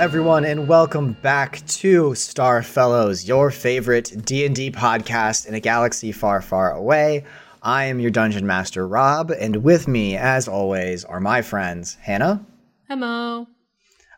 [0.00, 6.40] Everyone, and welcome back to Star Fellows, your favorite D&D podcast in a galaxy far,
[6.40, 7.22] far away.
[7.62, 12.46] I am your dungeon master, Rob, and with me, as always, are my friends Hannah,
[12.88, 13.46] Hello.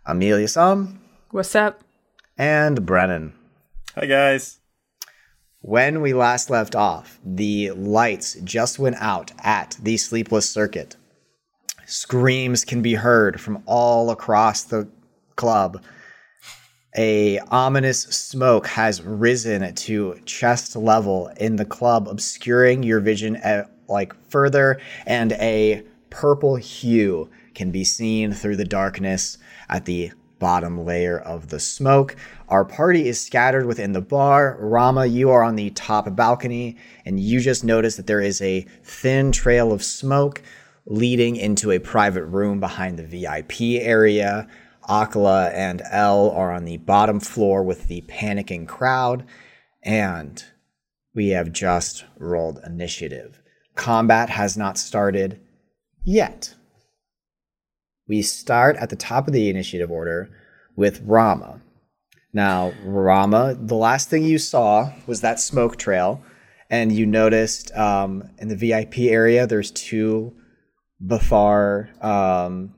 [0.07, 1.01] Amelia Sum,
[1.33, 1.83] What's up?
[2.39, 3.33] and Brennan.
[3.97, 4.61] Hi guys.
[5.63, 10.95] When we last left off, the lights just went out at the Sleepless Circuit.
[11.87, 14.89] Screams can be heard from all across the
[15.37, 15.83] club.
[16.97, 23.71] A ominous smoke has risen to chest level in the club, obscuring your vision at,
[23.89, 30.85] like further, and a purple hue can be seen through the darkness at the bottom
[30.85, 32.17] layer of the smoke.
[32.49, 34.57] Our party is scattered within the bar.
[34.59, 38.67] Rama, you are on the top balcony, and you just notice that there is a
[38.83, 40.43] thin trail of smoke
[40.85, 44.49] leading into a private room behind the VIP area.
[44.89, 49.25] Akala and El are on the bottom floor with the panicking crowd,
[49.83, 50.45] and
[51.15, 53.41] we have just rolled initiative.
[53.75, 55.41] Combat has not started
[56.05, 56.55] yet.
[58.09, 60.31] We start at the top of the initiative order
[60.77, 61.61] with Rama.
[62.33, 66.23] Now, Rama, the last thing you saw was that smoke trail,
[66.71, 70.35] and you noticed um, in the VIP area there's two
[71.01, 72.75] Bafar um,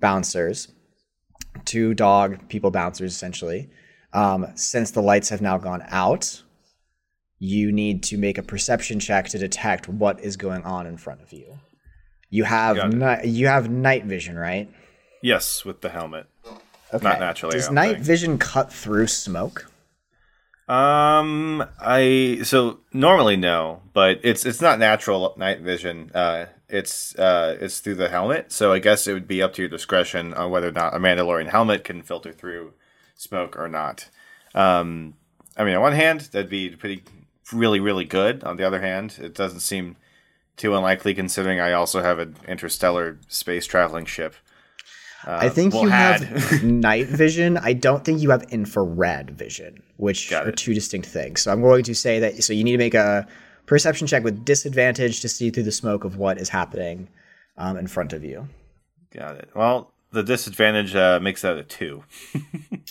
[0.00, 0.68] bouncers,
[1.64, 3.70] two dog people bouncers essentially.
[4.12, 6.42] Um, since the lights have now gone out,
[7.38, 11.22] you need to make a perception check to detect what is going on in front
[11.22, 11.58] of you.
[12.28, 14.68] You have ni- you have night vision, right?
[15.22, 16.26] Yes, with the helmet.
[16.92, 17.04] Okay.
[17.06, 18.04] Not naturally, Does night think.
[18.04, 19.70] vision cut through smoke?
[20.68, 26.10] Um, I so normally no, but it's it's not natural night vision.
[26.14, 28.52] Uh, it's uh, it's through the helmet.
[28.52, 30.98] So I guess it would be up to your discretion on whether or not a
[30.98, 32.72] Mandalorian helmet can filter through
[33.14, 34.08] smoke or not.
[34.54, 35.14] Um,
[35.56, 37.02] I mean, on one hand, that'd be pretty
[37.52, 38.44] really really good.
[38.44, 39.96] On the other hand, it doesn't seem
[40.56, 44.34] too unlikely considering I also have an interstellar space traveling ship.
[45.26, 46.22] I think well, you had.
[46.22, 47.58] have night vision.
[47.58, 51.42] I don't think you have infrared vision, which are two distinct things.
[51.42, 53.26] So I'm going to say that so you need to make a
[53.70, 57.06] perception check with disadvantage to see through the smoke of what is happening
[57.56, 58.48] um, in front of you.
[59.14, 59.48] Got it.
[59.54, 62.04] Well, the disadvantage uh, makes that a two.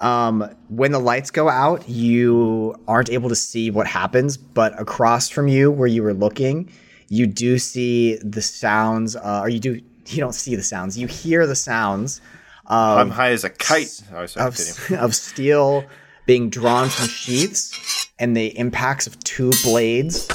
[0.00, 5.28] Um, when the lights go out, you aren't able to see what happens, but across
[5.28, 6.70] from you, where you were looking,
[7.08, 10.96] you do see the sounds, uh, or you do you don't see the sounds.
[10.96, 12.20] You hear the sounds
[12.66, 14.00] of I'm high as a kite.
[14.14, 15.84] Oh, sorry, of, of steel
[16.28, 20.28] being drawn from sheaths and the impacts of two blades.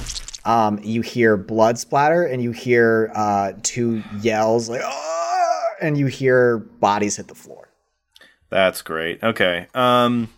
[0.43, 6.07] Um, you hear blood splatter and you hear uh, two yells like, "Ah!" and you
[6.07, 7.69] hear bodies hit the floor.
[8.49, 9.23] That's great.
[9.23, 9.67] Okay.
[9.75, 10.33] Um.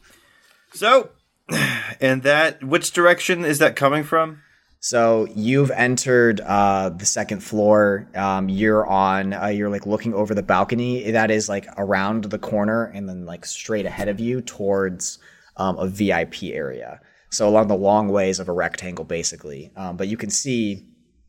[0.73, 1.11] So,
[2.01, 4.41] and that which direction is that coming from?
[4.81, 8.09] So you've entered uh, the second floor.
[8.13, 9.31] Um, you're on.
[9.31, 13.25] Uh, you're like looking over the balcony that is like around the corner and then
[13.25, 15.17] like straight ahead of you towards
[15.57, 16.99] um, a VIP area.
[17.29, 19.71] So along the long ways of a rectangle, basically.
[19.75, 20.85] Um, but you can see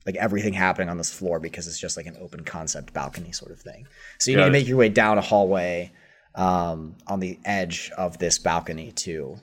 [0.07, 3.51] like everything happening on this floor because it's just like an open concept balcony sort
[3.51, 3.87] of thing.
[4.19, 5.93] So you Got need to make your way down a hallway
[6.37, 9.37] um, on the edge of this balcony to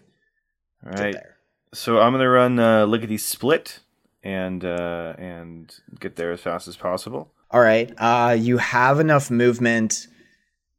[0.86, 1.38] All get there.
[1.74, 3.80] So I'm gonna run uh, lickety split
[4.24, 7.34] and uh, and get there as fast as possible.
[7.52, 7.92] All right.
[7.98, 10.08] Uh, you have enough movement,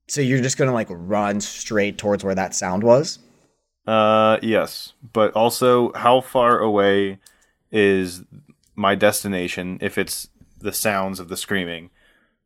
[0.09, 3.19] so you're just gonna like run straight towards where that sound was.
[3.87, 7.19] Uh, yes, but also how far away
[7.71, 8.23] is
[8.75, 10.29] my destination if it's
[10.59, 11.91] the sounds of the screaming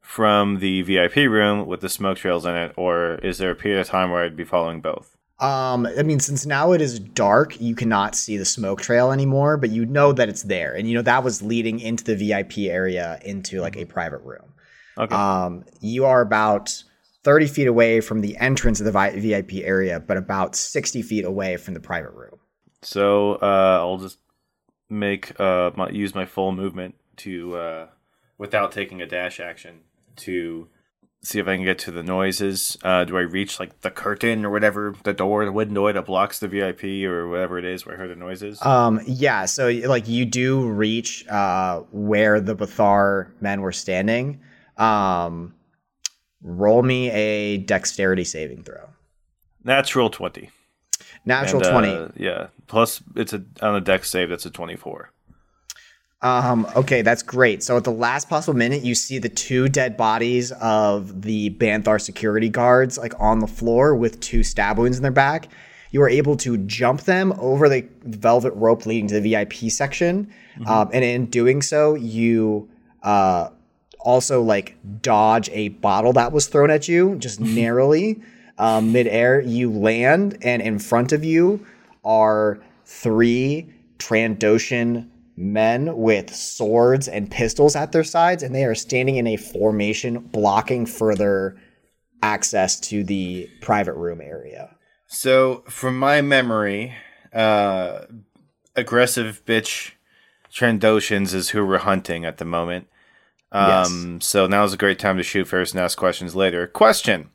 [0.00, 3.80] from the VIP room with the smoke trails in it, or is there a period
[3.80, 5.16] of time where I'd be following both?
[5.38, 9.56] Um, I mean, since now it is dark, you cannot see the smoke trail anymore,
[9.56, 12.70] but you know that it's there, and you know that was leading into the VIP
[12.70, 14.54] area into like a private room.
[14.96, 15.14] Okay.
[15.14, 16.82] Um, you are about
[17.24, 21.24] 30 feet away from the entrance of the vi- VIP area, but about 60 feet
[21.24, 22.38] away from the private room.
[22.82, 24.18] So uh, I'll just
[24.88, 27.86] make uh, my, use my full movement to uh,
[28.38, 29.80] without taking a dash action
[30.16, 30.68] to
[31.22, 32.76] see if I can get to the noises.
[32.82, 36.38] Uh, do I reach like the curtain or whatever, the door, the window that blocks
[36.38, 38.64] the VIP or whatever it is where I heard the noises?
[38.64, 44.40] Um, yeah, so like you do reach uh, where the Bathar men were standing.
[44.76, 45.54] Um,
[46.42, 48.88] roll me a dexterity saving throw.
[49.64, 50.50] Natural twenty.
[51.24, 51.88] Natural And, 20.
[51.88, 52.46] uh, yeah.
[52.68, 54.28] Plus, it's a on a dex save.
[54.30, 55.10] That's a twenty-four.
[56.20, 57.62] Um, okay, that's great.
[57.62, 62.00] So at the last possible minute, you see the two dead bodies of the Banthar
[62.00, 65.48] security guards like on the floor with two stab wounds in their back.
[65.92, 70.32] You are able to jump them over the velvet rope leading to the VIP section,
[70.66, 72.68] um, and in doing so, you
[73.04, 73.50] uh,
[74.00, 78.20] also like dodge a bottle that was thrown at you just narrowly
[78.58, 79.40] um, midair.
[79.40, 81.64] You land, and in front of you
[82.04, 89.16] are three Trandoshan men with swords and pistols at their sides, and they are standing
[89.16, 91.56] in a formation blocking further
[92.22, 94.74] access to the private room area.
[95.06, 96.94] So, from my memory,
[97.32, 98.00] uh,
[98.74, 99.92] aggressive bitch
[100.52, 102.88] Trandoshans is who we're hunting at the moment.
[103.52, 106.66] Um, So now's a great time to shoot first and ask questions later.
[106.66, 107.30] Question: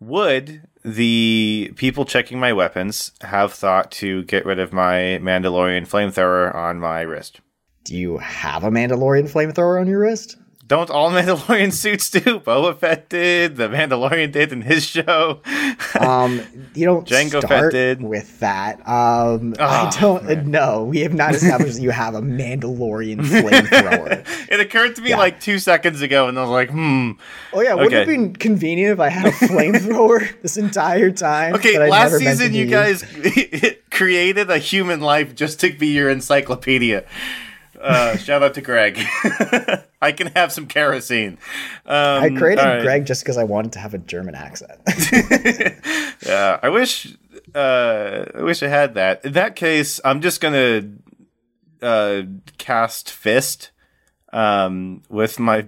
[0.00, 6.54] Would the people checking my weapons have thought to get rid of my Mandalorian flamethrower
[6.54, 7.40] on my wrist?
[7.84, 10.36] Do you have a Mandalorian flamethrower on your wrist?
[10.66, 12.20] Don't all Mandalorian suits do?
[12.40, 13.56] Boba Fett did.
[13.56, 15.40] The Mandalorian did in his show.
[16.00, 16.40] Um,
[16.74, 18.02] you don't Jango Fett start did.
[18.02, 18.78] with that.
[18.80, 20.84] Um, I Oh, don't know.
[20.84, 24.26] We have not established that you have a Mandalorian flamethrower.
[24.50, 25.18] it occurred to me Yeah.
[25.18, 27.12] like two seconds ago, and I was like, hmm.
[27.52, 31.54] Oh yeah, wouldn't it have been convenient if I had a flamethrower this entire time?
[31.54, 33.04] Okay, that last never season you guys
[33.90, 37.04] created a human life just to be your encyclopedia.
[37.84, 38.98] Uh, shout out to Greg.
[40.02, 41.38] I can have some kerosene.
[41.86, 42.82] Um, I created right.
[42.82, 44.80] Greg just because I wanted to have a German accent.
[46.24, 47.14] Yeah, I wish.
[47.54, 49.24] Uh, I wish I had that.
[49.24, 50.90] In that case, I'm just gonna
[51.82, 52.22] uh,
[52.58, 53.70] cast fist
[54.32, 55.66] um, with my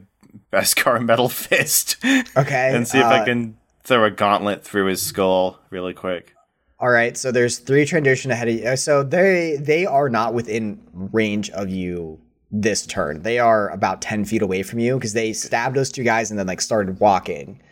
[0.52, 1.96] Beskar metal fist
[2.36, 6.34] Okay, and see if I uh, can throw a gauntlet through his skull really quick.
[6.78, 8.76] All right, so there's three Trandoshans ahead of you.
[8.76, 12.20] So they they are not within range of you
[12.50, 13.22] this turn.
[13.22, 16.38] They are about ten feet away from you because they stabbed those two guys and
[16.38, 17.62] then like started walking,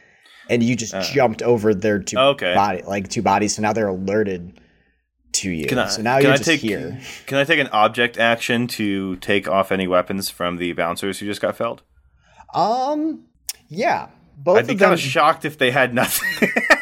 [0.48, 2.30] and you just jumped over their two Uh.
[2.30, 2.54] Okay.
[2.54, 3.54] body like two bodies.
[3.56, 4.58] So now they're alerted
[5.32, 5.66] to you.
[5.66, 6.98] Can I, so now can you're I just take, here.
[7.26, 11.26] Can I take an object action to take off any weapons from the bouncers who
[11.26, 11.82] just got felled?
[12.54, 13.26] Um,
[13.68, 14.08] yeah,
[14.38, 16.48] both I'd be kind of shocked if they had nothing.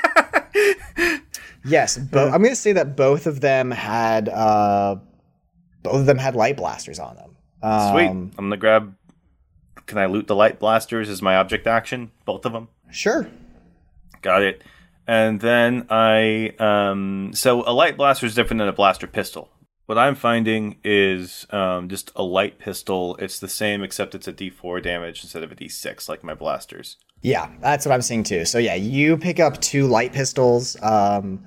[1.64, 4.97] yes, bo- I'm gonna say that both of them had uh,
[5.82, 7.37] both of them had light blasters on them.
[7.61, 8.09] Sweet.
[8.09, 8.94] Um, I'm gonna grab.
[9.87, 12.11] Can I loot the light blasters as my object action?
[12.25, 12.69] Both of them.
[12.91, 13.29] Sure.
[14.20, 14.62] Got it.
[15.06, 19.51] And then I um so a light blaster is different than a blaster pistol.
[19.86, 23.17] What I'm finding is um, just a light pistol.
[23.17, 26.96] It's the same except it's a D4 damage instead of a D6 like my blasters.
[27.20, 28.44] Yeah, that's what I'm seeing too.
[28.44, 30.81] So yeah, you pick up two light pistols.
[30.82, 31.44] Um,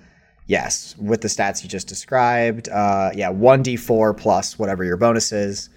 [0.47, 2.69] yes, with the stats you just described.
[2.69, 5.69] Uh, yeah, one d4 plus whatever your bonus is.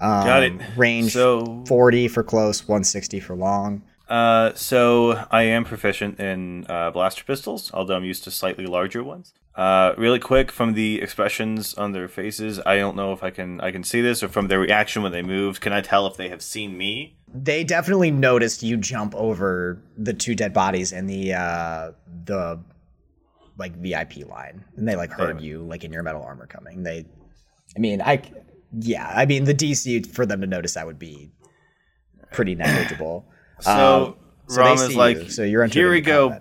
[0.00, 0.52] Um, Got it.
[0.76, 3.82] Range So- 40 for close, 160 for long.
[4.08, 9.02] Uh, so I am proficient in uh, blaster pistols, although I'm used to slightly larger
[9.02, 9.32] ones.
[9.56, 13.60] Uh, really quick from the expressions on their faces, I don't know if I can
[13.60, 15.60] I can see this or from their reaction when they moved.
[15.62, 17.16] Can I tell if they have seen me?
[17.32, 21.92] They definitely noticed you jump over the two dead bodies and the uh,
[22.24, 22.58] the
[23.58, 26.82] like VIP line, and they like heard you like in your metal armor coming.
[26.82, 27.04] They,
[27.76, 28.22] I mean, I
[28.78, 31.30] yeah, I mean the DC for them to notice that would be
[32.32, 33.26] pretty negligible.
[33.60, 34.16] So Um,
[34.48, 36.36] so they Ram see you, like, so you're here we go.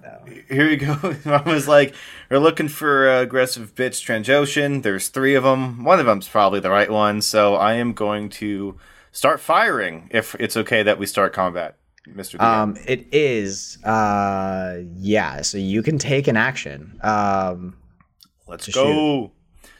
[0.50, 0.98] Here we go.
[1.26, 1.96] Ram is like,
[2.30, 4.84] we're looking for uh, aggressive bitch Trandoshan.
[4.84, 5.84] There's three of them.
[5.84, 7.22] One of them's probably the right one.
[7.22, 8.78] So I am going to
[9.12, 12.42] start firing if it's okay that we start combat, Mister.
[12.42, 15.42] Um, it is, uh, yeah.
[15.42, 17.00] So you can take an action.
[17.02, 17.78] Um,
[18.48, 19.32] Let's go.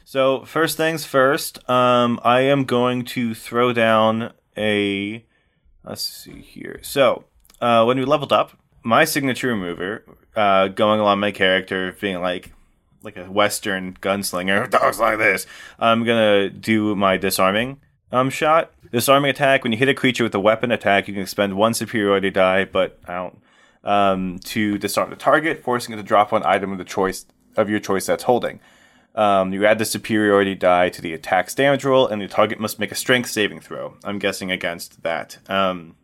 [0.04, 5.24] So first things first, um, I am going to throw down a.
[5.84, 6.80] Let's see here.
[6.82, 7.24] So
[7.60, 8.52] uh, when we leveled up,
[8.82, 10.04] my signature remover,
[10.36, 12.52] uh, going along my character, being like
[13.02, 15.46] like a Western gunslinger, dogs like this.
[15.78, 17.80] I'm gonna do my disarming
[18.12, 18.72] um shot.
[18.94, 19.64] Disarming attack.
[19.64, 22.64] When you hit a creature with a weapon attack, you can expend one superiority die,
[22.64, 23.42] but I don't.
[23.82, 27.68] Um, to disarm the target, forcing it to drop one item of the choice of
[27.68, 28.60] your choice that's holding.
[29.16, 32.78] Um, you add the superiority die to the attack's damage roll, and the target must
[32.78, 33.96] make a strength saving throw.
[34.04, 35.96] I'm guessing against that, um,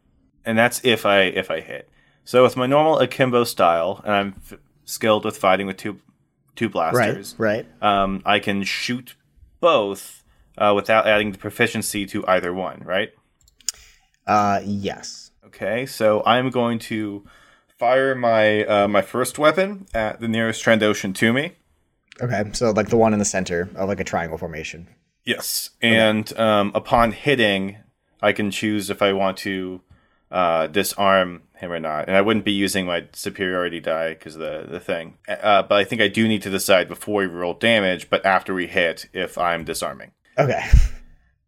[0.45, 1.89] and that's if I if I hit.
[2.25, 6.01] So with my normal akimbo style, and I'm f- skilled with fighting with two
[6.57, 7.67] two blasters, right.
[7.81, 9.15] Um, I can shoot
[9.61, 10.20] both
[10.59, 12.83] uh, without adding the proficiency to either one.
[12.85, 13.11] Right?
[14.27, 15.31] Uh, yes.
[15.47, 17.25] Okay, so I'm going to
[17.81, 21.53] fire my uh, my first weapon at the nearest Trandoshan to me.
[22.23, 24.87] Okay, so like the one in the center of like a triangle formation.
[25.25, 27.79] Yes, and um, upon hitting,
[28.23, 29.81] I can choose if I want to
[30.31, 34.67] uh, disarm him or not, and I wouldn't be using my superiority die because the
[34.69, 35.19] the thing.
[35.27, 38.55] Uh, but I think I do need to decide before we roll damage, but after
[38.55, 40.13] we hit, if I'm disarming.
[40.41, 40.63] Okay.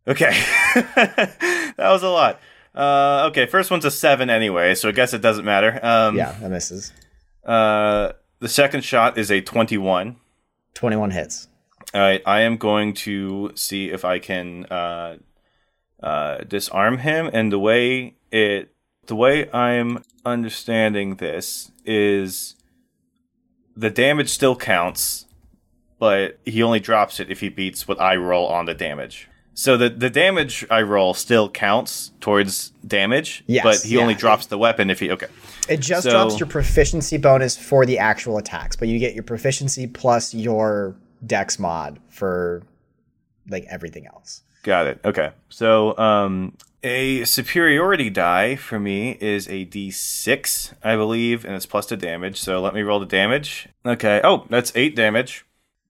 [0.06, 0.30] Okay,
[0.74, 2.40] that was a lot.
[2.74, 5.78] Uh, okay, first one's a seven anyway, so I guess it doesn't matter.
[5.80, 6.92] Um, yeah, that misses.
[7.44, 10.16] Uh, the second shot is a twenty-one.
[10.74, 11.48] 21 hits.
[11.94, 15.18] All right, I am going to see if I can uh,
[16.02, 18.74] uh, disarm him, and the way it,
[19.06, 22.56] the way I'm understanding this is,
[23.76, 25.26] the damage still counts,
[26.02, 29.28] but he only drops it if he beats what I roll on the damage.
[29.54, 34.00] So the the damage I roll still counts towards damage, Yes, but he yeah.
[34.00, 35.28] only drops the weapon if he okay.
[35.68, 39.22] It just So- drops your proficiency bonus for the actual attacks, but you get your
[39.22, 42.64] proficiency plus your dex mod for
[43.48, 44.42] like everything else.
[44.64, 44.98] Got it.
[45.04, 45.30] Okay.
[45.50, 51.86] So, um, a superiority die for me is a d6, I believe, and it's plus
[51.86, 52.40] the damage.
[52.40, 53.68] So let me roll the damage.
[53.86, 54.20] Okay.
[54.24, 55.44] Oh, that's eight damage.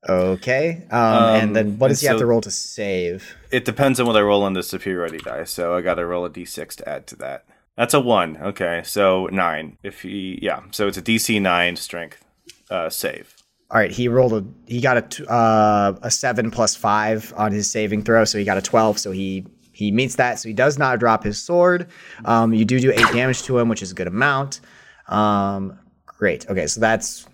[0.08, 0.86] Okay.
[0.90, 3.36] Um, Um, and then what does he have to roll to save?
[3.50, 5.44] It depends on what I roll on the superiority die.
[5.44, 7.44] So I got to roll a d6 to add to that.
[7.76, 8.36] That's a one.
[8.38, 8.82] Okay.
[8.84, 9.78] So nine.
[9.82, 10.62] If he, yeah.
[10.72, 12.24] So it's a DC nine strength
[12.70, 13.36] uh, save.
[13.70, 17.52] All right, he rolled a he got a t- uh, a 7 plus 5 on
[17.52, 20.52] his saving throw, so he got a 12, so he he meets that, so he
[20.52, 21.86] does not drop his sword.
[22.26, 24.60] Um, you do do 8 damage to him, which is a good amount.
[25.08, 26.46] Um, great.
[26.50, 27.26] Okay, so that's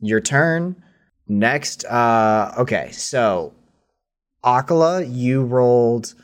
[0.00, 0.82] your turn.
[1.26, 3.54] Next, uh, okay, so
[4.44, 6.14] Akala, you rolled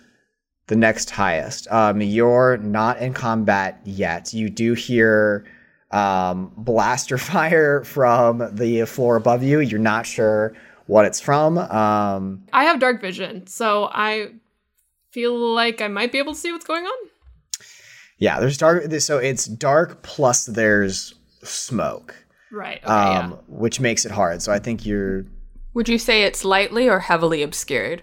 [0.67, 1.67] the next highest.
[1.71, 4.33] Um, you're not in combat yet.
[4.33, 5.47] You do hear
[5.91, 9.61] um, blaster fire from the floor above you.
[9.61, 10.55] You're not sure
[10.87, 11.59] what it's from.
[11.59, 14.33] Um, I have dark vision, so I
[15.11, 17.09] feel like I might be able to see what's going on.
[18.19, 18.93] yeah, there's dark.
[19.01, 22.15] So it's dark plus there's smoke,
[22.53, 22.81] Right.
[22.83, 22.93] Okay.
[22.93, 23.37] um, yeah.
[23.49, 24.43] which makes it hard.
[24.43, 25.25] So I think you're.
[25.75, 28.03] Would you say it's lightly or heavily obscured?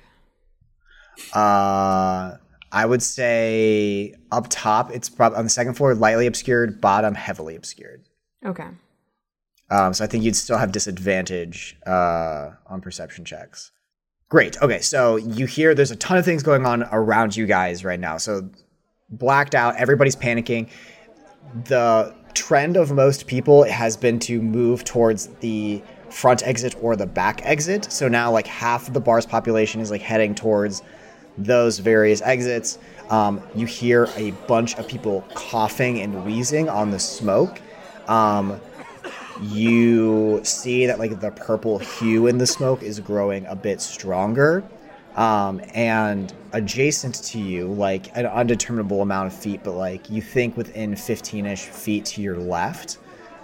[1.33, 2.37] Uh,
[2.71, 6.79] I would say up top, it's probably on the second floor, lightly obscured.
[6.79, 8.03] Bottom, heavily obscured.
[8.45, 8.67] Okay.
[9.69, 13.71] Um, so I think you'd still have disadvantage uh, on perception checks.
[14.29, 14.61] Great.
[14.61, 17.99] Okay, so you hear there's a ton of things going on around you guys right
[17.99, 18.17] now.
[18.17, 18.49] So
[19.09, 20.69] blacked out, everybody's panicking.
[21.65, 27.07] The trend of most people has been to move towards the front exit or the
[27.07, 27.91] back exit.
[27.91, 30.83] So now like half of the bar's population is like heading towards
[31.37, 32.77] those various exits.
[33.09, 37.59] Um, you hear a bunch of people coughing and wheezing on the smoke.
[38.07, 38.61] Um,
[39.41, 44.63] you see that like the purple hue in the smoke is growing a bit stronger
[45.17, 50.55] um, and adjacent to you like an undeterminable amount of feet but like you think
[50.55, 52.99] within 15ish feet to your left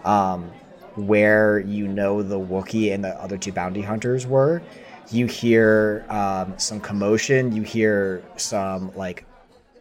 [0.05, 0.49] um,
[0.95, 4.61] where you know the Wookiee and the other two bounty hunters were
[5.11, 9.25] you hear um, some commotion you hear some like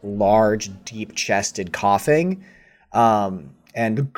[0.02, 2.42] large deep chested coughing
[2.92, 4.16] um, and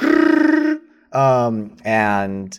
[1.12, 2.58] um, and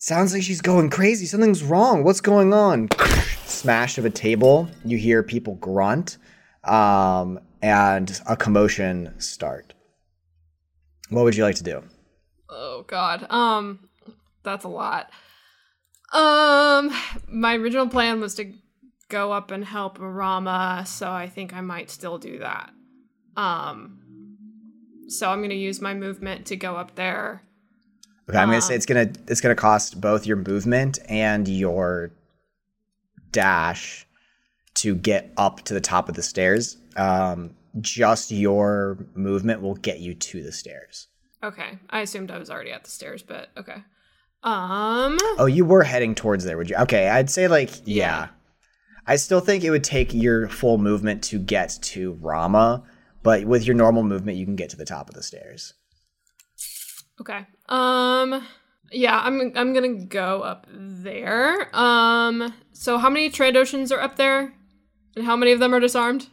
[0.00, 1.26] sounds like she's going crazy.
[1.26, 2.02] Something's wrong.
[2.02, 2.88] What's going on?
[3.44, 4.68] Smash of a table.
[4.84, 6.18] You hear people grunt,
[6.64, 9.74] um, and a commotion start.
[11.10, 11.82] What would you like to do?
[12.48, 13.26] Oh God.
[13.30, 13.88] Um,
[14.42, 15.10] that's a lot.
[16.12, 16.90] Um,
[17.28, 18.52] my original plan was to
[19.08, 22.70] go up and help Rama, so I think I might still do that.
[23.36, 23.98] Um,
[25.08, 27.42] so I'm gonna use my movement to go up there.
[28.30, 32.12] Okay, I'm gonna say it's gonna it's gonna cost both your movement and your
[33.32, 34.06] dash
[34.74, 36.76] to get up to the top of the stairs.
[36.96, 41.08] Um, just your movement will get you to the stairs.
[41.42, 41.78] Okay.
[41.88, 43.82] I assumed I was already at the stairs, but okay.
[44.42, 46.76] Um Oh, you were heading towards there, would you?
[46.76, 47.84] Okay, I'd say like yeah.
[47.84, 48.28] Yeah.
[49.06, 52.84] I still think it would take your full movement to get to Rama,
[53.22, 55.74] but with your normal movement, you can get to the top of the stairs.
[57.20, 57.46] Okay.
[57.68, 58.46] Um
[58.92, 61.68] yeah, I'm I'm going to go up there.
[61.76, 64.52] Um so how many Trandoshans are up there?
[65.16, 66.28] And how many of them are disarmed?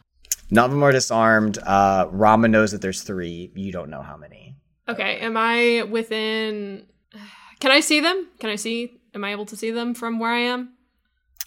[0.50, 1.58] None of them are disarmed.
[1.58, 3.52] Uh, Rama knows that there's three.
[3.56, 4.56] You don't know how many.
[4.88, 6.86] Okay, am I within
[7.60, 8.28] Can I see them?
[8.40, 10.74] Can I see am I able to see them from where I am?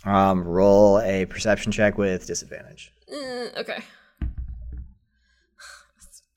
[0.04, 2.92] Um, roll a perception check with disadvantage.
[3.10, 3.78] Uh, okay.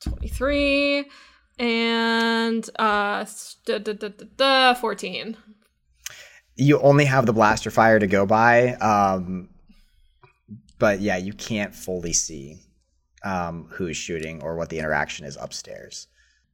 [0.01, 1.05] 23
[1.59, 3.25] and uh
[3.65, 5.37] da, da, da, da, da, 14.
[6.55, 9.49] You only have the blaster fire to go by, um,
[10.77, 12.59] but yeah, you can't fully see
[13.23, 16.07] um, who's shooting or what the interaction is upstairs.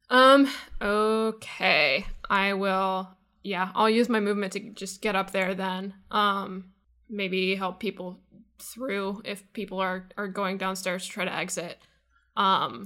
[0.09, 0.49] Um
[0.81, 2.05] okay.
[2.29, 3.09] I will
[3.43, 5.93] yeah, I'll use my movement to just get up there then.
[6.11, 6.71] Um
[7.09, 8.19] maybe help people
[8.59, 11.77] through if people are are going downstairs to try to exit.
[12.35, 12.85] Um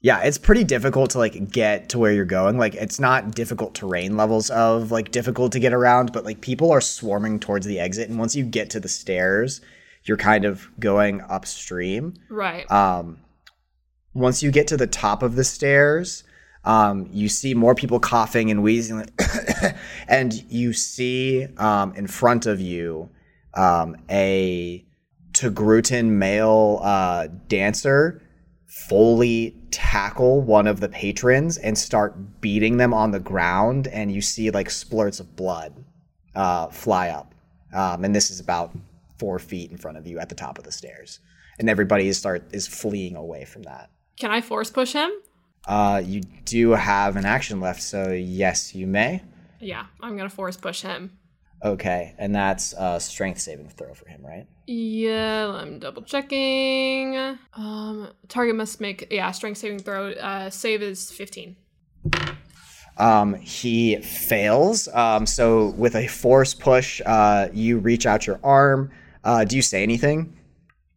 [0.00, 2.58] Yeah, it's pretty difficult to like get to where you're going.
[2.58, 6.70] Like it's not difficult terrain levels of like difficult to get around, but like people
[6.70, 9.60] are swarming towards the exit and once you get to the stairs,
[10.04, 12.14] you're kind of going upstream.
[12.28, 12.70] right.
[12.70, 13.18] Um
[14.16, 16.24] once you get to the top of the stairs,
[16.64, 19.08] um, you see more people coughing and wheezing,
[20.08, 23.10] and you see um, in front of you
[23.54, 24.84] um, a
[25.32, 28.22] Togrutan male uh, dancer
[28.66, 34.20] fully tackle one of the patrons and start beating them on the ground, and you
[34.20, 35.84] see like splurts of blood
[36.34, 37.34] uh, fly up,
[37.74, 38.76] um, and this is about
[39.18, 41.20] four feet in front of you at the top of the stairs,
[41.58, 43.90] and everybody is start is fleeing away from that.
[44.18, 45.10] Can I force push him?
[45.66, 49.22] Uh, you do have an action left, so yes, you may.
[49.60, 51.18] Yeah, I'm to force push him.
[51.66, 54.46] Okay, and that's a strength saving throw for him, right?
[54.68, 57.16] Yeah, I'm double checking.
[57.54, 60.12] Um, target must make yeah strength saving throw.
[60.12, 61.56] Uh, save is 15.
[62.98, 64.88] Um, he fails.
[64.94, 68.90] Um, so with a force push, uh, you reach out your arm.
[69.24, 70.36] Uh, do you say anything?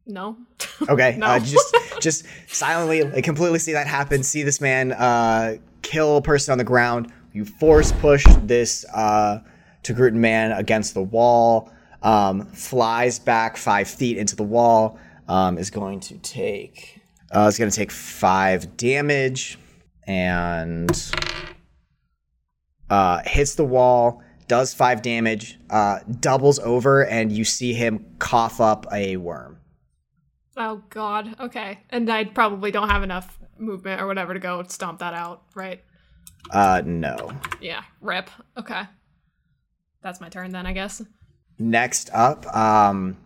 [0.05, 0.37] No.
[0.87, 1.25] Okay, No.
[1.27, 4.23] uh, just just silently, like completely see that happen.
[4.23, 7.11] See this man uh, kill a person on the ground.
[7.33, 9.39] You force push this uh,
[9.83, 11.71] Togrutan man against the wall.
[12.01, 14.97] Um, flies back five feet into the wall.
[15.27, 17.01] Um, is going to take.
[17.33, 19.59] Uh, is going to take five damage,
[20.07, 20.89] and
[22.89, 24.23] uh, hits the wall.
[24.47, 25.59] Does five damage.
[25.69, 29.59] Uh, doubles over, and you see him cough up a worm.
[30.57, 31.35] oh God.
[31.39, 35.43] Okay, and I probably don't have enough movement or whatever to go stomp that out.
[35.53, 35.83] Right.
[36.49, 37.31] Uh, no.
[37.61, 37.83] Yeah.
[38.01, 38.29] Rip.
[38.57, 38.83] Okay.
[40.01, 41.01] That's my turn then, I guess.
[41.57, 43.17] Next up, um,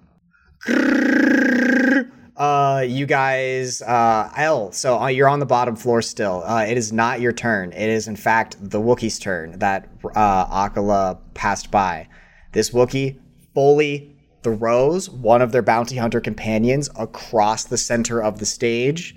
[2.35, 4.71] uh, you guys, uh, El.
[4.71, 6.43] So uh, you're on the bottom floor still.
[6.43, 7.71] Uh, it is not your turn.
[7.73, 12.07] It is in fact the Wookiee's turn that uh, Akala passed by.
[12.53, 13.19] This Wookiee
[13.53, 19.15] fully throws one of their bounty hunter companions across the center of the stage,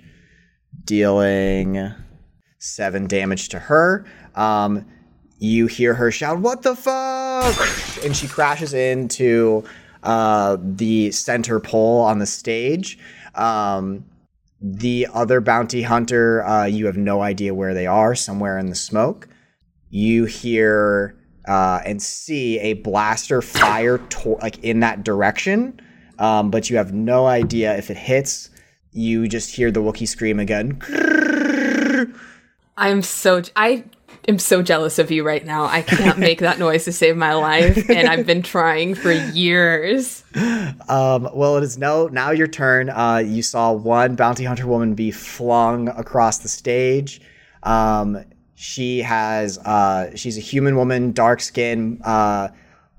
[0.83, 1.91] dealing
[2.59, 4.05] seven damage to her.
[4.35, 4.85] Um,
[5.39, 7.55] you hear her shout, "What the fuck!"
[8.03, 9.63] and she crashes into
[10.03, 12.97] uh, the center pole on the stage.
[13.35, 14.05] Um,
[14.59, 18.75] the other bounty hunter, uh, you have no idea where they are, somewhere in the
[18.75, 19.27] smoke.
[19.89, 21.15] You hear
[21.47, 25.79] uh, and see a blaster fire to- like in that direction,
[26.19, 28.49] um, but you have no idea if it hits.
[28.91, 30.81] You just hear the Wookiee scream again.
[32.77, 33.85] I'm so I
[34.27, 35.65] am so jealous of you right now.
[35.65, 40.23] I can't make that noise to save my life, and I've been trying for years.
[40.89, 42.89] Um, well, it is no now your turn.
[42.89, 47.21] Uh, you saw one bounty hunter woman be flung across the stage.
[47.63, 48.23] Um,
[48.55, 52.49] she has uh, she's a human woman, dark skin, uh,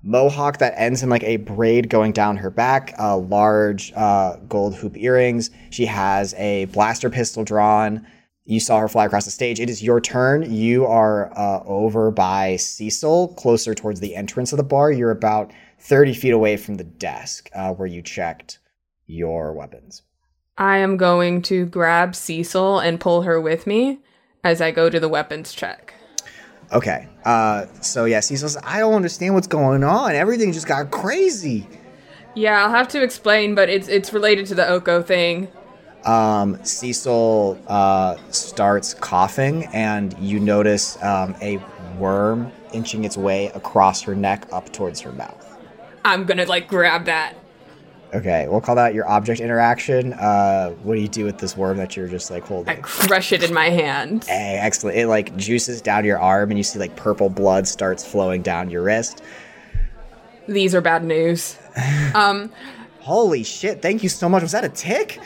[0.02, 4.96] mohawk that ends in like a braid going down her back, large uh, gold hoop
[4.96, 5.50] earrings.
[5.70, 8.06] She has a blaster pistol drawn.
[8.48, 9.60] You saw her fly across the stage.
[9.60, 10.50] It is your turn.
[10.50, 14.90] You are uh, over by Cecil, closer towards the entrance of the bar.
[14.90, 18.58] You're about 30 feet away from the desk uh, where you checked
[19.06, 20.00] your weapons.
[20.56, 23.98] I am going to grab Cecil and pull her with me
[24.42, 25.92] as I go to the weapons check.
[26.72, 27.06] Okay.
[27.26, 30.12] Uh, so, yeah, Cecil's, I don't understand what's going on.
[30.12, 31.68] Everything just got crazy.
[32.34, 35.48] Yeah, I'll have to explain, but it's it's related to the Oko thing.
[36.04, 41.58] Um, Cecil uh, starts coughing, and you notice um, a
[41.98, 45.44] worm inching its way across her neck up towards her mouth.
[46.04, 47.34] I'm gonna like grab that.
[48.14, 50.14] Okay, we'll call that your object interaction.
[50.14, 52.78] Uh, what do you do with this worm that you're just like holding?
[52.78, 54.24] I crush it in my hand.
[54.24, 54.96] Hey, excellent.
[54.96, 58.70] It like juices down your arm, and you see like purple blood starts flowing down
[58.70, 59.22] your wrist.
[60.46, 61.58] These are bad news.
[62.14, 62.50] Um,
[63.00, 63.80] Holy shit!
[63.80, 64.42] Thank you so much.
[64.42, 65.20] Was that a tick?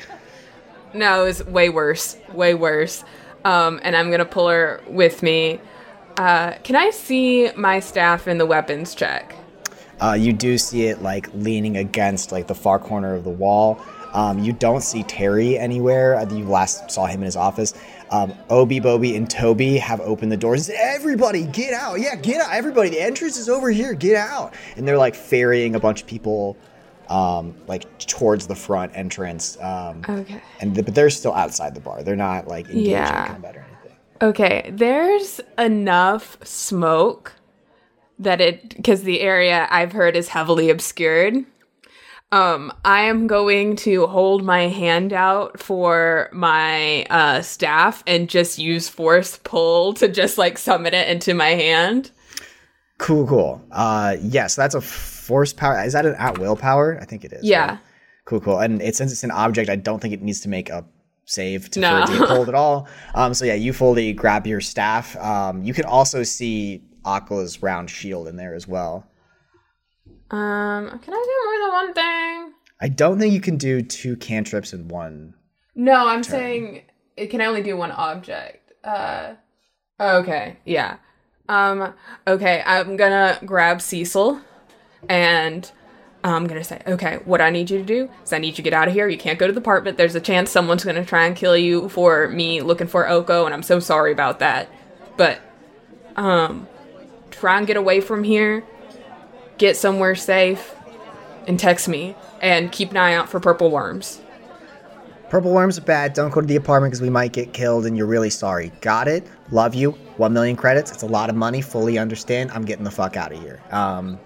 [0.94, 2.16] No, it's way worse.
[2.32, 3.04] Way worse.
[3.44, 5.60] Um, and I'm gonna pull her with me.
[6.16, 9.34] Uh, can I see my staff in the weapons check?
[10.00, 13.80] Uh, you do see it like leaning against like the far corner of the wall.
[14.12, 16.16] Um, you don't see Terry anywhere.
[16.16, 17.72] Uh, You last saw him in his office.
[18.10, 20.68] Um, Obi, Bobby, and Toby have opened the doors.
[20.68, 21.98] Everybody, get out!
[21.98, 22.52] Yeah, get out!
[22.52, 23.94] Everybody, the entrance is over here.
[23.94, 24.52] Get out!
[24.76, 26.58] And they're like ferrying a bunch of people,
[27.12, 29.58] um, like towards the front entrance.
[29.60, 30.40] Um, Okay.
[30.60, 32.02] and th- but they're still outside the bar.
[32.02, 33.26] They're not like engaging Yeah.
[33.28, 33.98] combat or anything.
[34.22, 37.34] Okay, there's enough smoke
[38.18, 41.44] that it because the area I've heard is heavily obscured.
[42.30, 48.58] Um, I am going to hold my hand out for my uh, staff and just
[48.58, 52.10] use force pull to just like summon it into my hand.
[52.96, 53.62] Cool, cool.
[53.70, 54.80] Uh, yes, that's a
[55.22, 55.82] force power.
[55.84, 56.98] Is that an at will power?
[57.00, 57.44] I think it is.
[57.44, 57.66] Yeah.
[57.66, 57.78] right?
[58.24, 58.58] Cool, cool.
[58.58, 60.84] And it, since it's an object, I don't think it needs to make a
[61.24, 61.96] save to, No.
[61.96, 62.88] for it to get pulled at all.
[63.14, 65.16] Um, so yeah, you fully grab your staff.
[65.16, 69.06] Um, you can also see Aqua's round shield in there as well.
[70.30, 72.52] Um, can I do more than one thing?
[72.80, 75.34] I don't think you can do two cantrips in one.
[75.74, 76.82] No, I'm saying
[77.16, 78.72] it can only do one object.
[78.84, 79.34] Uh
[80.00, 80.96] okay, yeah.
[81.48, 81.94] Um
[82.26, 84.40] okay, I'm gonna grab Cecil
[85.08, 85.70] and
[86.24, 88.62] I'm gonna say, okay, what I need you to do is I need you to
[88.62, 89.08] get out of here.
[89.08, 89.98] You can't go to the apartment.
[89.98, 93.54] There's a chance someone's gonna try and kill you for me looking for Oko, and
[93.54, 94.68] I'm so sorry about that.
[95.16, 95.40] But
[96.16, 96.68] um
[97.30, 98.62] try and get away from here,
[99.58, 100.74] get somewhere safe,
[101.46, 102.14] and text me.
[102.40, 104.20] And keep an eye out for purple worms.
[105.30, 106.12] Purple worms are bad.
[106.12, 108.72] Don't go to the apartment because we might get killed and you're really sorry.
[108.80, 109.24] Got it.
[109.52, 109.92] Love you.
[110.16, 110.90] One million credits.
[110.90, 111.62] It's a lot of money.
[111.62, 112.50] Fully understand.
[112.50, 113.62] I'm getting the fuck out of here.
[113.70, 114.18] Um,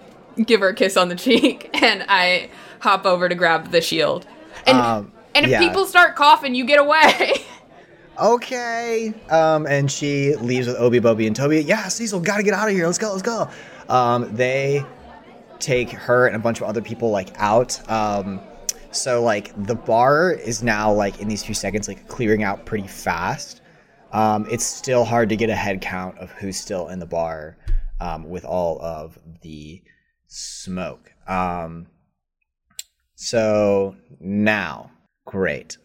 [0.45, 4.27] give her a kiss on the cheek and I hop over to grab the shield.
[4.67, 5.61] And Um, and if yeah.
[5.61, 7.33] people start coughing, you get away.
[8.19, 9.13] okay.
[9.29, 11.63] Um, and she leaves with Obi, Bobby, and Toby.
[11.63, 12.87] Yeah, Cecil, gotta get out of here.
[12.87, 13.49] Let's go, let's go.
[13.89, 14.85] Um, they
[15.59, 17.89] take her and a bunch of other people like out.
[17.91, 18.41] Um,
[18.91, 22.87] so like the bar is now like in these few seconds like clearing out pretty
[22.89, 23.61] fast.
[24.13, 27.57] Um, it's still hard to get a head count of who's still in the bar
[28.01, 29.83] um, with all of the
[30.27, 31.13] smoke.
[31.27, 31.87] Um,
[33.15, 34.91] so now,
[35.25, 35.79] great.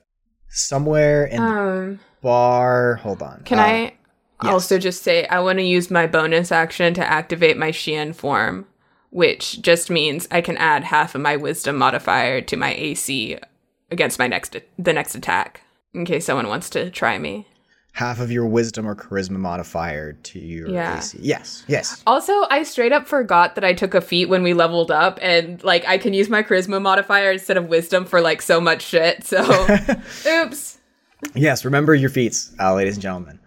[0.50, 2.96] Somewhere in the um, bar.
[2.96, 3.44] Hold on.
[3.46, 7.58] can Uh, I also just say I want to use my bonus action to activate
[7.58, 8.66] my Xian form,
[9.12, 13.38] which just means I can add half of my wisdom modifier to my AC
[13.92, 15.62] against my next the next attack
[15.94, 17.48] in case someone wants to try me.
[17.94, 20.98] Half of your wisdom or charisma modifier to your Yeah.
[20.98, 21.18] AC?
[21.22, 21.64] Yes.
[21.68, 22.02] Yes.
[22.08, 25.62] Also, I straight up forgot that I took a feat when we leveled up, and
[25.64, 29.24] like I can use my charisma modifier instead of wisdom for like so much shit.
[29.26, 29.42] So,
[30.28, 30.78] oops.
[31.36, 33.40] Yes, remember your feats, uh, ladies and gentlemen.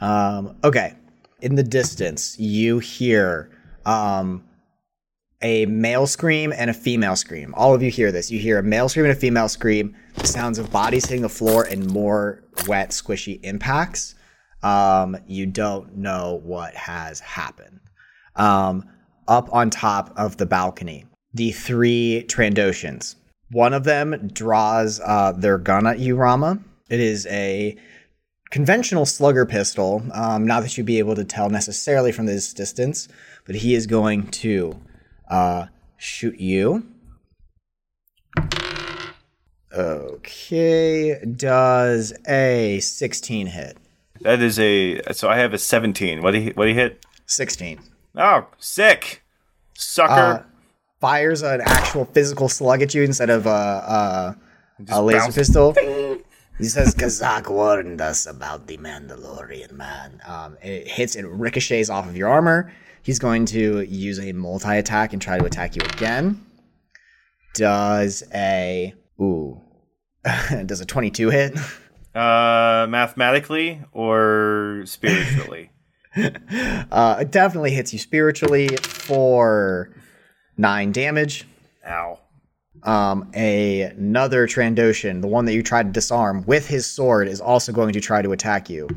[0.00, 0.94] Um, okay.
[1.40, 3.50] In the distance, you hear
[3.86, 4.44] um,
[5.42, 7.52] a male scream and a female scream.
[7.56, 8.30] All of you hear this.
[8.30, 11.64] You hear a male scream and a female scream, sounds of bodies hitting the floor,
[11.64, 14.14] and more wet, squishy impacts.
[14.62, 17.80] Um, you don't know what has happened.
[18.36, 18.88] Um,
[19.28, 23.16] up on top of the balcony, the three Trandoshans.
[23.50, 26.58] One of them draws uh, their gun at you, Rama.
[26.88, 27.76] It is a
[28.50, 30.02] conventional slugger pistol.
[30.12, 33.08] Um, not that you'd be able to tell necessarily from this distance,
[33.46, 34.78] but he is going to
[35.28, 36.86] uh, shoot you.
[39.74, 43.78] Okay, does a 16 hit?
[44.20, 45.00] That is a.
[45.12, 46.22] So I have a 17.
[46.22, 46.50] What do he?
[46.50, 47.04] What do he hit?
[47.26, 47.80] 16.
[48.16, 49.22] Oh, sick,
[49.74, 50.12] sucker.
[50.12, 50.42] Uh,
[51.00, 54.36] fires an actual physical slug at you instead of a, a,
[54.90, 55.34] a laser bounce.
[55.34, 55.74] pistol.
[56.62, 60.20] He says, Kazak warned us about the Mandalorian man.
[60.24, 62.72] Um, it hits and ricochets off of your armor.
[63.02, 66.40] He's going to use a multi attack and try to attack you again.
[67.54, 68.94] Does a.
[69.20, 69.60] Ooh.
[70.66, 71.58] Does a 22 hit?
[72.14, 75.70] Uh, mathematically or spiritually?
[76.14, 79.94] Uh, it definitely hits you spiritually for
[80.58, 81.46] nine damage.
[81.88, 82.20] Ow.
[82.84, 87.40] Um, a, another Trandoshan, the one that you tried to disarm, with his sword, is
[87.40, 88.88] also going to try to attack you.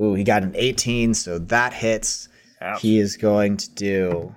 [0.00, 2.28] Ooh, he got an 18, so that hits.
[2.60, 2.80] Ouch.
[2.80, 4.34] He is going to do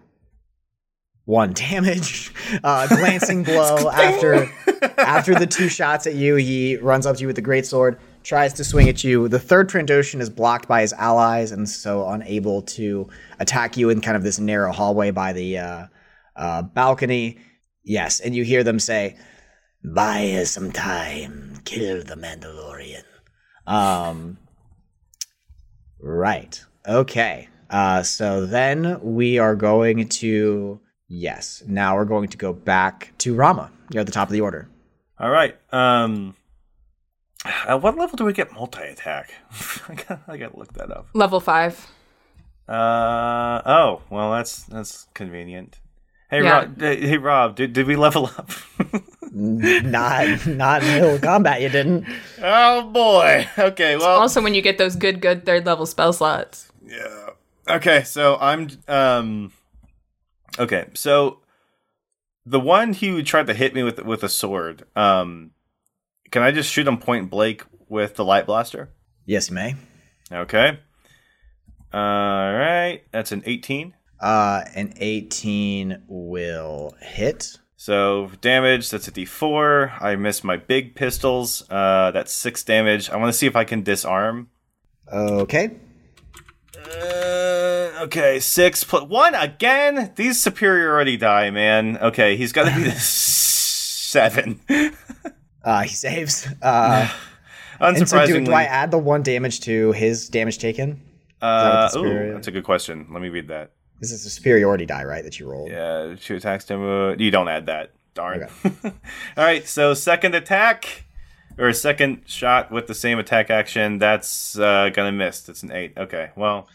[1.25, 2.34] one damage.
[2.65, 4.51] Uh, glancing blow after
[4.97, 7.97] after the two shots at you, he runs up to you with the great sword,
[8.23, 9.30] tries to swing at you.
[9.30, 13.08] The third Trandoshan is blocked by his allies, and so unable to
[13.39, 15.88] attack you in kind of this narrow hallway by the uh,
[16.36, 17.39] uh, balcony.
[17.84, 19.17] Yes, and you hear them say,
[19.84, 21.60] "Buy us some time.
[21.65, 23.04] Kill the Mandalorian."
[23.67, 24.38] Um.
[26.00, 26.63] Right.
[26.88, 27.48] Okay.
[27.70, 31.63] Uh, so then we are going to yes.
[31.67, 33.72] Now we're going to go back to Rama.
[33.91, 34.67] You're at the top of the order.
[35.20, 35.56] All right.
[35.72, 36.36] Um,
[37.46, 39.34] at what level do we get multi attack?
[39.88, 41.08] I gotta, I gotta look that up.
[41.13, 41.88] Level five.
[42.67, 44.02] Uh oh.
[44.10, 45.80] Well, that's that's convenient.
[46.32, 46.60] Hey Yeah.
[46.62, 46.82] Rob.
[46.82, 47.56] Hey Rob.
[47.58, 48.50] Did, did we level up?
[49.34, 51.62] not not in the middle of combat.
[51.62, 52.08] You didn't.
[52.41, 53.48] oh boy.
[53.60, 53.98] Okay.
[53.98, 54.20] Well.
[54.20, 56.72] Also, when you get those good, good third level spell slots.
[56.86, 57.30] Yeah.
[57.70, 59.52] Okay, so I'm um
[60.58, 61.39] Okay, so
[62.46, 65.52] the one who tried to hit me with with a sword, um
[66.32, 68.89] can I just shoot him point blank with the light blaster?
[69.26, 69.76] Yes, you may.
[70.32, 70.80] Okay.
[71.94, 73.94] All right, that's an 18.
[74.21, 77.57] Uh, an 18 will hit.
[77.75, 79.99] So damage, that's a d4.
[80.01, 81.63] I miss my big pistols.
[81.69, 83.10] Uh, that's six damage.
[83.10, 84.49] I want to see if I can disarm.
[85.12, 85.77] Okay.
[86.77, 90.13] Uh, okay, six plus one again.
[90.15, 91.97] These superiority die, man.
[91.97, 94.60] Okay, he's got to be seven.
[95.63, 96.47] Uh, he saves.
[96.60, 97.07] Uh,
[97.79, 100.99] and so Unsurprisingly, do, do I add the one damage to his damage taken?
[101.39, 103.05] uh, the ooh, that's a good question.
[103.12, 103.73] Let me read that.
[104.02, 105.24] This is a superiority die, right?
[105.24, 105.70] That you rolled.
[105.70, 106.66] Yeah, two attacks.
[106.66, 107.16] Demo.
[107.16, 107.92] You don't add that.
[108.16, 108.50] Darn.
[108.84, 108.92] All
[109.38, 111.06] right, so second attack
[111.58, 114.00] or second shot with the same attack action.
[114.00, 115.42] That's uh, gonna miss.
[115.42, 115.94] That's an eight.
[115.96, 116.68] Okay, well,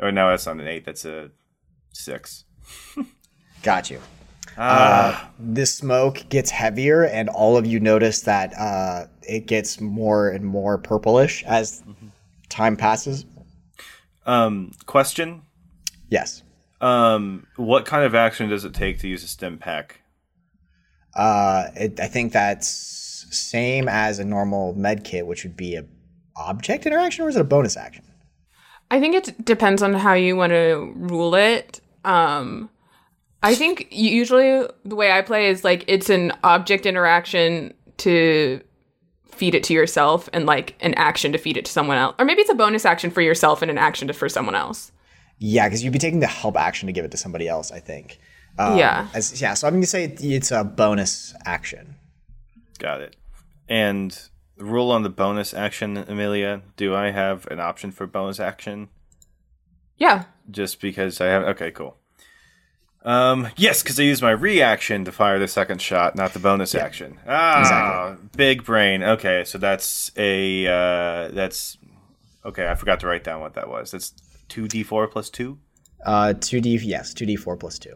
[0.00, 0.86] or no, that's not an eight.
[0.86, 1.30] That's a
[1.92, 2.44] six.
[3.62, 4.00] Got you.
[4.56, 5.26] Ah.
[5.26, 10.30] Uh, the smoke gets heavier, and all of you notice that uh, it gets more
[10.30, 11.82] and more purplish as
[12.48, 13.26] time passes.
[14.26, 15.42] Um, question.
[16.08, 16.42] Yes.
[16.80, 20.00] Um, what kind of action does it take to use a stim pack?
[21.14, 22.68] Uh, it, I think that's
[23.30, 25.84] same as a normal med kit, which would be a
[26.36, 28.04] object interaction, or is it a bonus action?
[28.90, 31.80] I think it depends on how you want to rule it.
[32.04, 32.70] Um,
[33.42, 38.60] I think usually the way I play is like it's an object interaction to
[39.30, 42.14] feed it to yourself and like an action to feed it to someone else.
[42.18, 44.90] Or maybe it's a bonus action for yourself and an action to, for someone else.
[45.38, 47.70] Yeah, because you'd be taking the help action to give it to somebody else.
[47.70, 48.18] I think.
[48.58, 49.08] Um, Yeah.
[49.14, 49.54] As, yeah.
[49.54, 51.94] So I'm gonna say it- it's a bonus action.
[52.78, 53.16] Got it.
[53.68, 54.18] And
[54.56, 56.62] rule on the bonus action, Amelia.
[56.76, 58.88] Do I have an option for bonus action?
[59.96, 60.24] Yeah.
[60.50, 61.42] Just because I have.
[61.44, 61.96] Okay, cool.
[63.04, 66.74] Um, yes, because I used my reaction to fire the second shot, not the bonus
[66.74, 67.18] action.
[67.26, 68.28] Ah, exactly.
[68.36, 69.02] big brain.
[69.02, 71.78] Okay, so that's a uh, that's
[72.44, 72.68] okay.
[72.68, 73.92] I forgot to write down what that was.
[73.92, 74.12] That's
[74.48, 75.58] two d four plus two.
[76.04, 77.94] Uh, two d yes, two d four plus two.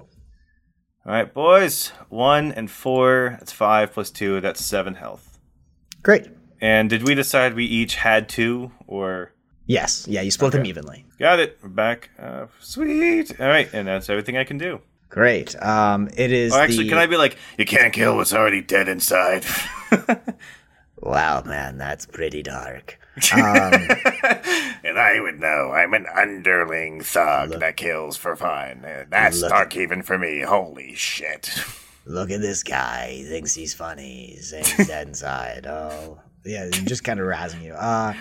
[1.04, 1.88] All right, boys.
[2.08, 3.36] One and four.
[3.38, 4.40] That's five plus two.
[4.40, 5.38] That's seven health.
[6.02, 6.28] Great.
[6.60, 9.32] And did we decide we each had two, or
[9.66, 10.06] Yes.
[10.08, 11.04] Yeah, you split them evenly.
[11.18, 11.58] got it?
[11.62, 12.10] We're back.
[12.18, 13.40] Uh, sweet.
[13.40, 14.80] All right, and that's everything I can do.
[15.08, 15.60] Great.
[15.62, 16.52] Um, it is.
[16.52, 19.44] Oh, actually, the- can I be like, you can't kill what's already dead inside?
[21.04, 22.98] Wow, man, that's pretty dark.
[24.84, 25.70] And I would know.
[25.70, 28.84] I'm an underling thug that kills for fun.
[28.84, 30.40] Uh, That's Look- dark even for me.
[30.40, 31.54] Holy shit.
[32.04, 33.12] Look at this guy.
[33.12, 34.32] He thinks he's funny.
[34.34, 35.66] He's dead inside.
[35.66, 37.74] Oh, yeah, just kind of razzing you.
[37.74, 38.14] Uh,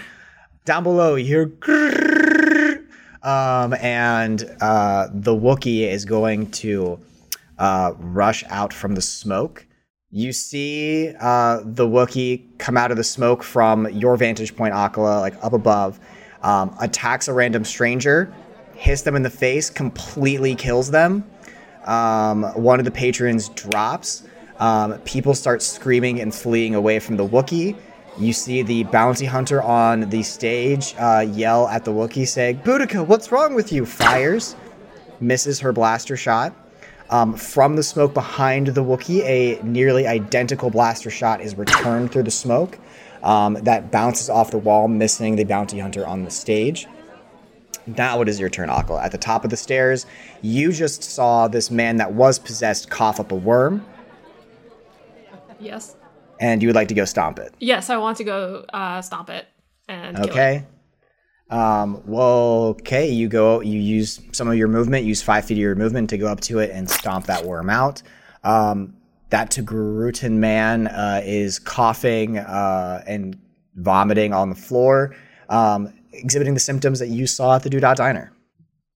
[0.66, 2.86] down below, you hear.
[3.24, 7.00] Um, and uh, the Wookiee is going to
[7.58, 9.66] uh, rush out from the smoke.
[10.14, 15.22] You see uh, the Wookiee come out of the smoke from your vantage point, Akala,
[15.22, 16.02] like up above,
[16.42, 18.34] um, attacks a random stranger,
[18.76, 21.24] hits them in the face, completely kills them.
[21.86, 24.24] Um, one of the patrons drops.
[24.60, 27.78] Um, people start screaming and fleeing away from the Wookiee.
[28.18, 33.08] You see the bounty hunter on the stage uh, yell at the Wookiee, saying, Boudica,
[33.08, 33.86] what's wrong with you?
[33.86, 34.58] Fires,
[35.22, 36.54] misses her blaster shot.
[37.12, 42.24] Um, from the smoke behind the Wookiee, a nearly identical blaster shot is returned through
[42.24, 42.80] the smoke
[43.22, 46.88] um, that bounces off the wall, missing the bounty hunter on the stage.
[47.86, 49.04] Now it is your turn, Akala.
[49.04, 50.06] At the top of the stairs,
[50.42, 53.86] you just saw this man that was possessed cough up a worm.
[55.60, 55.96] Yes.
[56.40, 57.54] and you would like to go stomp it.
[57.60, 59.46] Yes, I want to go uh, stomp it
[59.88, 60.66] and kill it.
[61.52, 63.10] Um, well, okay.
[63.10, 63.60] You go.
[63.60, 65.06] You use some of your movement.
[65.06, 67.70] Use five feet of your movement to go up to it and stomp that worm
[67.70, 68.02] out.
[68.44, 68.96] Um,
[69.30, 73.38] that Togrutan man uh, is coughing uh, and
[73.76, 75.16] vomiting on the floor,
[75.50, 78.32] um, exhibiting the symptoms that you saw at the Doodah Diner.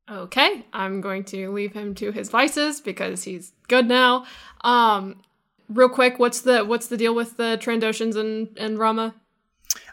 [0.09, 4.25] Okay, I'm going to leave him to his vices because he's good now.
[4.61, 5.21] Um,
[5.67, 9.15] real quick, what's the what's the deal with the Trandoshans and and Rama?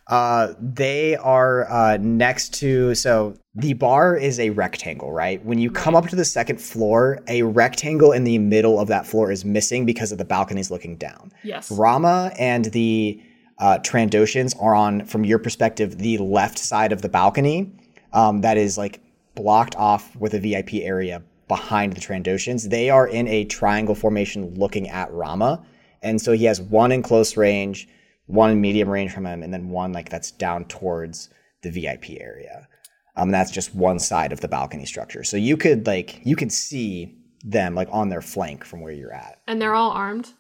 [0.09, 5.45] Uh, they are uh, next to so the bar is a rectangle, right?
[5.45, 9.07] When you come up to the second floor, a rectangle in the middle of that
[9.07, 11.31] floor is missing because of the balconies looking down.
[11.45, 11.71] Yes.
[11.71, 13.23] Rama and the
[13.59, 17.71] uh, Trandoshans are on, from your perspective, the left side of the balcony.
[18.13, 19.01] Um, that is like
[19.35, 22.71] blocked off with a VIP area behind the Trandoshans.
[22.71, 25.63] They are in a triangle formation looking at Rama.
[26.03, 27.89] And so he has one in close range,
[28.33, 31.29] one in medium range from him, and then one like that's down towards
[31.63, 32.67] the VIP area.
[33.15, 35.23] Um, that's just one side of the balcony structure.
[35.23, 37.15] So you could like you could see
[37.45, 39.41] them like on their flank from where you're at.
[39.47, 40.31] And they're all armed.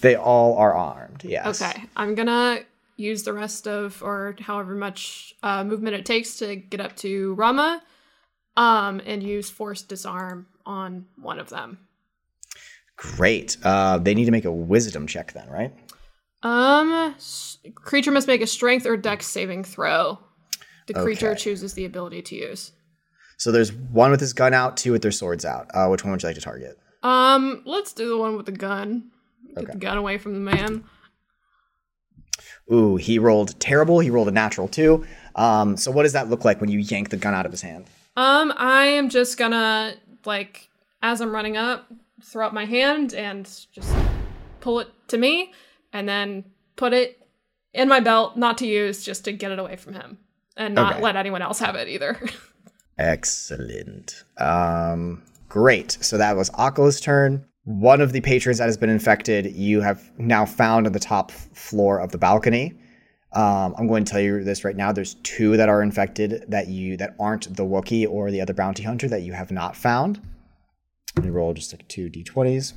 [0.00, 1.22] They all are armed.
[1.22, 1.60] Yes.
[1.60, 2.60] Okay, I'm gonna
[2.96, 7.34] use the rest of or however much uh, movement it takes to get up to
[7.34, 7.82] Rama,
[8.56, 11.78] um, and use force disarm on one of them.
[12.96, 13.58] Great.
[13.62, 15.74] Uh, they need to make a wisdom check then, right?
[16.46, 20.18] Um, s- creature must make a strength or dex saving throw.
[20.86, 21.40] The creature Okay.
[21.40, 22.72] chooses the ability to use.
[23.38, 25.66] So there's one with his gun out, two with their swords out.
[25.74, 26.78] Uh, which one would you like to target?
[27.02, 29.10] Um, let's do the one with the gun.
[29.48, 29.72] Get Okay.
[29.72, 30.84] the gun away from the man.
[32.72, 34.00] Ooh, he rolled terrible.
[34.00, 35.04] He rolled a natural two.
[35.34, 37.62] Um, so what does that look like when you yank the gun out of his
[37.62, 37.86] hand?
[38.16, 40.68] Um, I am just gonna like
[41.02, 41.86] as I'm running up,
[42.22, 43.94] throw up my hand and just
[44.60, 45.52] pull it to me,
[45.96, 46.44] and then
[46.76, 47.26] put it
[47.72, 50.18] in my belt, not to use, just to get it away from him,
[50.56, 51.02] and not Okay.
[51.02, 52.20] let anyone else have it either.
[52.98, 54.24] Excellent.
[54.38, 55.96] Um, great.
[56.00, 57.46] So that was Akala's turn.
[57.64, 61.30] One of the patrons that has been infected, you have now found on the top
[61.30, 62.74] floor of the balcony.
[63.32, 64.92] Um, I'm going to tell you this right now.
[64.92, 68.82] There's two that are infected that you that aren't the Wookiee or the other bounty
[68.82, 70.20] hunter that you have not found.
[71.16, 72.72] Let me roll just like two d20s.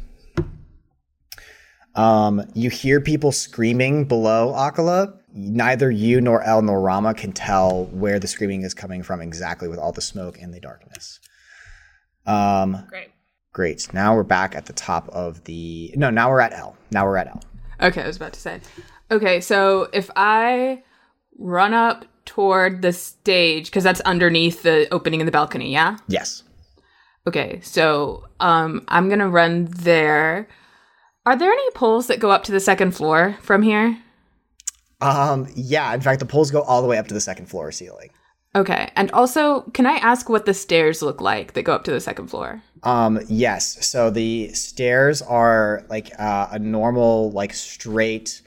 [1.99, 5.17] Um, you hear people screaming below Akala.
[5.33, 9.67] Neither you nor El nor Rama can tell where the screaming is coming from exactly
[9.67, 11.19] with all the smoke and the darkness.
[12.25, 13.09] Um, Great.
[13.51, 13.93] great.
[13.93, 15.93] Now we're back at the top of the.
[15.97, 16.77] No, now we're at L.
[16.89, 17.43] Now we're at L.
[17.81, 18.62] Okay, I was about to say.
[19.12, 20.83] Okay, so if I
[21.38, 25.97] run up toward the stage, because that's underneath the opening in the balcony, yeah?
[26.07, 26.43] Yes.
[27.27, 30.47] Okay, so um, I'm gonna run there.
[31.25, 33.97] Are there any poles that go up to the second floor from here?
[35.01, 35.93] Um, yeah.
[35.93, 38.10] In fact, the poles go all the way up to the second floor ceiling.
[38.55, 41.91] Okay, and also, can I ask what the stairs look like that go up to
[41.91, 42.63] the second floor?
[42.82, 43.86] Um, yes.
[43.86, 48.41] So the stairs are like uh, a normal, like straight,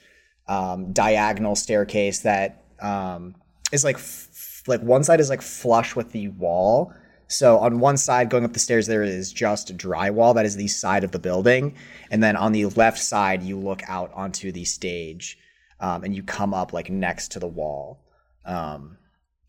[0.48, 3.37] um, diagonal staircase that um,
[3.70, 6.92] is like f- like one side is like flush with the wall.
[7.33, 10.35] So on one side, going up the stairs, there is just drywall.
[10.35, 11.75] That is the side of the building,
[12.11, 15.38] and then on the left side, you look out onto the stage,
[15.81, 18.01] um, and you come up like next to the wall.
[18.45, 18.99] Um,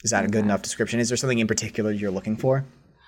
[0.04, 1.00] is that a good enough description?
[1.02, 2.66] Is there something in particular you're looking for?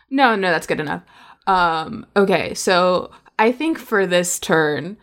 [0.10, 1.04] No, no, that's good enough.
[1.48, 4.98] Um, okay, so I think for this turn,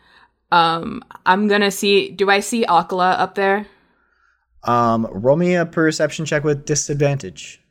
[0.51, 2.11] um, I'm gonna see.
[2.11, 3.67] Do I see Akala up there?
[4.65, 7.62] Um, roll me a perception check with disadvantage.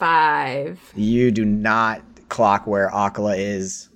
[0.00, 0.80] Five.
[0.96, 3.88] You do not clock where Akala is.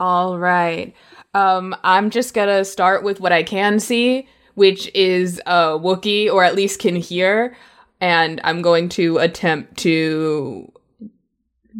[0.00, 0.92] All right.
[1.32, 6.42] Um, I'm just gonna start with what I can see, which is a Wookiee, or
[6.42, 7.56] at least can hear,
[8.00, 10.72] and I'm going to attempt to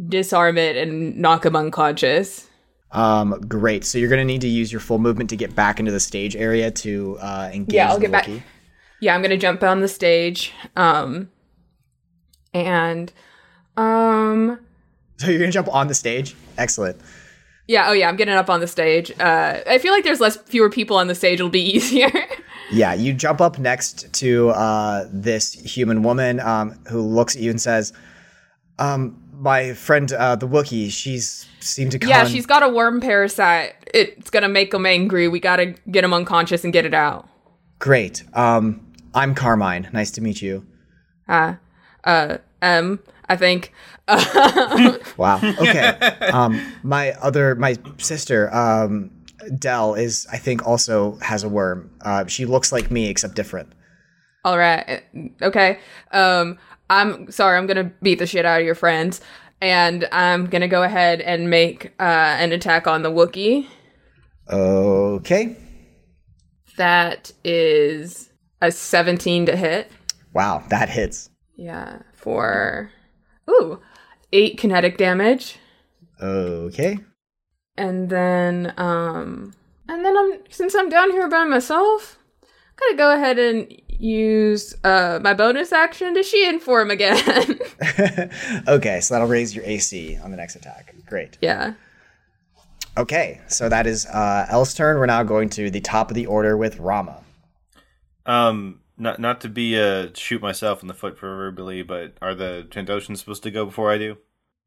[0.09, 2.47] disarm it and knock him unconscious.
[2.92, 3.85] Um, great.
[3.85, 6.37] So you're gonna need to use your full movement to get back into the stage
[6.37, 7.75] area to uh, engage.
[7.75, 8.29] Yeah, I'll get back-
[9.00, 10.52] Yeah, I'm gonna jump on the stage.
[10.77, 11.31] Um,
[12.54, 13.13] and
[13.79, 14.58] um,
[15.18, 16.35] So you're gonna jump on the stage.
[16.56, 16.96] Excellent.
[17.66, 19.10] yeah, oh yeah, I'm getting up on the stage.
[19.20, 21.35] Uh, I feel like there's less fewer people on the stage.
[21.40, 22.10] It'll be easier.
[22.70, 27.50] Yeah, you jump up next to uh, this human woman um, who looks at you
[27.50, 27.92] and says,
[28.79, 33.00] um, "My friend, uh, the Wookiee, she's seemed to come." yeah, she's got a worm
[33.00, 33.74] parasite.
[33.94, 35.29] It's gonna make him angry.
[35.29, 37.26] We gotta get him unconscious and get it out.
[37.79, 38.22] great.
[38.35, 39.88] Um, I'm Carmine.
[39.92, 40.66] Nice to meet you.
[41.29, 41.54] Uh,
[42.04, 43.72] uh, um, I think.
[45.18, 45.38] Wow.
[45.42, 45.88] Okay.
[46.33, 49.10] um, my other, my sister, um,
[49.58, 51.90] Dell is, I think, also has a worm.
[52.00, 53.72] Uh, she looks like me except different.
[54.44, 55.02] All right.
[55.42, 55.79] Okay.
[56.12, 56.58] Um,
[56.88, 57.58] I'm sorry.
[57.58, 59.20] I'm gonna beat the shit out of your friends,
[59.60, 63.66] and I'm gonna go ahead and make uh, an attack on the Wookiee.
[64.50, 65.56] Okay.
[66.76, 68.31] That is
[68.62, 69.90] a 17 to hit.
[70.33, 71.29] Wow, that hits.
[71.56, 72.02] Yeah.
[72.14, 72.90] For
[73.49, 73.81] ooh,
[74.33, 75.59] eight kinetic damage.
[76.21, 76.99] Okay.
[77.77, 79.55] And then, um,
[79.88, 84.77] and then I'm since I'm down here by myself, I'm gonna go ahead and use
[84.85, 87.59] uh my bonus action to Shien form again.
[88.69, 90.94] okay, so that'll raise your AC on the next attack.
[91.07, 91.38] Great.
[91.40, 91.75] yeah.
[92.96, 94.99] Okay, so that is uh, El's turn.
[94.99, 97.23] We're now going to the top of the order with Rama.
[98.27, 102.67] Um, not not to be a shoot myself in the foot proverbially, but are the
[102.71, 104.17] Trandoshans supposed to go before I do?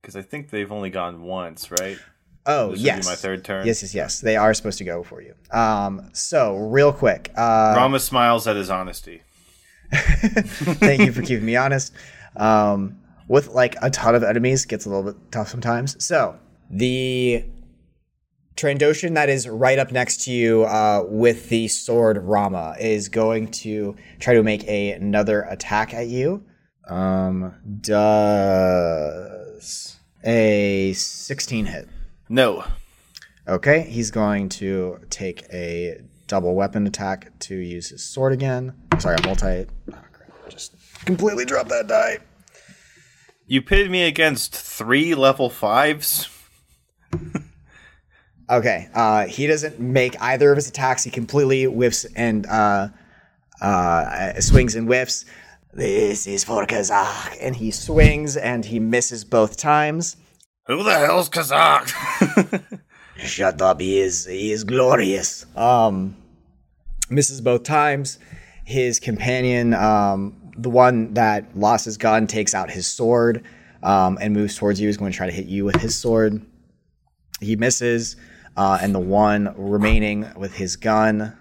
[0.02, 1.98] Because I think they've only gone once, right?
[2.46, 3.06] Oh, This yes.
[3.06, 3.68] my third turn.
[3.68, 4.20] Yes, yes, yes.
[4.22, 5.36] They are supposed to go before you.
[5.52, 9.22] Um, so real quick, uh, Rama smiles at his honesty.
[9.92, 11.94] thank you for keeping me honest.
[12.38, 16.04] Um, with like a ton of enemies, gets a little bit tough sometimes.
[16.04, 16.38] So
[16.70, 17.46] the
[18.62, 23.48] Trandoshan that is right up next to you uh, with the sword Rama is going
[23.52, 26.46] to try to make a, another attack at you.
[26.88, 28.38] Um, does
[30.24, 31.90] a 16 hit?
[32.30, 32.64] No.
[33.48, 38.76] Okay, he's going to take a double weapon attack to use his sword again.
[39.00, 39.66] Sorry, a multi.
[39.92, 39.98] Oh.
[40.50, 42.20] Just completely drop that die.
[43.48, 46.30] You pitted me against three level fives.
[48.52, 51.04] Okay, uh, he doesn't make either of his attacks.
[51.06, 52.90] He completely whiffs and uh,
[53.62, 55.26] uh, swings and whiffs.
[55.74, 57.38] This is for Kazakh.
[57.42, 60.18] And he swings and he misses both times.
[60.68, 62.62] Who the hell's Kazakh?
[63.18, 65.46] Shut up, he is he is glorious.
[65.56, 66.18] Um
[67.12, 68.20] misses both times.
[68.66, 73.44] His companion, um, the one that lost his gun, takes out his sword
[73.84, 74.88] um, and moves towards you.
[74.88, 76.42] He's going to try to hit you with his sword.
[77.42, 78.16] He misses,
[78.58, 81.38] uh, and the one remaining with his gun.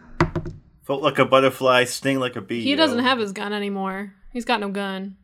[0.83, 2.63] Felt like a butterfly, sting like a bee.
[2.63, 4.13] He doesn't have his gun anymore.
[4.33, 5.17] He's got no gun.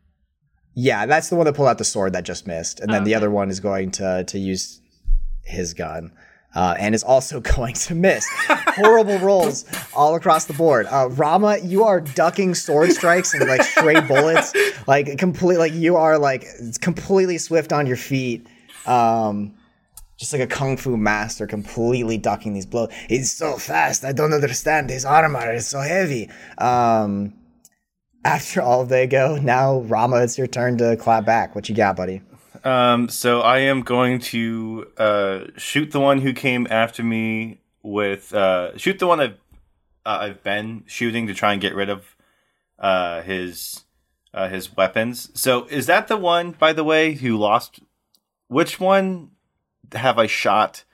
[0.74, 3.10] Yeah, that's the one that pulled out the sword that just missed, and then the
[3.12, 3.16] Okay.
[3.16, 4.80] other one is going to to use
[5.44, 6.12] his gun.
[6.54, 8.26] Uh, and is also going to miss.
[8.48, 10.86] Horrible rolls all across the board.
[10.90, 14.54] Uh, Rama, you are ducking sword strikes and like stray bullets,
[14.86, 15.58] like complete.
[15.58, 16.46] Like you are like
[16.80, 18.46] completely swift on your feet,
[18.86, 19.54] um,
[20.16, 22.92] just like a kung fu master, completely ducking these blows.
[23.08, 24.04] He's so fast.
[24.04, 24.90] I don't understand.
[24.90, 26.30] His armor is so heavy.
[26.58, 27.34] Um,
[28.24, 31.54] after all they go, now Rama, it's your turn to clap back.
[31.54, 32.22] What you got, buddy?
[32.64, 38.34] Um, so I am going to uh, shoot the one who came after me with
[38.34, 39.38] uh, shoot the one I've
[40.04, 42.16] uh, I've been shooting to try and get rid of
[42.78, 43.84] uh, his
[44.34, 45.30] uh, his weapons.
[45.40, 47.80] So is that the one, by the way, who lost?
[48.48, 49.30] Which one
[49.92, 50.84] have I shot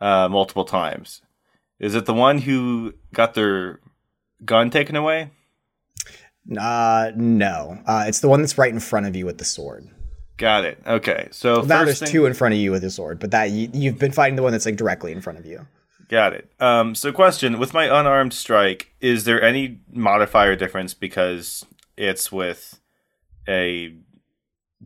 [0.00, 1.22] uh, multiple times?
[1.78, 3.80] Is it the one who got their
[4.44, 5.30] gun taken away?
[6.58, 7.78] Uh, no.
[7.86, 9.88] Uh, it's the one that's right in front of you with the sword.
[10.36, 10.78] Got it.
[10.86, 11.28] Okay.
[11.32, 13.50] So Well, now there's thing- two in front of you with the sword, but that
[13.50, 15.66] you, you've been fighting the one that's like directly in front of you.
[16.08, 16.50] Got it.
[16.58, 21.64] Um, so, question with my unarmed strike, is there any modifier difference because
[21.96, 22.80] it's with
[23.46, 23.94] a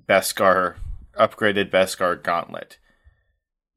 [0.06, 0.74] Beskar
[1.18, 2.76] upgraded Beskar gauntlet?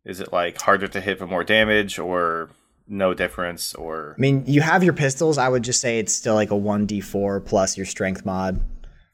[0.08, 2.50] Is it like harder to hit for more damage, or
[2.88, 5.38] no difference, or I mean, you have your pistols.
[5.38, 8.62] I would just say it's still like a one d four plus your strength mod.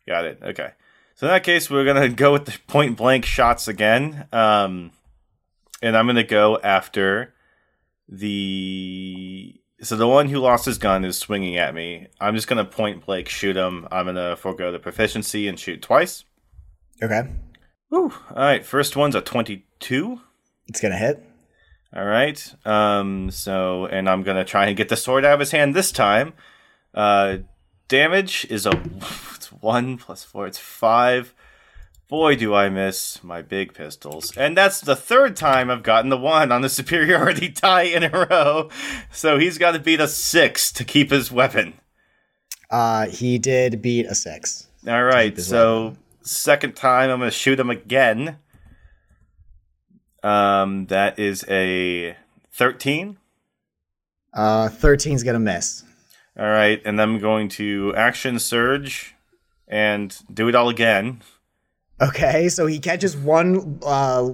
[0.08, 0.40] Got it.
[0.44, 0.70] Okay.
[1.16, 4.92] So in that case, we're gonna go with the point blank shots again, um,
[5.82, 7.34] and I'm gonna go after
[8.08, 9.60] the.
[9.82, 12.08] So the one who lost his gun is swinging at me.
[12.22, 13.88] I'm just gonna point blank shoot him.
[13.92, 16.24] I'm gonna forego the proficiency and shoot twice.
[17.02, 17.24] Okay,
[17.90, 18.14] Whew.
[18.30, 18.66] All right.
[18.66, 20.22] First one's a 22.
[20.68, 21.24] It's gonna hit.
[21.96, 22.56] All right.
[22.66, 23.30] Um.
[23.32, 26.34] So, and I'm gonna try and get the sword out of his hand this time.
[26.94, 27.38] Uh,
[27.88, 28.72] damage is a
[29.36, 30.48] it's one plus four.
[30.48, 31.34] It's five.
[32.10, 36.18] Boy, do I miss my big pistols, and that's the third time I've gotten the
[36.18, 38.70] one on the superiority die in a row.
[39.12, 41.74] So he's got to beat a six to keep his weapon.
[42.70, 44.68] Uh, he did beat a six.
[44.88, 45.40] All right.
[45.40, 48.38] So second time, I'm gonna shoot him again.
[50.24, 52.16] Um, that is a
[52.52, 53.18] thirteen.
[54.34, 55.84] Uh, 13's gonna miss.
[56.40, 59.14] All right, and then I'm going to action surge
[59.68, 61.22] and do it all again.
[62.02, 64.32] Okay, so he catches one uh,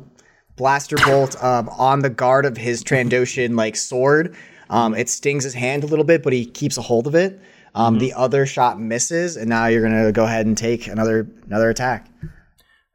[0.56, 4.36] blaster bolt um, on the guard of his Trandoshan like sword.
[4.70, 7.40] Um, it stings his hand a little bit, but he keeps a hold of it.
[7.76, 11.70] Um, The other shot misses, and now you're gonna go ahead and take another another
[11.70, 12.09] attack.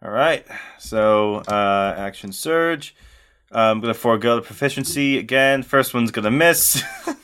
[0.04, 0.46] All right.
[0.78, 2.94] So uh, action surge.
[3.52, 5.62] Uh, I'm gonna forego the proficiency again.
[5.62, 6.82] First one's gonna miss.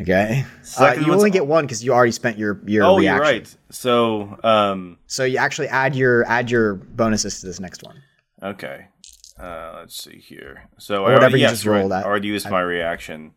[0.00, 0.46] Okay,
[0.78, 3.14] uh, you only get one because you already spent your your oh, reaction.
[3.14, 3.56] you're right.
[3.70, 8.02] So um, So you actually add your add your bonuses to this next one.
[8.42, 8.86] okay.
[9.38, 10.68] Uh, let's see here.
[10.78, 11.90] So Or I already, you yes, just right.
[11.90, 13.32] I already used my reaction.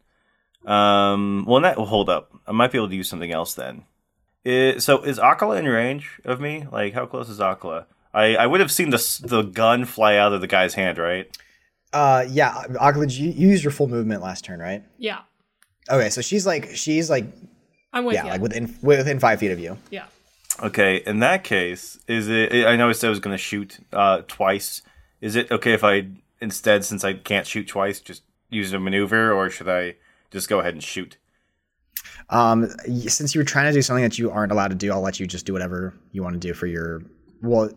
[0.66, 2.32] Um, well, not, well, hold up.
[2.48, 3.84] I might be able to use something else then.
[4.46, 6.66] I- so is Akala in range of me?
[6.72, 7.86] Like, how close is Akala?
[8.16, 11.38] I, I would have seen the the gun fly out of the guy's hand, right?
[11.92, 14.84] Uh, yeah, Akala, you, you used your full movement last turn, right?
[14.98, 15.20] Yeah.
[15.90, 17.26] Okay, so she's like she's like
[17.94, 18.30] I'm with yeah, you.
[18.32, 19.78] like within within five feet of you.
[19.92, 20.06] yeah.
[20.64, 22.66] Okay, in that case, is it?
[22.66, 24.82] I know I said I was going to shoot uh, twice.
[25.20, 26.08] Is it okay if I
[26.40, 29.96] instead, since I can't shoot twice, just use a maneuver, or should I
[30.32, 31.18] just go ahead and shoot?
[32.30, 32.70] Um,
[33.08, 35.20] since you were trying to do something that you aren't allowed to do, I'll let
[35.20, 37.02] you just do whatever you want to do for your
[37.42, 37.70] well.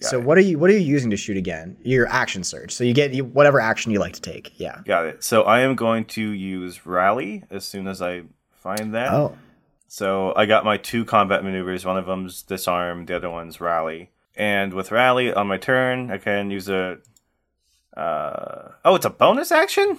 [0.00, 1.76] So what are you what are you using to shoot again?
[1.82, 2.72] Your action surge.
[2.72, 4.58] So you get you, whatever action you like to take.
[4.58, 4.80] Yeah.
[4.84, 5.24] Got it.
[5.24, 8.22] So I am going to use rally as soon as I
[8.52, 9.12] find that.
[9.12, 9.36] Oh.
[9.88, 11.84] So I got my two combat maneuvers.
[11.84, 14.10] One of them's disarm, the other one's rally.
[14.36, 16.98] And with rally on my turn, I can use a.
[17.96, 19.98] Uh, oh, it's a bonus action.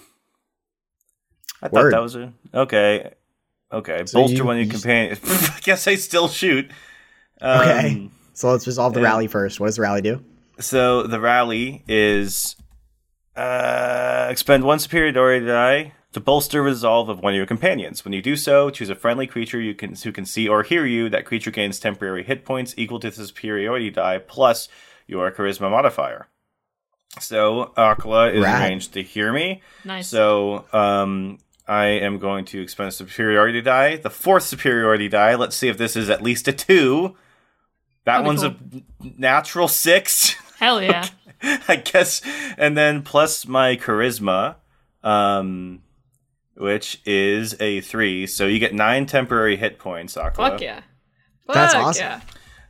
[1.60, 3.14] I thought that was a okay.
[3.72, 5.18] Okay, So bolster you- one of your companions.
[5.26, 6.70] I guess I still shoot.
[7.40, 8.10] Um, Okay.
[8.38, 9.06] So let's resolve the yeah.
[9.06, 9.58] rally first.
[9.58, 10.24] What does the rally do?
[10.60, 12.54] So the rally is
[13.34, 18.04] uh, expend one superiority die to bolster resolve of one of your companions.
[18.04, 20.86] When you do so, choose a friendly creature you can who can see or hear
[20.86, 21.08] you.
[21.08, 24.68] That creature gains temporary hit points equal to the superiority die plus
[25.08, 26.28] your charisma modifier.
[27.18, 28.62] So Akala is Rad.
[28.62, 29.62] arranged to hear me.
[29.84, 30.06] Nice.
[30.06, 33.96] So um, I am going to expend a superiority die.
[33.96, 35.34] The fourth superiority die.
[35.34, 37.16] Let's see if this is at least a two.
[38.08, 40.30] That That'd be one's a natural six.
[40.58, 41.06] Hell yeah.
[41.42, 42.22] I guess,
[42.56, 44.56] and then plus my charisma,
[45.04, 45.82] um,
[46.56, 48.26] which is a three.
[48.26, 50.36] So you get nine temporary hit points, Akala.
[50.36, 50.80] Fuck yeah.
[51.52, 52.02] That's awesome.
[52.02, 52.20] Yeah.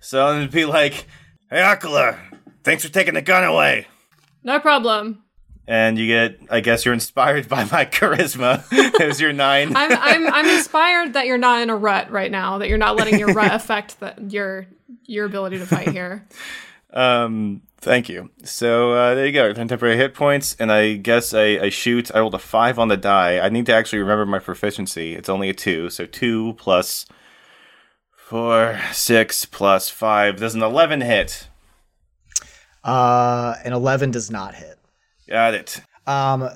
[0.00, 1.06] So I'm gonna be like,
[1.50, 2.18] Hey, Akala,
[2.64, 3.86] thanks for taking the gun away.
[4.42, 5.22] No problem.
[5.68, 8.68] and you get, I guess you're inspired by my charisma.
[8.98, 9.76] There's your nine.
[9.76, 12.58] I'm I'm I'm inspired that you're not in a rut right now.
[12.58, 14.66] That you're not letting your rut affect that your
[15.08, 16.26] your ability to fight here.
[16.90, 18.30] Um, thank you.
[18.44, 19.52] So uh, there you go.
[19.52, 22.10] Ten temporary hit points, and I guess I, I shoot.
[22.14, 23.38] I rolled a five on the die.
[23.38, 25.14] I need to actually remember my proficiency.
[25.14, 27.06] It's only a two, so two plus
[28.16, 30.38] four, six plus five.
[30.38, 31.48] Does an eleven hit?
[32.82, 34.78] Uh, an eleven does not hit.
[35.28, 35.82] Got it.
[36.06, 36.48] Um,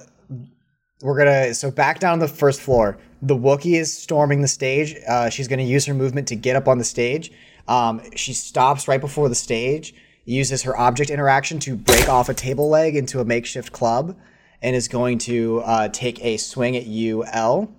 [1.02, 2.96] we're gonna so back down the first floor.
[3.20, 4.96] The Wookiee is storming the stage.
[5.06, 7.32] Uh, she's gonna use her movement to get up on the stage.
[7.68, 9.94] Um, she stops right before the stage,
[10.24, 14.16] uses her object interaction to break off a table leg into a makeshift club,
[14.60, 17.74] and is going to uh, take a swing at you, L.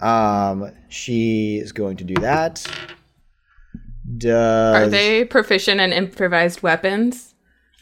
[0.00, 2.66] Um, she is going to do that.
[4.18, 7.32] Does Are they proficient in improvised weapons?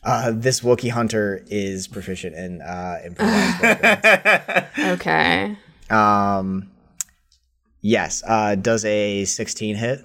[0.02, 4.66] uh, this Wookiee hunter is proficient in uh, improvised weapons.
[4.78, 5.56] Okay.
[5.90, 6.70] Um,
[7.80, 8.22] yes.
[8.26, 10.02] Uh, does a 16 hit?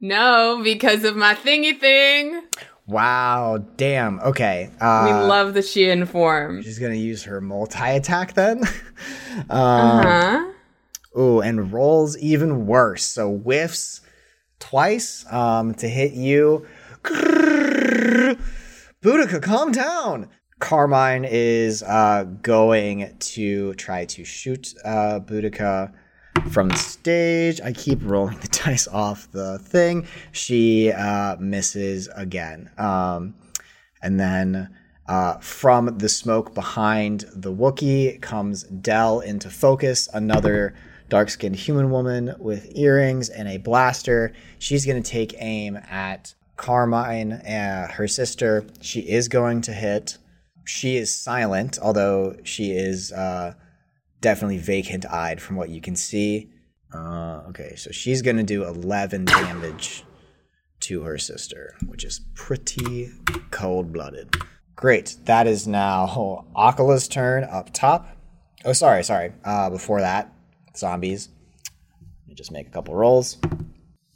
[0.00, 2.42] No, because of my thingy thing.
[2.86, 3.58] Wow.
[3.76, 4.20] Damn.
[4.20, 4.70] Okay.
[4.80, 6.62] We Uh, love the Shien form.
[6.62, 8.60] she's gonna use her multi attack then.
[9.50, 10.44] um, Huh?
[11.18, 13.04] Ooh, and rolls even worse.
[13.04, 14.00] So whiffs
[14.60, 16.66] twice um, to hit you.
[19.02, 20.28] Boudica, calm down.
[20.60, 25.92] Carmine is uh, going to try to shoot uh, Boudica
[26.48, 27.60] from the stage.
[27.60, 30.06] I keep rolling the dice off the thing.
[30.32, 32.70] She uh, misses again.
[32.78, 33.34] Um,
[34.02, 34.74] and then
[35.06, 40.74] uh, from the smoke behind the Wookiee comes Dell into focus, another
[41.08, 44.32] dark skinned human woman with earrings and a blaster.
[44.58, 48.66] She's going to take aim at Carmine, uh, her sister.
[48.80, 50.18] She is going to hit.
[50.66, 53.54] She is silent, although she is uh,
[54.20, 56.50] definitely vacant eyed from what you can see.
[56.94, 60.04] Uh, okay, so she's to do 11 damage
[60.80, 63.10] to her sister, which is pretty
[63.50, 64.34] cold blooded.
[64.76, 65.16] Great.
[65.24, 66.06] That is now
[66.56, 68.08] Akala's turn up top.
[68.64, 69.32] Oh, sorry, sorry.
[69.44, 70.32] Uh, before that,
[70.76, 71.28] zombies.
[72.22, 73.38] Let me just make a couple rolls.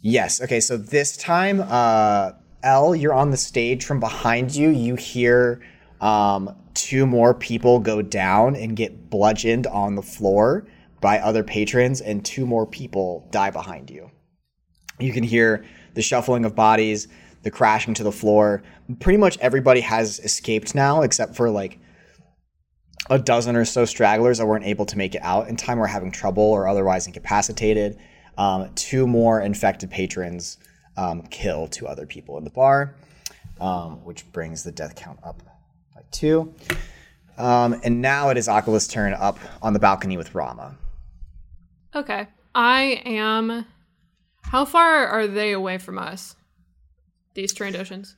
[0.00, 0.40] Yes.
[0.40, 0.60] Okay.
[0.60, 2.32] So this time, uh,
[2.62, 4.70] L, you're on the stage from behind you.
[4.70, 5.60] You hear
[6.00, 10.66] um, two more people go down and get bludgeoned on the floor
[11.00, 14.10] by other patrons, and two more people die behind you.
[15.00, 15.64] You can hear
[15.94, 17.08] the shuffling of bodies,
[17.42, 18.62] the crashing to the floor.
[19.00, 21.80] Pretty much everybody has escaped now, except for like
[23.10, 25.88] a dozen or so stragglers that weren't able to make it out in time or
[25.88, 27.98] having trouble or otherwise incapacitated.
[28.38, 30.58] Um, two more infected patrons
[30.96, 32.94] um, kill two other people in the bar,
[33.60, 35.42] um, which brings the death count up
[36.12, 36.54] two.
[37.38, 40.76] Um, and now it is Akala's turn up on the balcony with Rama.
[41.94, 42.28] Okay.
[42.54, 43.66] I am.
[44.42, 46.36] How far are they away from us?
[47.34, 48.14] These Trandoshans?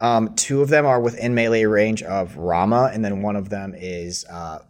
[0.00, 3.74] Um, two of them are within melee range of Rama, and then one of them
[3.76, 4.60] is uh,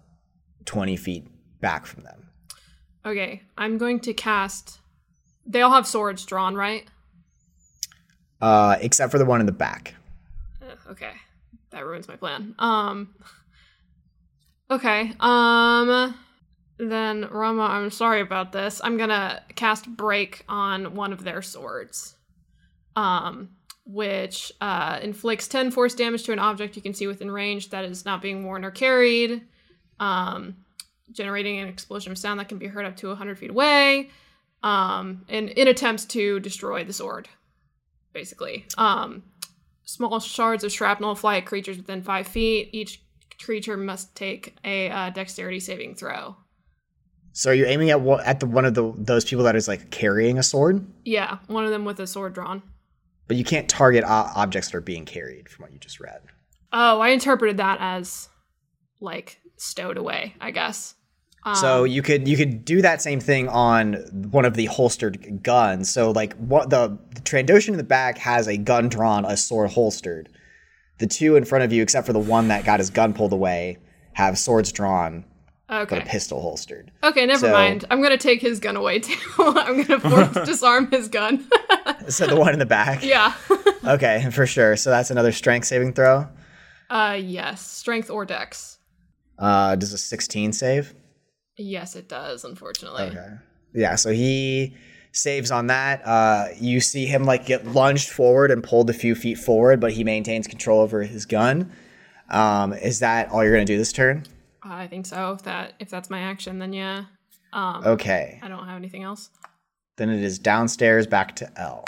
[0.67, 1.27] 20 feet
[1.61, 2.29] back from them.
[3.05, 3.43] Okay.
[3.57, 4.81] I'm going to cast.
[5.47, 6.87] They all have swords drawn, right?
[8.41, 9.95] Uh, except for the one in the back.
[10.91, 11.13] Okay.
[11.77, 12.55] That ruins my plan.
[12.59, 13.15] Um.
[14.71, 15.13] Okay.
[15.21, 16.15] Um.
[16.79, 18.81] Then Rama, I'm sorry about this.
[18.83, 22.15] I'm gonna cast break on one of their swords.
[22.97, 23.51] Um,
[23.85, 27.85] which uh, inflicts 10 force damage to an object you can see within range that
[27.85, 29.43] is not being worn or carried,
[30.01, 30.57] um,
[31.13, 34.09] generating an explosion of sound that can be heard up to 100 feet away,
[34.63, 37.29] um, and in attempts to destroy the sword,
[38.15, 38.65] basically.
[38.79, 39.25] Um,
[39.87, 42.69] small shards of shrapnel fly at creatures within five feet.
[42.73, 43.03] Each
[43.43, 46.37] creature must take a uh, dexterity saving throw.
[47.33, 49.69] So are you aiming at what at the one of the those people that is
[49.69, 50.87] like carrying a sword?
[51.05, 52.63] Yeah, one of them with a sword drawn.
[53.29, 56.21] But you can't target o- objects that are being carried, from what you just read.
[56.73, 58.29] Oh, I interpreted that as
[59.01, 60.95] like stowed away, I guess.
[61.47, 63.95] Um, So you could you could do that same thing on
[64.31, 65.91] one of the holstered guns.
[65.91, 69.71] So like what the, the Trandoshan in the back has a gun drawn, a sword
[69.71, 70.29] holstered.
[70.99, 73.33] The two in front of you, except for the one that got his gun pulled
[73.33, 73.79] away,
[74.15, 75.25] have swords drawn,
[75.69, 75.99] but okay.
[76.01, 76.91] a pistol holstered.
[77.05, 77.85] Okay, never So- mind.
[77.91, 79.15] I'm gonna take his gun away too.
[79.39, 81.47] I'm gonna force disarm his gun.
[82.09, 83.05] So the one in the back.
[83.15, 83.35] yeah.
[83.85, 84.75] Okay, for sure.
[84.77, 86.27] So that's another strength saving throw.
[86.91, 87.61] uh, yes.
[87.65, 88.79] Strength or dex.
[89.39, 90.95] Uh, does a 16 save?
[91.59, 92.45] Yes, it does.
[92.45, 93.05] Unfortunately.
[93.05, 93.29] Okay.
[93.75, 94.75] Yeah, so he
[95.13, 96.03] saves on that.
[96.07, 99.93] Uh, you see him like get lunged forward and pulled a few feet forward, but
[99.93, 101.73] he maintains control over his gun.
[102.31, 104.25] Um, is that all you're gonna do this turn?
[104.63, 105.33] I think so.
[105.33, 107.05] If that if that's my action, then yeah.
[107.53, 108.39] Um, Okay.
[108.43, 109.31] I don't have anything else.
[109.97, 111.85] Then it is downstairs back to L.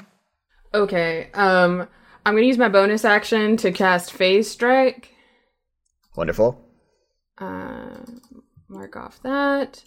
[0.73, 1.31] Okay.
[1.35, 1.89] Um,
[2.25, 5.13] I'm gonna use my bonus action to cast Phase Strike.
[6.17, 6.65] Wonderful.
[7.39, 7.97] Uh,
[8.69, 9.85] mark off that.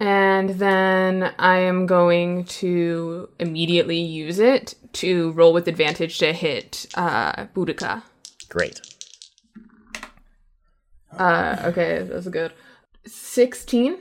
[0.00, 6.86] And then I am going to immediately use it to roll with advantage to hit
[6.94, 8.02] uh, Boudica.
[8.48, 8.80] Great.
[11.16, 12.52] Uh, okay, that's good.
[13.06, 13.98] 16?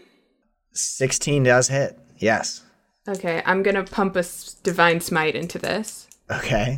[0.71, 1.99] 16 does hit.
[2.17, 2.63] Yes.
[3.07, 4.23] Okay, I'm gonna pump a
[4.63, 6.07] Divine Smite into this.
[6.29, 6.77] Okay.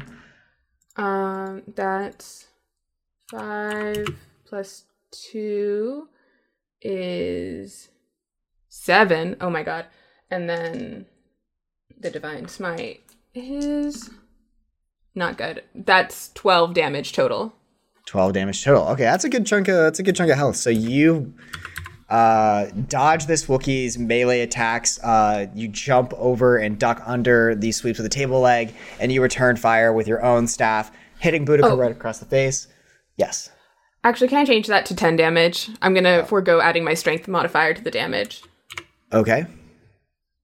[0.95, 2.47] Um, that's
[3.31, 4.05] 5
[4.45, 4.85] plus
[5.31, 6.07] 2
[6.83, 7.89] is
[8.69, 9.37] 7.
[9.41, 9.85] Oh my god.
[10.29, 11.05] And then
[11.99, 13.01] the Divine Smite
[13.33, 14.09] is
[15.15, 15.63] not good.
[15.73, 17.53] That's 12 damage total.
[18.05, 18.83] 12 damage total.
[18.89, 20.55] Okay, that's a good chunk of that's a good chunk of health.
[20.57, 21.33] So you
[22.09, 24.99] uh, dodge this Wookiee's melee attacks.
[25.03, 29.21] Uh, you jump over and duck under the sweeps of the table leg, and you
[29.21, 31.77] return fire with your own staff, hitting Boudica Oh.
[31.77, 32.67] right across the face.
[33.17, 33.49] Yes.
[34.03, 35.69] Actually, can I change that to 10 damage?
[35.81, 38.43] I'm gonna forego adding my strength modifier to the damage.
[39.11, 39.45] Okay.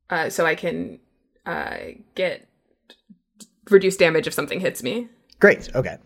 [0.10, 1.00] Uh, so I can
[1.46, 1.78] uh,
[2.16, 2.48] get
[3.70, 5.08] reduced damage if something hits me.
[5.40, 5.74] Great.
[5.76, 5.98] Okay.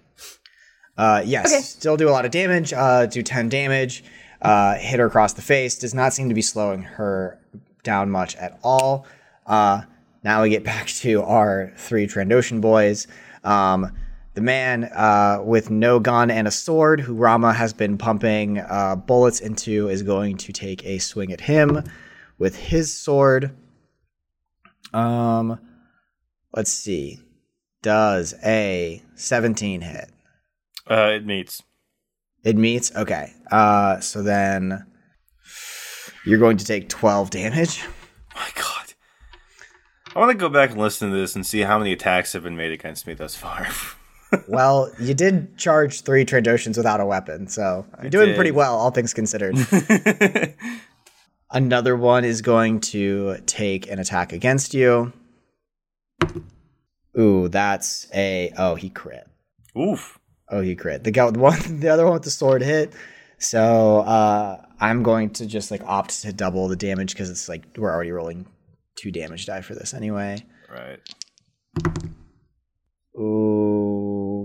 [0.98, 1.52] Uh, yes.
[1.52, 1.62] Okay.
[1.62, 2.74] Still do a lot of damage.
[2.74, 4.04] Uh, do 10 damage.
[4.42, 5.78] Uh, hit her across the face.
[5.78, 7.40] Does not seem to be slowing her
[7.84, 9.06] down much at all.
[9.46, 9.84] Uh,
[10.24, 13.08] now we get back to our three Trandoshan boys.
[13.44, 13.92] Um,
[14.34, 18.96] the man uh, with no gun and a sword, who Rama has been pumping uh,
[18.96, 21.84] bullets into, is going to take a swing at him
[22.40, 23.56] with his sword.
[24.92, 25.60] Um,
[26.54, 27.20] let's see.
[27.82, 30.10] Does a 17 hit?
[30.90, 31.62] Uh, it meets.
[32.44, 32.96] It meets?
[32.96, 33.34] Okay.
[33.52, 34.86] Uh, so then
[36.26, 37.84] you're going to take 12 damage.
[38.36, 38.94] My God.
[40.16, 42.44] I want to go back and listen to this and see how many attacks have
[42.44, 43.68] been made against me thus far.
[44.48, 48.36] Well, you did charge three Trandoshans without a weapon, so you're doing did.
[48.36, 49.56] pretty well, all things considered.
[51.52, 55.14] Another one is going to take an attack against you.
[57.20, 59.28] Ooh, that's a oh he crit.
[59.78, 60.20] Oof.
[60.50, 61.04] Oh, he crit.
[61.04, 62.94] The guy, the one, the other one with the sword hit.
[63.38, 67.64] So uh, I'm going to just like opt to double the damage because it's like
[67.78, 68.46] we're already rolling
[68.96, 70.44] two damage die for this anyway.
[70.70, 71.00] Right.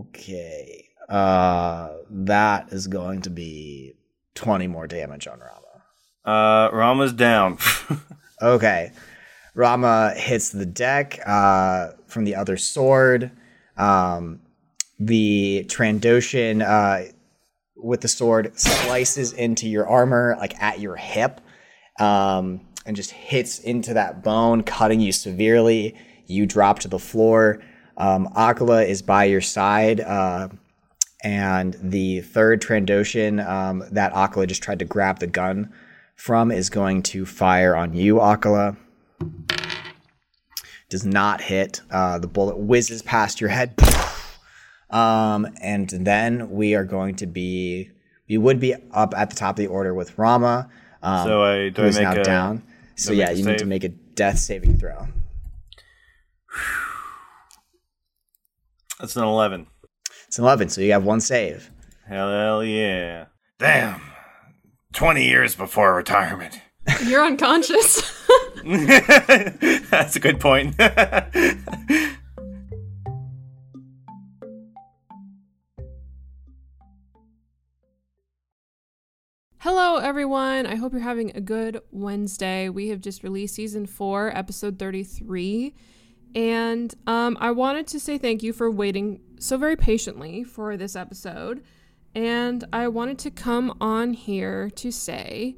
[0.08, 0.88] Okay.
[1.08, 3.94] Uh, that is going to be
[4.34, 5.64] 20 more damage on Rama.
[6.24, 7.58] Uh, Rama's down.
[8.40, 8.92] Okay.
[9.54, 13.32] Rama hits the deck uh, from the other sword.
[13.76, 14.40] Um,
[15.00, 17.12] the Trandoshan uh,
[17.76, 21.40] with the sword slices into your armor, like at your hip,
[21.98, 25.96] um, and just hits into that bone, cutting you severely.
[26.26, 27.60] You drop to the floor.
[27.98, 30.00] Um, Akala is by your side.
[30.00, 30.48] Uh,
[31.24, 35.72] and the third Trandoshan um, that Akala just tried to grab the gun
[36.14, 38.76] from is going to fire on you, Akala.
[40.88, 41.80] Does not hit.
[41.90, 43.74] Uh, the bullet whizzes past your head.
[44.90, 47.90] Um, and then we are going to be,
[48.28, 50.70] we would be up at the top of the order with Rama,
[51.02, 52.62] um, So I- do I who is make now a- down.
[52.94, 55.08] So yeah, you need to make a death saving throw.
[59.00, 59.68] That's an 11.
[60.26, 61.70] It's an 11, so you have one save.
[62.08, 63.26] Hell, hell yeah.
[63.58, 64.00] Damn.
[64.92, 66.60] 20 years before retirement.
[67.06, 68.02] You're unconscious.
[68.64, 70.74] That's a good point.
[79.58, 80.66] Hello, everyone.
[80.66, 82.68] I hope you're having a good Wednesday.
[82.68, 85.74] We have just released season four, episode 33.
[86.34, 90.94] And um, I wanted to say thank you for waiting so very patiently for this
[90.94, 91.62] episode.
[92.14, 95.56] And I wanted to come on here to say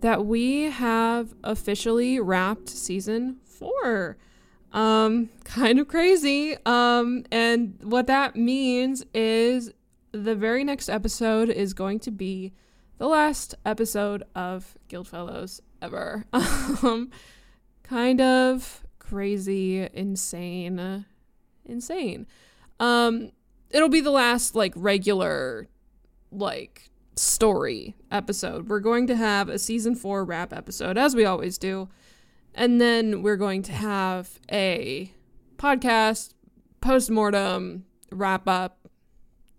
[0.00, 4.16] that we have officially wrapped season four.
[4.72, 6.56] Um, kind of crazy.
[6.66, 9.72] Um, and what that means is
[10.12, 12.52] the very next episode is going to be
[12.98, 16.26] the last episode of Guildfellows ever.
[16.82, 17.10] Um,
[17.82, 18.81] kind of
[19.12, 21.04] crazy, insane,
[21.66, 22.26] insane.
[22.80, 23.30] Um,
[23.70, 25.68] it'll be the last like regular,
[26.30, 28.70] like story episode.
[28.70, 31.90] We're going to have a season four wrap episode, as we always do,
[32.54, 35.12] and then we're going to have a
[35.58, 36.32] podcast
[36.80, 38.88] post mortem wrap up,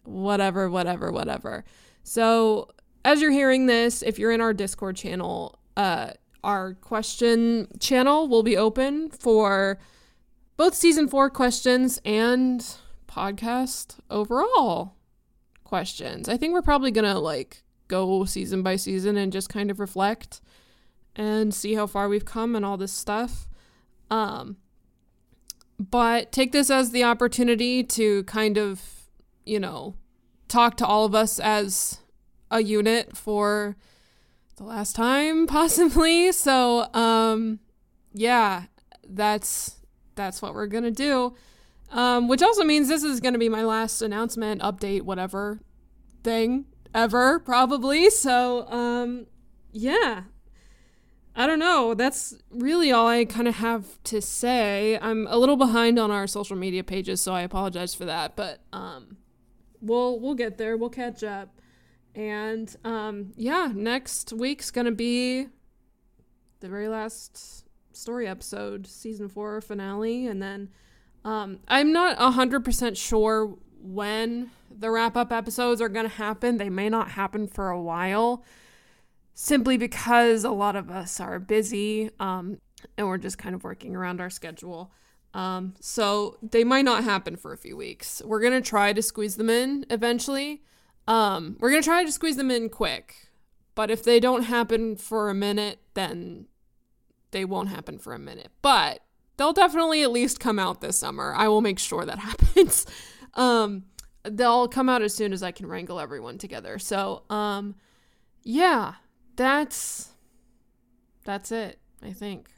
[0.03, 1.63] whatever, whatever, whatever.
[2.01, 2.69] So
[3.05, 6.13] as you're hearing this, if you're in our Discord channel, uh,
[6.43, 9.79] our question channel will be open for
[10.57, 12.75] both season four questions and
[13.07, 14.95] podcast overall
[15.63, 16.27] questions.
[16.27, 20.41] I think we're probably gonna like go season by season and just kind of reflect
[21.15, 23.47] and see how far we've come and all this stuff.
[24.09, 24.57] Um,
[25.79, 28.81] but take this as the opportunity to kind of,
[29.45, 29.95] you know,
[30.47, 31.99] talk to all of us as
[32.51, 33.75] a unit for
[34.55, 37.59] the last time possibly so um
[38.13, 38.63] yeah
[39.07, 39.77] that's
[40.15, 41.33] that's what we're gonna do
[41.91, 45.59] um which also means this is gonna be my last announcement update whatever
[46.23, 49.25] thing ever probably so um
[49.71, 50.23] yeah
[51.35, 51.93] I don't know.
[51.95, 54.99] That's really all I kind of have to say.
[55.01, 58.35] I'm a little behind on our social media pages, so I apologize for that.
[58.35, 59.17] But um,
[59.81, 60.77] we'll we'll get there.
[60.77, 61.59] We'll catch up.
[62.15, 65.47] And um, yeah, next week's gonna be
[66.59, 70.69] the very last story episode, season four finale, and then
[71.25, 76.57] um, I'm not hundred percent sure when the wrap up episodes are gonna happen.
[76.57, 78.43] They may not happen for a while,
[79.33, 82.59] simply because a lot of us are busy, um,
[82.97, 84.91] and we're just kind of working around our schedule.
[85.33, 88.21] Um, so they might not happen for a few weeks.
[88.23, 90.61] We're gonna try to squeeze them in eventually.
[91.07, 93.29] Um, we're gonna try to squeeze them in quick,
[93.75, 96.47] but if they don't happen for a minute, then
[97.31, 98.51] they won't happen for a minute.
[98.61, 99.01] But
[99.37, 101.33] they'll definitely at least come out this summer.
[101.35, 102.85] I will make sure that happens.
[103.33, 103.83] um,
[104.23, 106.79] they'll come out as soon as I can wrangle everyone together.
[106.79, 107.75] So, um,
[108.43, 108.95] yeah,
[109.35, 110.11] that's
[111.25, 111.79] that's it.
[112.01, 112.49] I think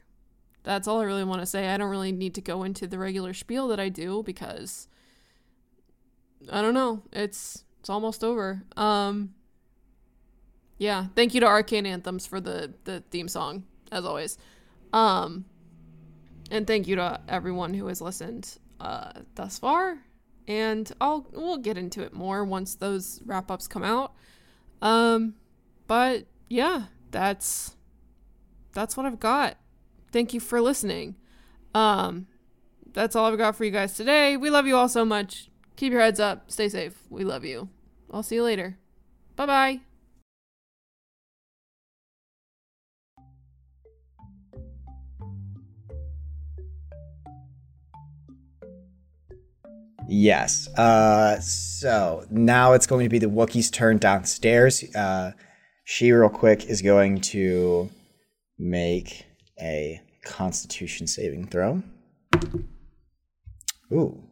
[0.62, 1.68] that's all I really want to say.
[1.68, 4.88] I don't really need to go into the regular spiel that I do because
[6.50, 7.02] I don't know.
[7.12, 8.64] It's it's almost over.
[8.76, 9.32] Um
[10.76, 13.62] yeah, thank you to Arcane Anthems for the the theme song
[13.92, 14.38] as always.
[14.92, 15.44] Um
[16.50, 19.98] and thank you to everyone who has listened uh thus far.
[20.48, 24.14] And I'll we'll get into it more once those wrap-ups come out.
[24.82, 25.36] Um
[25.86, 27.76] but yeah, that's
[28.72, 29.58] that's what I've got.
[30.10, 31.14] Thank you for listening.
[31.72, 32.26] Um
[32.92, 34.36] that's all I've got for you guys today.
[34.36, 35.50] We love you all so much.
[35.76, 36.50] Keep your heads up.
[36.50, 36.98] Stay safe.
[37.10, 37.68] We love you.
[38.10, 38.76] I'll see you later.
[39.36, 39.80] Bye bye.
[50.08, 50.68] Yes.
[50.76, 54.84] Uh, so now it's going to be the Wookiee's turn downstairs.
[54.94, 55.32] Uh,
[55.84, 57.90] she, real quick, is going to
[58.58, 59.26] make
[59.60, 61.82] a Constitution saving throw.
[63.92, 64.25] Ooh.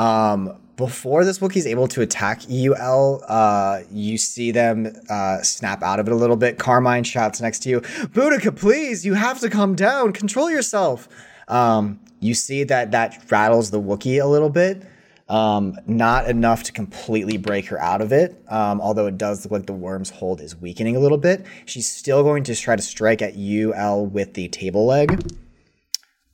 [0.00, 5.82] Um, before this Wookiee is able to attack UL, uh, you see them uh, snap
[5.82, 6.58] out of it a little bit.
[6.58, 10.14] Carmine shouts next to you, Boudica, please, you have to calm down.
[10.14, 11.06] Control yourself.
[11.48, 14.82] Um, you see that that rattles the Wookiee a little bit.
[15.28, 19.52] Um, not enough to completely break her out of it, um, although it does look
[19.52, 21.44] like the worm's hold is weakening a little bit.
[21.66, 25.22] She's still going to try to strike at UL with the table leg.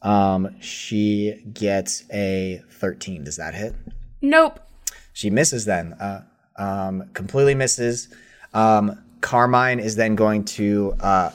[0.06, 3.24] Um, she gets a 13.
[3.24, 3.74] Does that hit?
[4.22, 4.60] Nope.
[5.12, 5.94] She misses then.
[5.94, 6.22] Uh,
[6.56, 8.08] um, completely misses.
[8.54, 11.30] Um, Carmine is then going to uh,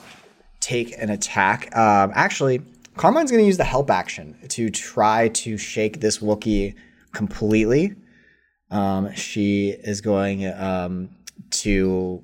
[0.61, 1.75] take an attack.
[1.75, 2.61] Um, actually,
[2.95, 6.75] Carmine's going to use the help action to try to shake this Wookiee
[7.11, 7.95] completely.
[8.69, 11.09] Um, she is going um,
[11.49, 12.23] to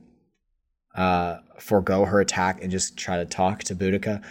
[0.95, 4.23] uh, forego her attack and just try to talk to Boudica.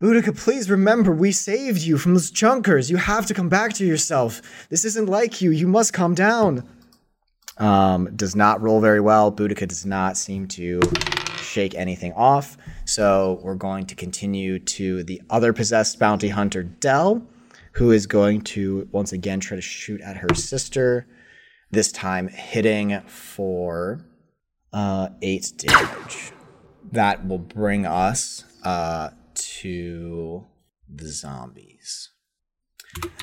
[0.00, 2.90] Boudica, please remember, we saved you from those junkers.
[2.90, 4.42] You have to come back to yourself.
[4.68, 5.50] This isn't like you.
[5.50, 6.68] You must calm down.
[7.58, 9.30] Um, does not roll very well.
[9.30, 10.80] Boudica does not seem to
[11.38, 12.58] shake anything off.
[12.84, 17.24] So we're going to continue to the other possessed bounty hunter, Dell,
[17.72, 21.06] who is going to once again try to shoot at her sister.
[21.70, 24.04] This time hitting for
[24.72, 26.32] uh, eight damage.
[26.90, 29.10] That will bring us uh,
[29.64, 30.44] to
[30.88, 32.10] the zombies.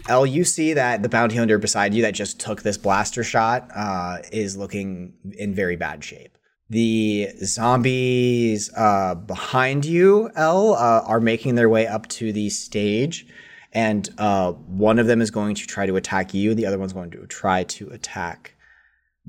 [0.10, 3.70] L, you see that the bounty hunter beside you that just took this blaster shot
[3.74, 6.38] uh, is looking in very bad shape.
[6.70, 13.28] The zombies uh, behind you, L, uh, are making their way up to the stage,
[13.72, 16.56] and uh, one of them is going to try to attack you.
[16.56, 18.56] The other one's going to try to attack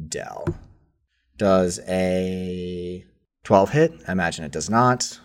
[0.09, 0.47] Dell.
[1.37, 3.05] Does a
[3.45, 3.93] 12 hit?
[4.09, 5.21] I imagine it does not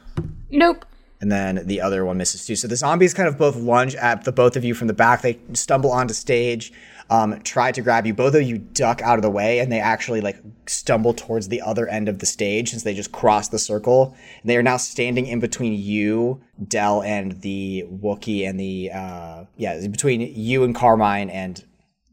[0.49, 0.85] Nope.
[1.19, 2.55] And then the other one misses too.
[2.55, 5.23] So the zombies kind of both lunge at the both of you from the back.
[5.23, 6.71] They stumble onto stage,
[7.09, 8.13] um, try to grab you.
[8.13, 10.37] Both of you duck out of the way, and they actually like
[10.67, 14.15] stumble towards the other end of the stage since they just crossed the circle.
[14.41, 19.45] And they are now standing in between you, Dell, and the Wookiee, and the uh,
[19.55, 21.63] yeah, between you and Carmine and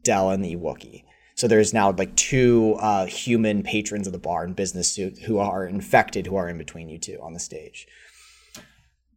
[0.03, 1.03] Dell and the Wookiee.
[1.35, 5.37] So there's now like two uh, human patrons of the bar in business suit who
[5.37, 7.87] are infected, who are in between you two on the stage.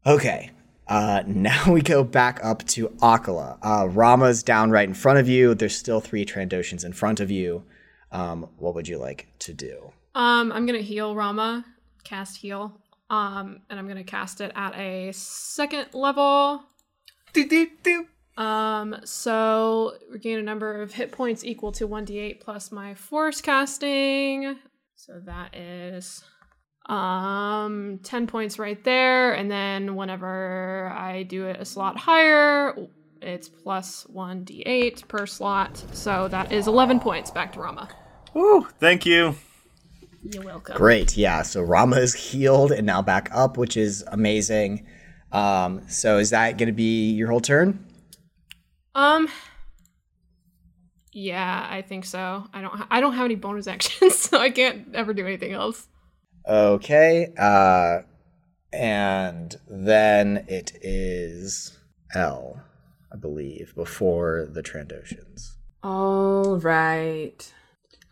[0.09, 0.51] Okay.
[0.87, 3.59] Uh, now we go back up to Akala.
[3.63, 5.55] Uh, Rama's down right in front of you.
[5.55, 7.65] There's still three Trandoshans in front of you.
[8.11, 9.93] Um, what would you like to do?
[10.15, 11.65] Um, I'm gonna heal Rama,
[12.05, 12.81] cast heal.
[13.11, 16.63] Um, and I'm gonna cast it at a second level.
[18.39, 24.57] Um, so regain a number of hit points equal to 1d8 plus my force casting.
[24.97, 26.25] So that is
[26.89, 29.33] um 10 points right there.
[29.35, 32.75] And then whenever I do it a slot higher,
[33.21, 35.83] it's plus 1d8 per slot.
[35.93, 37.89] So that is 11 points back to Rama.
[38.35, 39.35] Woo, thank you.
[40.23, 40.77] You're welcome.
[40.77, 41.17] Great.
[41.17, 41.43] Yeah.
[41.43, 44.87] So Rama is healed and now back up, which is amazing.
[45.33, 47.85] Um, so is that going to be your whole turn?
[48.95, 49.29] Um.
[51.13, 52.45] Yeah, I think so.
[52.53, 52.75] I don't.
[52.75, 55.87] Ha- I don't have any bonus actions, so I can't ever do anything else.
[56.47, 57.33] Okay.
[57.39, 58.01] Uh,
[58.73, 61.79] and then it is
[62.15, 62.63] L,
[63.13, 65.55] I believe, before the Trandoshans.
[65.83, 67.53] All right.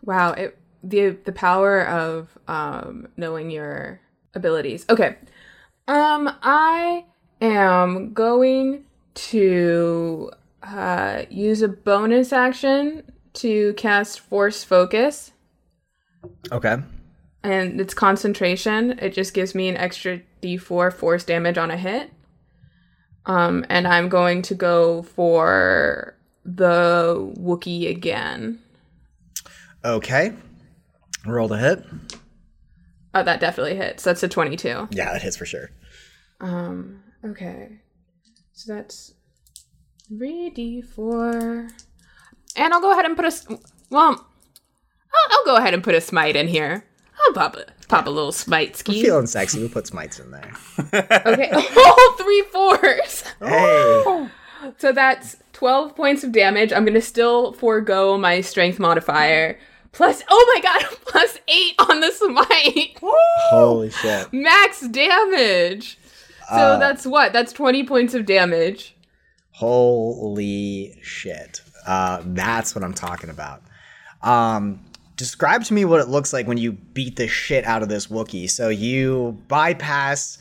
[0.02, 0.32] Wow.
[0.32, 4.00] It the the power of um knowing your
[4.34, 4.86] abilities.
[4.88, 5.16] Okay.
[5.88, 7.04] Um I
[7.40, 10.30] am going to
[10.62, 13.02] uh use a bonus action
[13.34, 15.32] to cast force focus
[16.52, 16.76] Okay.
[17.46, 18.98] And it's concentration.
[18.98, 22.10] It just gives me an extra d4 force damage on a hit.
[23.24, 28.60] Um and I'm going to go for the Wookiee again.
[29.84, 30.32] Okay.
[31.26, 31.84] Roll the hit.
[33.14, 34.04] Oh, that definitely hits.
[34.04, 34.88] That's a 22.
[34.90, 35.70] Yeah, that hits for sure.
[36.40, 37.80] Um, okay.
[38.52, 39.14] So that's
[40.12, 41.70] 3d4.
[42.56, 43.58] And I'll go ahead and put a.
[43.90, 46.84] Well, I'll, I'll go ahead and put a smite in here.
[47.26, 49.02] I'll pop a, pop a little smite We're ski.
[49.02, 49.60] feeling sexy.
[49.60, 50.52] We'll put smites in there.
[51.26, 51.50] Okay.
[51.54, 53.24] Oh, three fours.
[53.40, 54.28] Hey.
[54.78, 56.72] So that's 12 points of damage.
[56.72, 59.58] I'm going to still forego my strength modifier.
[59.92, 62.98] Plus, oh my god, plus 8 on the smite.
[63.50, 64.32] Holy shit.
[64.32, 65.98] Max damage.
[66.50, 67.32] So that's what?
[67.32, 68.96] That's 20 points of damage.
[69.52, 71.60] Holy shit.
[71.86, 73.62] Uh, that's what I'm talking about.
[74.22, 74.80] Um,
[75.16, 78.06] describe to me what it looks like when you beat the shit out of this
[78.06, 78.48] Wookiee.
[78.48, 80.38] So you bypass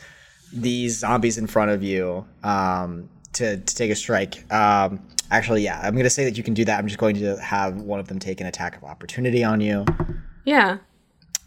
[0.51, 4.51] these zombies in front of you um, to, to take a strike.
[4.53, 5.01] Um,
[5.32, 6.78] actually, yeah, I'm going to say that you can do that.
[6.78, 9.86] I'm just going to have one of them take an attack of opportunity on you.
[10.43, 10.78] Yeah.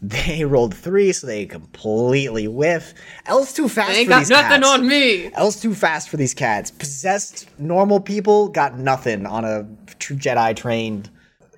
[0.01, 2.93] They rolled three, so they completely whiff.
[3.25, 5.31] L's too fast Ain't for got nothing on me.
[5.33, 6.71] L's too fast for these cats.
[6.71, 9.63] Possessed normal people got nothing on a
[9.99, 11.09] Jedi trained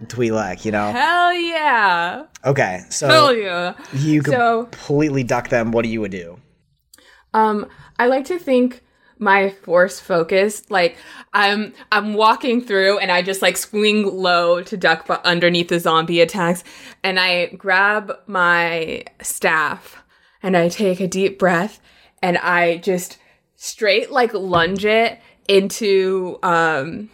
[0.08, 0.92] Twi'lek, you know?
[0.92, 2.26] Hell yeah.
[2.46, 3.74] Okay, so Hell yeah.
[3.94, 5.72] you So- completely duck them.
[5.72, 6.40] What do you would do?
[7.34, 8.82] Um, I like to think
[9.18, 10.98] my force focus, like
[11.34, 15.80] I'm I'm walking through and I just like swing low to duck bu- underneath the
[15.80, 16.64] zombie attacks,
[17.04, 20.04] and I grab my staff
[20.42, 21.80] and I take a deep breath
[22.24, 23.20] and I just
[23.56, 27.10] straight like lunge it into um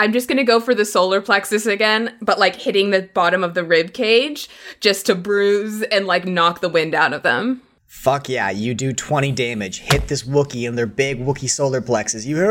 [0.00, 3.52] I'm just gonna go for the solar plexus again, but like hitting the bottom of
[3.52, 4.48] the rib cage
[4.80, 7.60] just to bruise and like knock the wind out of them.
[7.84, 9.80] Fuck yeah, you do 20 damage.
[9.80, 12.24] Hit this Wookiee in their big Wookiee solar plexus.
[12.24, 12.50] You hear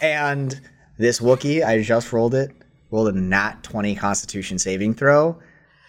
[0.00, 0.60] And
[0.98, 2.52] this Wookiee, I just rolled it,
[2.92, 5.36] rolled a nat 20 constitution saving throw,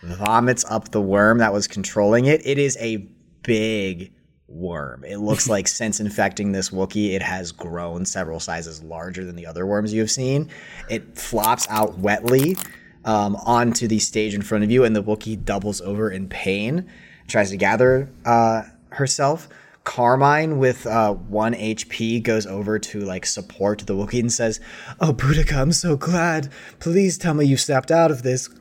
[0.01, 2.41] vomits up the worm that was controlling it.
[2.43, 3.07] It is a
[3.43, 4.11] big
[4.49, 5.03] worm.
[5.03, 9.45] It looks like since infecting this Wookiee, it has grown several sizes larger than the
[9.45, 10.49] other worms you have seen.
[10.89, 12.57] It flops out wetly
[13.05, 16.89] um, onto the stage in front of you, and the Wookiee doubles over in pain,
[17.27, 19.47] tries to gather uh, herself.
[19.89, 24.59] Carmine with uh, one HP goes over to like support the Wookiee and says,
[24.99, 26.51] "Oh, Boudica, I'm so glad.
[26.79, 28.49] Please tell me you snapped out of this."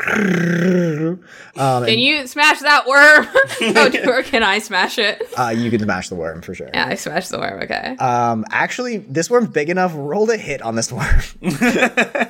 [1.56, 3.26] Um, Can you smash that worm?
[4.06, 5.22] oh, or can I smash it?
[5.36, 6.70] uh, you can smash the worm for sure.
[6.72, 7.60] Yeah, I smashed the worm.
[7.62, 7.96] Okay.
[7.96, 9.92] Um, actually, this worm's big enough.
[9.94, 11.20] Roll a hit on this worm.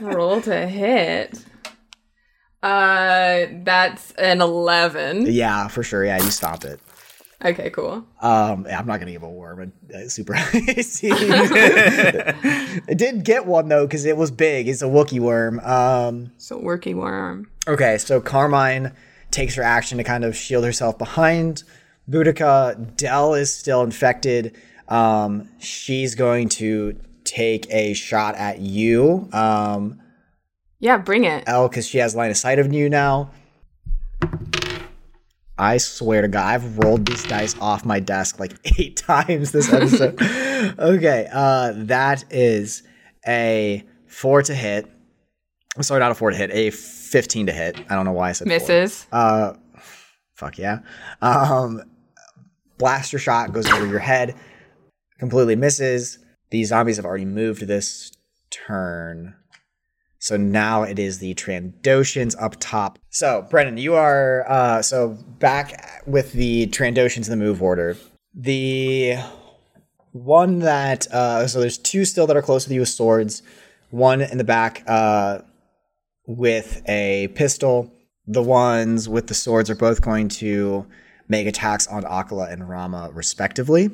[0.01, 1.39] Roll to hit.
[2.63, 5.27] Uh, that's an eleven.
[5.27, 6.05] yeah, for sure.
[6.05, 6.81] Yeah, you stopped it.
[7.45, 8.05] Okay, cool.
[8.21, 10.35] Um, I'm not gonna give a worm a, a super
[12.89, 14.69] I did get one though because it was big.
[14.69, 15.61] It's a Wookiee worm.
[15.61, 17.49] Um, So worky worm.
[17.67, 18.93] okay, so Carmine
[19.31, 21.63] takes her action to kind of shield herself behind
[22.11, 22.97] Boudica.
[22.97, 24.57] Dell is still infected.
[24.89, 30.01] Um, she's going to take a shot at you, um,
[30.81, 31.45] Yeah, bring it.
[31.47, 33.31] Elle, because she has line of sight of you now.
[35.59, 39.73] I swear to God, I've rolled these dice off my desk like eight times this
[39.73, 40.21] episode.
[40.79, 42.83] okay, uh, that is
[43.27, 44.87] a four to hit.
[45.81, 47.79] Sorry, not a four to hit, a 15 to hit.
[47.89, 48.55] I don't know why I said four.
[48.55, 49.07] Misses.
[49.13, 49.55] Uh,
[50.35, 50.81] fuck yeah.
[51.23, 51.83] Um,
[52.79, 54.35] blaster shot goes over your head,
[55.19, 56.19] completely misses.
[56.51, 58.13] These zombies have already moved this
[58.51, 59.35] turn.
[60.19, 62.99] So now it is the Trandoshans up top.
[63.11, 67.97] So, Brennan, you are uh, so back with the Trandoshans in the move order.
[68.35, 69.17] The
[70.13, 73.43] one that uh, so there's two still that are close with you with swords.
[73.91, 75.41] One in the back uh,
[76.27, 77.93] with a pistol.
[78.27, 80.87] The ones with the swords are both going to
[81.29, 83.91] make attacks on Akala and Rama respectively.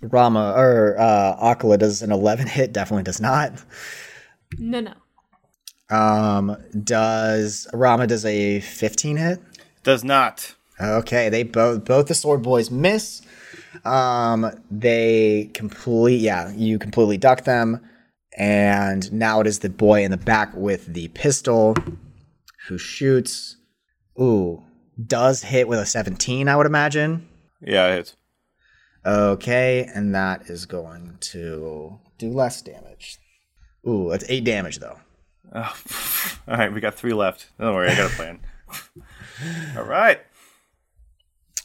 [0.00, 3.52] Rama or uh, Akala does an 11 hit, definitely does not.
[4.56, 4.94] No, no.
[5.90, 9.40] Um, does Rama does a 15 hit?
[9.82, 10.54] Does not.
[10.80, 13.22] Okay, they both both the sword boys miss.
[13.84, 17.80] Um, they complete yeah, you completely duck them,
[18.36, 21.74] and now it is the boy in the back with the pistol
[22.68, 23.56] who shoots.
[24.20, 24.62] Ooh,
[25.04, 27.28] does hit with a 17, I would imagine.
[27.60, 28.16] Yeah, it hits.
[29.06, 33.18] Okay, and that is going to do less damage.
[33.88, 34.98] Ooh, that's eight damage though.
[35.54, 35.76] Oh,
[36.48, 37.46] all right, we got three left.
[37.58, 38.40] Don't worry, I got a plan.
[39.76, 40.20] all right.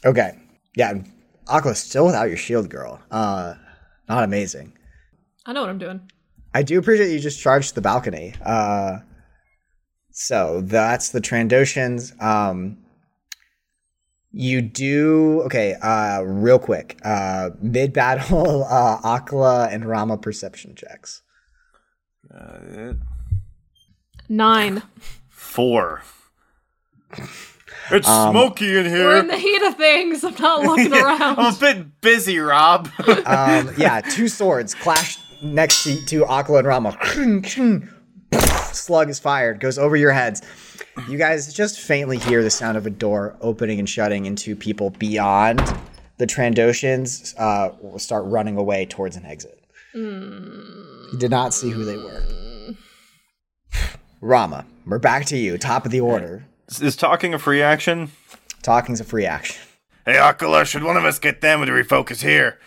[0.04, 0.38] Okay.
[0.76, 0.94] Yeah,
[1.46, 3.00] Aqua's still without your shield, girl.
[3.10, 3.54] Uh,
[4.08, 4.72] not amazing.
[5.46, 6.00] I know what I'm doing.
[6.54, 8.34] I do appreciate you just charged the balcony.
[8.42, 8.98] Uh,
[10.10, 12.20] so that's the Trandoshans.
[12.22, 12.78] Um,
[14.30, 15.74] you do okay.
[15.74, 16.98] Uh, real quick.
[17.04, 21.22] Uh, mid battle, uh, Akala and Rama perception checks.
[22.32, 22.94] Uh,
[24.28, 24.82] Nine.
[25.28, 26.02] four.
[27.90, 29.04] It's smoky in here.
[29.04, 30.24] We're in the heat of things.
[30.24, 31.38] I'm not looking around.
[31.38, 32.88] I'm a bit busy, Rob.
[33.26, 36.96] Um, yeah, two swords clash next to, to Akala and Rama.
[38.72, 40.42] Slug is fired, goes over your heads.
[41.08, 44.90] You guys just faintly hear the sound of a door opening and shutting into people
[44.90, 45.60] beyond.
[46.18, 49.60] The Trandoshans uh, start running away towards an exit.
[51.12, 52.22] You did not see who they were.
[54.20, 56.44] Rama, we're back to you, top of the order.
[56.80, 58.10] Is talking a free action?
[58.62, 59.56] Talking's a free action.
[60.06, 62.58] Hey, Akala, should one of us get them to refocus here?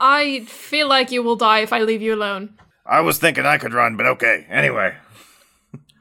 [0.00, 2.54] I feel like you will die if I leave you alone.
[2.86, 4.46] I was thinking I could run, but okay.
[4.48, 4.94] Anyway,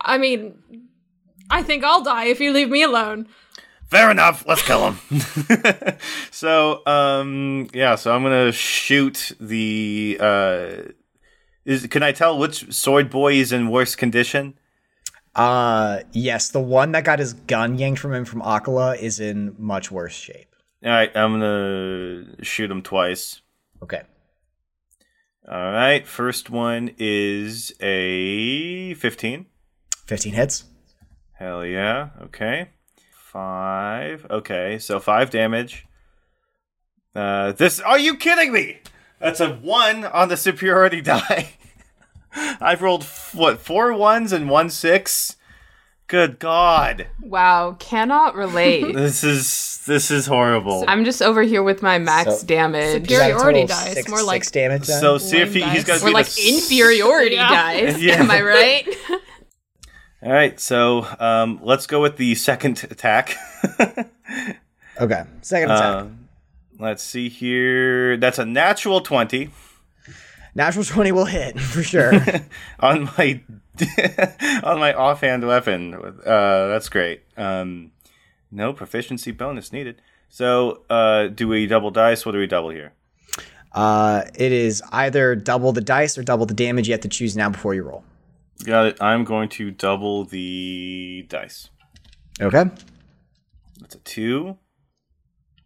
[0.02, 0.58] I mean,
[1.50, 3.28] I think I'll die if you leave me alone.
[3.88, 4.46] fair enough.
[4.48, 5.00] Let's kill him.
[6.32, 7.96] So, um, yeah.
[7.96, 10.18] So I'm gonna shoot the.
[10.20, 10.72] Uh,
[11.68, 14.58] is can I tell which sword boy is in worse condition?
[15.36, 19.54] Uh, yes, the one that got his gun yanked from him from Akala is in
[19.60, 20.56] much worse shape.
[20.84, 23.42] All right, I'm gonna shoot him twice.
[23.84, 24.02] Okay.
[25.48, 29.46] All right, first one is a 15.
[30.06, 30.64] 15 hits.
[31.34, 32.10] Hell yeah.
[32.24, 32.70] Okay.
[33.12, 34.26] Five.
[34.30, 35.86] Okay, so five damage.
[37.14, 37.80] Uh, this.
[37.82, 38.80] Are you kidding me?
[39.20, 41.50] That's a one on the superiority die.
[42.36, 45.36] I've rolled f- what four ones and one six.
[46.08, 48.94] Good God, Wow, cannot relate.
[48.96, 50.86] this is this is horrible.
[50.88, 53.10] I'm just over here with my max So- damage.
[53.12, 54.88] You got a Superiority total dice, six, more like- six damage.
[54.88, 55.02] Then?
[55.02, 56.00] So see if he, he's got dice.
[56.00, 57.50] to We're be like the s- inferiority Yeah.
[57.50, 58.00] dice.
[58.00, 58.14] Yeah.
[58.22, 58.88] Am I right?
[60.24, 63.36] All right, so um, let's go with the second attack.
[65.00, 66.04] okay, second attack.
[66.04, 66.06] Uh,
[66.80, 68.18] let's see here.
[68.18, 69.52] That's a natural twenty
[70.56, 72.14] Natural twenty will hit for sure.
[72.80, 73.42] on my
[74.64, 75.94] on my offhand weapon.
[75.94, 77.22] Uh, that's great.
[77.38, 77.92] Um,
[78.52, 80.02] no proficiency bonus needed.
[80.30, 82.26] So, uh, do we double dice?
[82.26, 82.94] What do we double here?
[83.74, 86.88] uh, it is either double the dice or double the damage.
[86.88, 88.04] You have to choose now before you roll.
[88.66, 88.98] Got it.
[89.02, 91.70] I'm going to double the dice.
[92.42, 92.64] Okay.
[93.80, 94.58] That's a two.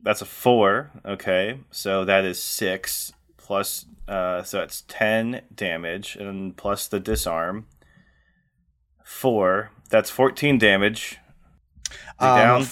[0.03, 0.91] That's a four.
[1.05, 3.85] Okay, so that is six plus.
[4.07, 7.67] Uh, so that's ten damage, and plus the disarm.
[9.05, 9.71] Four.
[9.89, 11.17] That's fourteen damage.
[12.19, 12.67] Um, down?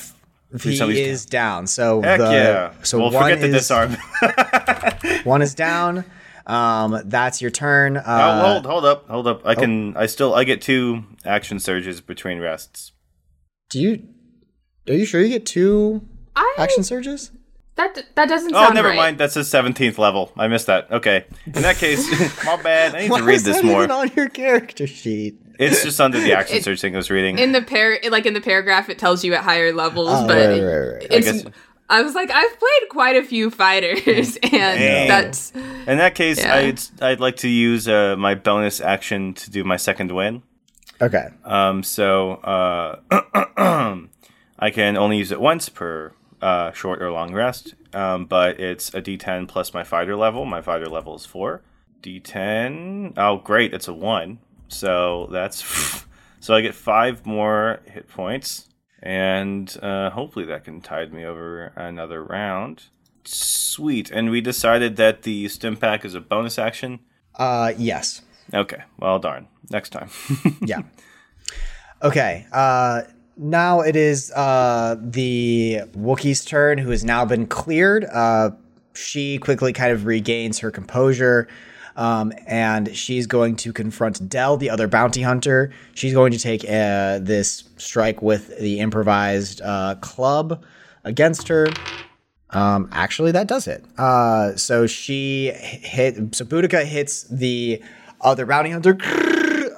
[0.61, 1.67] He is down.
[1.67, 2.73] So Heck the, yeah.
[2.83, 3.97] So well, one forget the is disarm.
[5.23, 6.05] one is down.
[6.47, 7.97] Um, that's your turn.
[7.97, 9.45] Uh, oh, hold, hold up, hold up.
[9.45, 9.95] I can.
[9.95, 10.33] I still.
[10.33, 12.91] I get two action surges between rests.
[13.69, 14.07] Do you?
[14.87, 16.07] Are you sure you get two
[16.39, 17.31] I, action surges?
[17.75, 18.97] that that doesn't Oh, sound never right.
[18.97, 19.17] mind.
[19.17, 20.31] That's a seventeenth level.
[20.37, 20.91] I missed that.
[20.91, 21.25] Okay.
[21.45, 22.05] In that case,
[22.45, 22.93] my bad.
[22.95, 23.83] I need Why to read is this that more.
[23.83, 25.37] even on your character sheet?
[25.59, 27.37] It's just under the action surge thing I was reading.
[27.39, 30.35] In the par like in the paragraph, it tells you at higher levels, Oh, but
[30.37, 31.07] right, right, right.
[31.09, 31.43] it's.
[31.43, 31.53] guess-
[31.91, 35.07] I was like, I've played quite a few fighters, and Dang.
[35.07, 36.53] that's In that case, Yeah.
[36.55, 40.43] I'd I'd like to use uh, my bonus action to do my second wind.
[41.01, 41.29] Okay.
[41.45, 42.99] Um, so uh,
[44.59, 46.11] I can only use it once per
[46.41, 47.75] uh, short or long rest.
[47.93, 50.45] Um, but it's a D10 plus my fighter level.
[50.45, 51.61] My fighter level is four.
[52.01, 53.13] D10.
[53.17, 53.73] Oh, great!
[53.73, 54.39] It's a one.
[54.69, 56.05] So that's
[56.39, 58.69] so I get five more hit points,
[59.01, 62.83] and uh, hopefully that can tide me over another round.
[63.25, 64.09] Sweet.
[64.11, 66.99] And we decided that the stim pack is a bonus action.
[67.35, 68.21] Uh, yes.
[68.53, 68.83] Okay.
[68.97, 69.47] Well, darn.
[69.69, 70.09] Next time.
[70.65, 70.81] Yeah.
[72.01, 72.45] Okay.
[72.51, 73.03] Uh,
[73.39, 78.05] now it is uh, the Wookiee's turn, who has now been cleared.
[78.05, 78.51] Uh,
[78.93, 81.47] she quickly kind of regains her composure.
[81.95, 85.71] Um, and she's going to confront Dell, the other bounty hunter.
[85.95, 90.63] She's going to take uh, this strike with the improvised uh, club
[91.03, 91.67] against her.
[92.51, 93.83] Um, actually, that does it.
[93.97, 96.35] Uh, so she hit.
[96.35, 97.81] So Boudica hits the
[98.21, 98.97] other bounty hunter,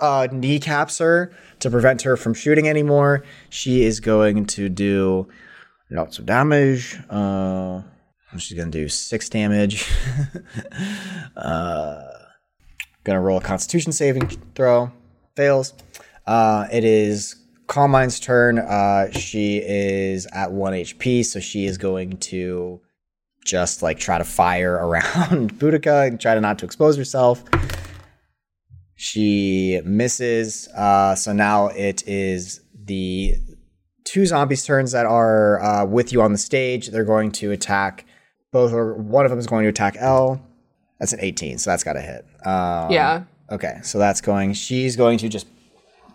[0.02, 3.24] uh, kneecaps her to prevent her from shooting anymore.
[3.50, 5.28] She is going to do
[5.90, 6.98] lots of damage.
[7.10, 7.82] Uh,
[8.38, 9.90] she's gonna do six damage.
[11.38, 12.02] uh,
[13.04, 14.92] gonna roll a Constitution saving throw.
[15.36, 15.74] Fails.
[16.28, 17.36] Uh, it is
[17.68, 18.60] Carmine's turn.
[18.60, 22.82] Uh, she is at one HP, so she is going to
[23.46, 27.44] just like try to fire around Boudica and try to not to expose herself.
[29.02, 30.68] She misses.
[30.68, 33.34] Uh, so now it is the
[34.04, 36.90] two zombies' turns that are uh, with you on the stage.
[36.90, 38.06] They're going to attack.
[38.52, 40.40] Both or one of them is going to attack L.
[41.00, 42.28] That's an 18, so that's got to hit.
[42.46, 43.24] Um, yeah.
[43.50, 44.54] Okay, so that's going.
[44.54, 45.48] She's going to just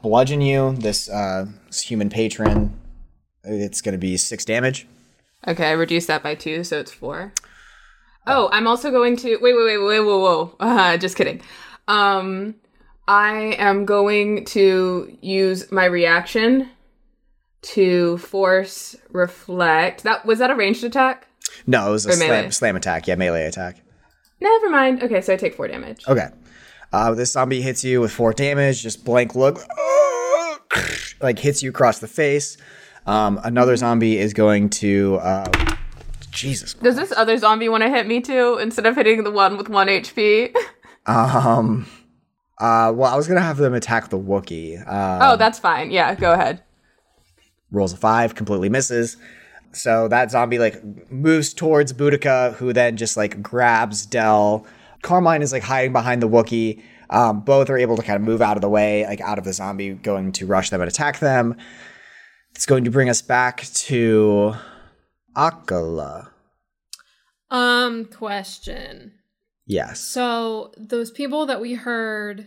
[0.01, 0.77] bludgeon you.
[0.77, 2.73] This, uh, human patron
[3.43, 4.87] It's going to be six damage.
[5.45, 7.33] Okay, I reduced that by two, so it's four.
[8.29, 10.57] Oh, I'm also going to wait, wait, wait, wait, whoa, whoa.
[10.61, 11.43] Uh, just kidding.
[11.89, 12.55] Um,
[13.09, 16.69] I am going to use my reaction
[17.63, 20.03] to force reflect.
[20.03, 21.29] That was that a ranged attack?
[21.67, 22.27] No, it was a Or melee.
[22.27, 23.07] slam, slam attack.
[23.07, 23.77] Yeah, melee attack.
[24.41, 25.03] Never mind.
[25.03, 26.05] Okay, so I take four damage.
[26.09, 26.29] Okay.
[26.93, 29.59] Uh, this zombie hits you with four damage, just blank look,
[31.21, 32.57] like hits you across the face.
[33.07, 35.51] Um, another zombie is going to, uh,
[36.31, 36.75] Jesus.
[36.75, 39.69] Does this other zombie want to hit me too instead of hitting the one with
[39.69, 40.55] one HP?
[41.09, 41.87] Um,
[42.59, 44.83] uh, well, I was gonna have them attack the Wookiee.
[44.87, 45.91] Uh, oh, that's fine.
[45.91, 46.63] Yeah, go ahead.
[47.71, 49.17] rolls a five, completely misses.
[49.73, 54.67] So that zombie like moves towards Boudica, who then just like grabs Dell.
[55.03, 56.83] Carmine is like hiding behind the Wookiee.
[57.11, 59.45] Um, both are able to kind of move out of the way, like out of
[59.45, 61.57] the zombie, going to rush them and attack them.
[62.55, 64.55] It's going to bring us back to
[65.37, 66.31] Akala.
[67.51, 69.13] Um, question.
[69.67, 70.01] Yes.
[70.01, 72.47] So those people that we heard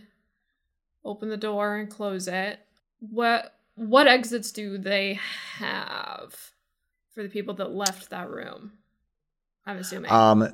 [1.04, 2.58] open the door and close it,
[3.00, 5.18] what what exits do they
[5.58, 6.34] have
[7.14, 8.72] for the people that left that room?
[9.66, 10.10] I'm assuming.
[10.10, 10.48] Um,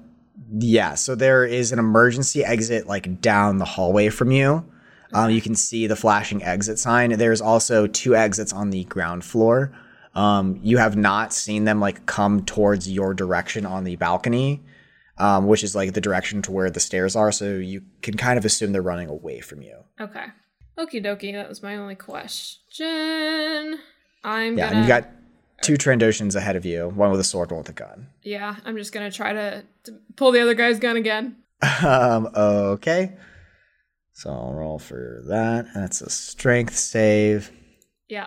[0.59, 0.95] yeah.
[0.95, 4.65] So there is an emergency exit like down the hallway from you.
[5.13, 7.11] Um, you can see the flashing exit sign.
[7.17, 9.73] There's also two exits on the ground floor.
[10.15, 14.63] Um, you have not seen them like come towards your direction on the balcony,
[15.19, 17.33] um, which is like the direction to where the stairs are.
[17.33, 19.77] So you can kind of assume they're running away from you.
[20.01, 20.27] okay.
[20.79, 23.79] Okie dokie, that was my only question.
[24.23, 25.09] I'm Yeah, gonna you got
[25.63, 28.09] two Trandoshans ahead of you, one with a sword, one with a gun.
[28.23, 31.37] Yeah, I'm just gonna try to, to pull the other guy's gun again.
[31.83, 33.17] Um, okay.
[34.13, 35.67] So I'll roll for that.
[35.75, 37.51] That's a strength save.
[38.09, 38.27] Yeah.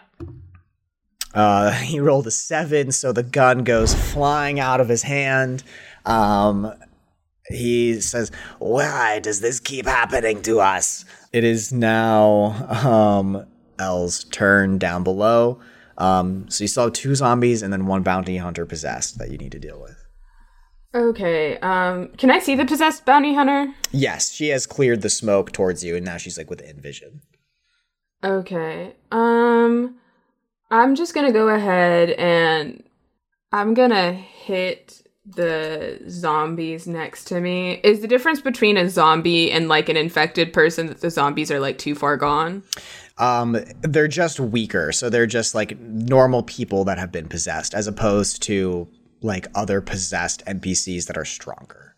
[1.34, 5.64] Uh, he rolled a seven, so the gun goes flying out of his hand.
[6.06, 6.74] Um,
[7.48, 11.06] he says, Why does this keep happening to us?
[11.34, 13.46] It is now um,
[13.80, 15.60] L's turn down below.
[15.98, 19.38] Um, so you still have two zombies and then one bounty hunter possessed that you
[19.38, 19.98] need to deal with.
[20.96, 21.58] Okay.
[21.60, 23.74] Um, can I see the possessed bounty hunter?
[23.92, 27.22] Yes, she has cleared the smoke towards you, and now she's like within vision.
[28.24, 28.96] Okay.
[29.12, 30.00] Um,
[30.72, 32.84] I'm just gonna go ahead and
[33.52, 34.99] I'm gonna hit
[35.36, 37.80] the zombies next to me.
[37.84, 41.60] Is the difference between a zombie and like an infected person that the zombies are
[41.60, 42.64] like too far gone?
[43.18, 47.86] Um, they're just weaker, so they're just like normal people that have been possessed, as
[47.86, 48.88] opposed to
[49.22, 51.96] like other possessed NPCs that are stronger.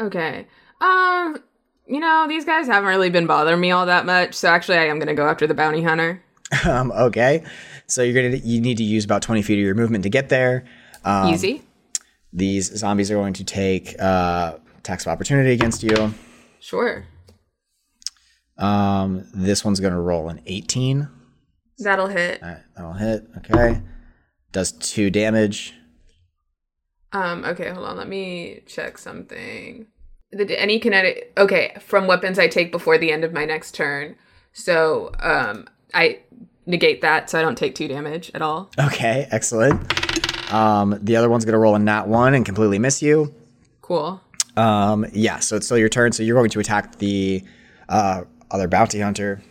[0.00, 0.46] Okay.
[0.80, 1.42] Um,
[1.86, 4.86] you know, these guys haven't really been bothering me all that much, so actually I
[4.86, 6.22] am gonna go after the bounty hunter.
[6.64, 7.44] Um, okay,
[7.88, 10.30] so you're gonna you need to use about twenty feet of your movement to get
[10.30, 10.64] there.
[11.04, 11.62] Um, Easy.
[12.32, 16.14] These zombies are going to take uh, attacks of opportunity against you.
[16.60, 17.04] Sure.
[18.58, 21.08] Um, this one's gonna roll an eighteen.
[21.78, 22.42] That'll hit.
[22.42, 23.26] Right, that'll hit.
[23.38, 23.80] Okay,
[24.52, 25.74] does two damage.
[27.12, 27.96] Um, okay, hold on.
[27.96, 29.86] Let me check something.
[30.32, 31.32] The, any kinetic.
[31.38, 34.16] Okay, from weapons I take before the end of my next turn.
[34.52, 36.20] So, um, I
[36.66, 38.70] negate that, so I don't take two damage at all.
[38.78, 39.80] Okay, excellent.
[40.50, 43.34] Um, the other one's gonna roll a nat one and completely miss you.
[43.82, 44.20] Cool.
[44.56, 46.12] Um, yeah, so it's still your turn.
[46.12, 47.44] So you're going to attack the
[47.88, 49.42] uh, other bounty hunter.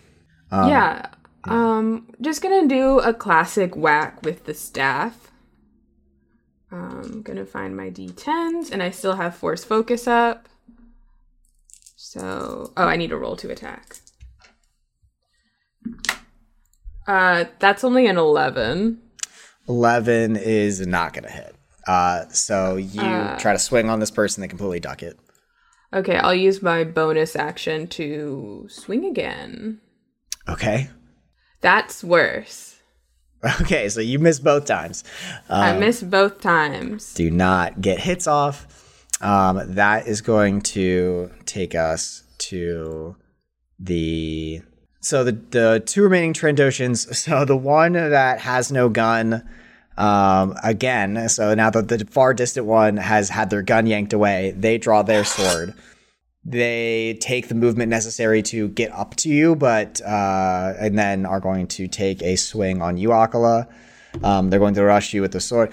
[0.51, 1.07] yeah.
[1.43, 5.31] Um, just gonna do a classic whack with the staff.
[6.71, 10.49] Um, gonna find my d10s, and I still have force focus up.
[11.95, 13.97] So, oh, I need a roll to attack.
[17.07, 19.01] Uh, that's only an 11.
[19.67, 21.55] 11 is not going to hit.
[21.87, 23.01] Uh, so you
[23.39, 25.17] try to swing on this person, they completely duck it.
[25.93, 29.79] Okay, I'll use my bonus action to swing again.
[30.49, 30.89] Okay.
[31.61, 32.73] That's worse.
[33.61, 35.03] Okay, so you miss both times.
[35.47, 37.13] I miss both times.
[37.13, 38.65] Do not get hits off.
[39.21, 43.15] Um, that is going to take us to
[43.79, 44.63] the.
[45.07, 47.07] So the the two remaining Trandoshans.
[47.27, 49.47] So the one that has no gun,
[49.97, 51.29] um, again.
[51.29, 55.03] So now that the far distant one has had their gun yanked away, they draw
[55.03, 55.73] their sword.
[56.43, 61.39] They take the movement necessary to get up to you, but uh, and then are
[61.39, 63.67] going to take a swing on you, Akala.
[64.23, 65.71] Um, they're going to rush you with the sword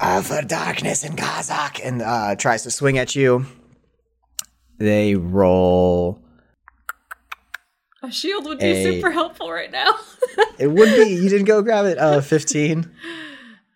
[0.00, 3.46] uh, for darkness in Kazakh and uh, tries to swing at you.
[4.78, 6.23] They roll
[8.04, 9.92] A shield would be A- super helpful right now.
[10.58, 11.08] It would be.
[11.14, 11.98] You didn't go grab it.
[11.98, 12.90] Uh, 15.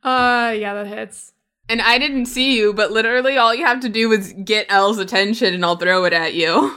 [0.05, 1.33] uh, yeah, that hits.
[1.69, 4.99] And I didn't see you, but literally all you have to do is get Elle's
[4.99, 6.77] attention and I'll throw it at you.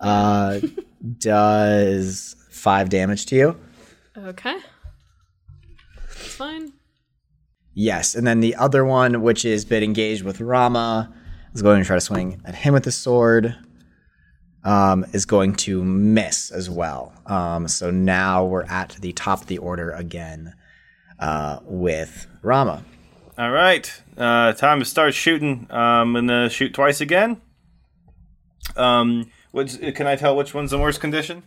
[0.00, 0.60] Uh,
[1.18, 3.60] does five damage to you.
[4.16, 4.56] Okay.
[6.06, 6.72] That's fine.
[7.74, 11.12] Yes, and then the other one, which is bit engaged with Rama,
[11.54, 13.54] is going to try to swing at him with the sword.
[14.66, 17.12] Um, is going to miss as well.
[17.26, 20.54] Um, so now we're at the top of the order again
[21.20, 22.84] uh, with Rama.
[23.38, 25.66] All right, uh, time to start shooting.
[25.70, 27.40] I'm gonna shoot twice again.
[28.76, 31.42] Um, which can I tell which one's in worse condition?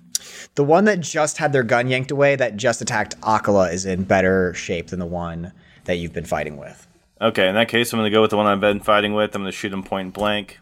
[0.55, 4.03] The one that just had their gun yanked away, that just attacked Akala, is in
[4.03, 5.51] better shape than the one
[5.85, 6.87] that you've been fighting with.
[7.19, 9.35] Okay, in that case, I'm gonna go with the one I've been fighting with.
[9.35, 10.59] I'm gonna shoot him point blank.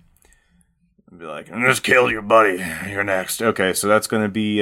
[1.18, 2.64] Be like, And just kill your buddy.
[2.90, 3.42] You're next.
[3.42, 4.62] okay, so that's gonna be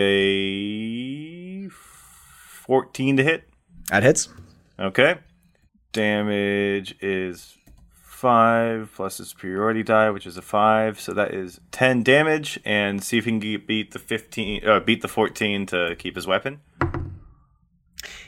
[1.66, 3.44] a 14 to hit.
[3.90, 4.30] That hits.
[4.80, 5.16] Okay.
[5.92, 7.58] Damage is
[8.04, 12.60] five plus his superiority die, which is a five, so that is ten damage.
[12.66, 16.26] And see if he can beat the fifteen, uh, beat the fourteen to keep his
[16.28, 16.62] weapon.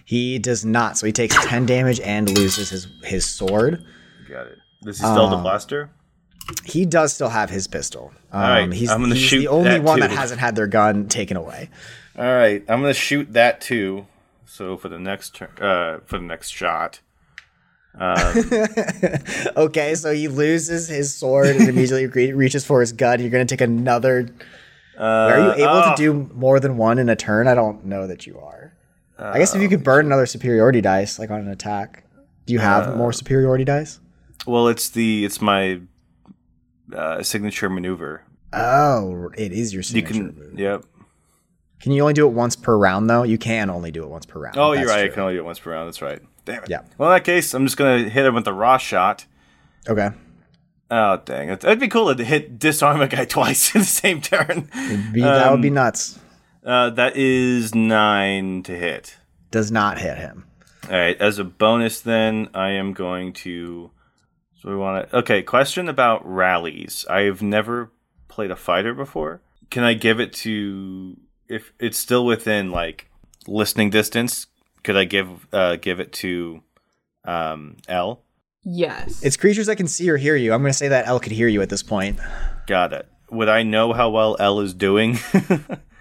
[0.06, 3.84] He does not, so he takes 10 damage and loses his, his sword.
[4.30, 4.58] Got it.
[4.82, 5.90] This is still the Um, blaster.
[6.64, 8.11] He does still have his pistol.
[8.32, 10.68] Um, right, he's I'm gonna he's shoot the only that one that hasn't had their
[10.68, 11.69] gun taken away.
[12.18, 14.07] All right, I'm gonna shoot that too.
[14.45, 17.02] So for the next turn, uh, for the next shot.
[19.57, 23.19] Okay, so he loses his sword and immediately re- reaches for his gun.
[23.19, 24.30] You're going to take another.
[24.98, 25.90] are you able oh.
[25.90, 27.48] to do more than one in a turn?
[27.48, 28.74] I don't know that you are.
[29.18, 32.03] I guess if you could burn another superiority dice, like on an attack,
[32.45, 33.99] do you have more superiority dice?
[34.45, 35.82] Well, it's the it's my
[36.95, 38.23] uh, signature maneuver.
[38.53, 40.59] Oh, it is your signature You can, move.
[40.59, 40.85] yep.
[41.81, 43.23] Can you only do it once per round, though?
[43.23, 44.57] You can only do it once per round.
[44.57, 45.05] Oh, you're That's right.
[45.11, 45.88] I can only do it once per round.
[45.88, 46.22] That's right.
[46.45, 46.69] Damn it.
[46.69, 46.81] Yeah.
[46.97, 49.26] Well, in that case, I'm just gonna hit him with the raw shot.
[49.88, 50.09] Okay.
[50.89, 51.49] Oh dang!
[51.49, 54.69] It- It'd be cool to hit disarm a guy twice in the same turn.
[55.14, 56.18] Be, that would be Um, nuts.
[56.65, 59.18] Uh, that is nine to hit.
[59.51, 60.45] Does not hit him.
[60.89, 61.19] All right.
[61.19, 63.91] As a bonus, then I am going to.
[64.68, 65.18] So we want to.
[65.19, 65.44] Okay.
[65.44, 67.06] Question about rallies.
[67.10, 67.89] I've never
[68.27, 69.39] played a fighter before.
[69.69, 71.15] Can I give it to
[71.48, 73.10] if it's still within like
[73.48, 74.48] listening distance?
[74.84, 76.64] Could I give uh give it to
[77.23, 78.23] um L?
[78.65, 79.23] Yes.
[79.23, 80.52] It's creatures that can see or hear you.
[80.52, 82.19] I'm going to say that L could hear you at this point.
[82.65, 83.07] Got it.
[83.31, 85.18] Would I know how well L is doing?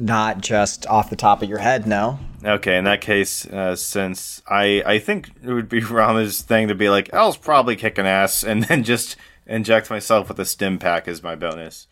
[0.00, 2.18] Not just off the top of your head, no.
[2.44, 6.74] Okay, in that case, uh, since I I think it would be Rama's thing to
[6.74, 9.16] be like, L's probably kicking ass, and then just
[9.46, 11.86] inject myself with a stim pack as my bonus.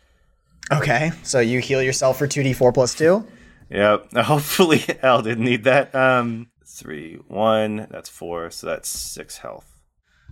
[0.71, 3.25] Okay, so you heal yourself for 2d4 plus 2.
[3.71, 4.13] Yep.
[4.17, 5.93] Hopefully L didn't need that.
[5.95, 7.87] Um, three, one.
[7.89, 9.65] That's four, so that's six health.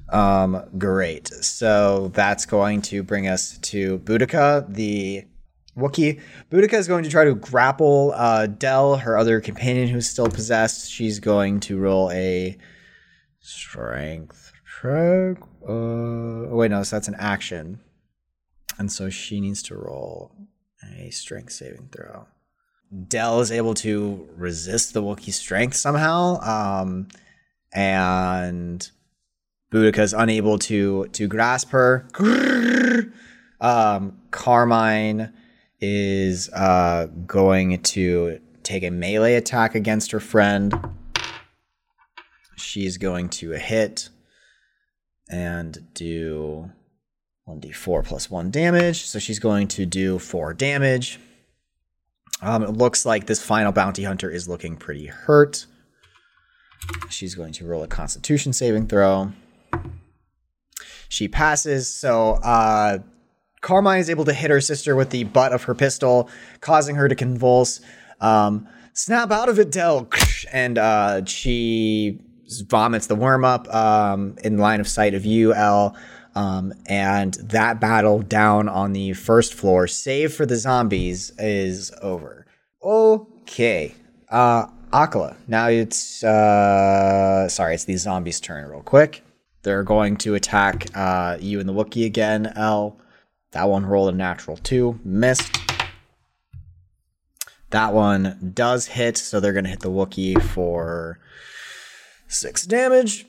[0.09, 1.27] Um, great.
[1.27, 5.25] So that's going to bring us to Boudica, the
[5.77, 6.19] Wookiee.
[6.49, 10.89] Boudica is going to try to grapple uh, Dell, her other companion who's still possessed.
[10.91, 12.57] She's going to roll a
[13.39, 14.51] strength
[14.81, 15.37] check.
[15.67, 17.79] Uh, oh, wait, no, so that's an action.
[18.77, 20.31] And so she needs to roll
[20.97, 22.27] a strength saving throw.
[23.07, 26.39] Dell is able to resist the Wookiee's strength somehow.
[26.41, 27.07] Um,
[27.73, 28.89] and
[29.71, 32.07] Boudica is unable to to grasp her.
[33.59, 35.33] Um, Carmine
[35.79, 40.73] is uh, going to take a melee attack against her friend.
[42.57, 44.09] She's going to hit
[45.29, 46.71] and do
[47.47, 49.05] 1d4 plus 1 damage.
[49.05, 51.19] So she's going to do 4 damage.
[52.41, 55.65] Um, it looks like this final bounty hunter is looking pretty hurt.
[57.09, 59.31] She's going to roll a constitution saving throw.
[61.09, 62.99] She passes, so uh,
[63.61, 66.29] Carmine is able to hit her sister with the butt of her pistol,
[66.61, 67.81] causing her to convulse.
[68.19, 70.07] Um, Snap out of it, Dell!
[70.51, 72.21] And uh, she
[72.67, 75.95] vomits the worm up um, in line of sight of you, L.
[76.35, 82.47] Um, and that battle down on the first floor, save for the zombies, is over.
[82.81, 83.93] Okay.
[84.29, 85.35] Uh, Akala.
[85.47, 89.21] Now it's, uh, sorry, it's the zombies' turn, real quick.
[89.63, 92.99] They're going to attack uh, you and the Wookiee again, L.
[93.51, 95.51] That one rolled a natural two, missed.
[97.71, 101.19] That one does hit, so they're going to hit the Wookiee for
[102.27, 103.25] six damage.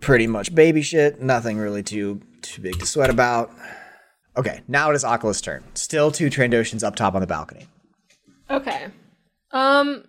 [0.00, 1.20] Pretty much baby shit.
[1.20, 3.50] Nothing really too too big to sweat about.
[4.36, 5.62] Okay, now it is Akala's turn.
[5.74, 7.66] Still two Trandoshans up top on the balcony.
[8.48, 8.86] Okay.
[9.50, 10.04] Um,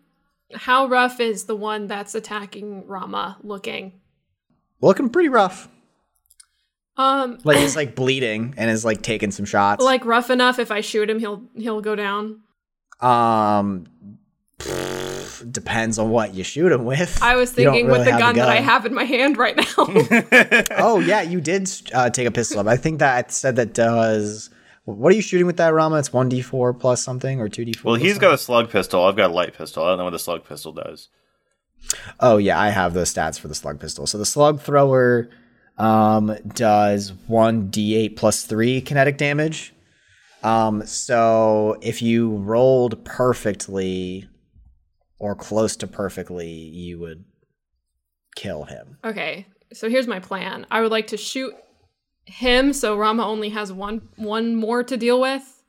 [0.53, 3.93] how rough is the one that's attacking Rama looking?
[4.81, 5.67] Looking pretty rough.
[7.01, 9.83] Um, Like he's like bleeding and is like taking some shots.
[9.83, 10.59] like rough enough.
[10.59, 12.41] If I shoot him, he'll he'll go down.
[13.01, 13.87] um,
[14.59, 17.21] pff, depends on what you shoot him with.
[17.21, 19.03] I was You don't thinking with the have a gun, that I have in my
[19.05, 19.63] hand right now.
[20.77, 22.67] oh yeah, you did uh, take a pistol up.
[22.67, 24.49] I think that I said that does.
[24.85, 25.97] What are you shooting with that Rama?
[25.97, 27.91] It's one d four plus something or two d four.
[27.93, 29.03] Well, he's got a slug pistol.
[29.05, 29.83] I've got a light pistol.
[29.83, 31.09] I don't know what the slug pistol does.
[32.19, 34.05] Oh yeah, I have the stats for the slug pistol.
[34.07, 35.29] So the slug thrower
[35.81, 39.73] um, does one d8 plus three kinetic damage.
[40.43, 44.27] Um, so if you rolled perfectly
[45.17, 47.25] or close to perfectly, you would
[48.35, 48.97] kill him.
[49.03, 50.65] okay, so here's my plan.
[50.71, 51.53] I would like to shoot
[52.25, 55.63] him, so Rama only has one one more to deal with,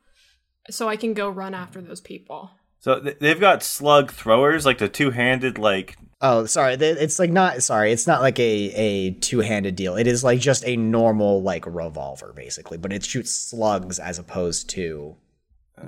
[0.70, 2.50] so I can go run after those people.
[2.80, 6.74] So th- they've got slug throwers, like the two-handed, like Oh, sorry.
[6.74, 7.90] It's like not sorry.
[7.92, 8.44] It's not like a
[8.74, 9.96] a two handed deal.
[9.96, 14.70] It is like just a normal like revolver, basically, but it shoots slugs as opposed
[14.70, 15.16] to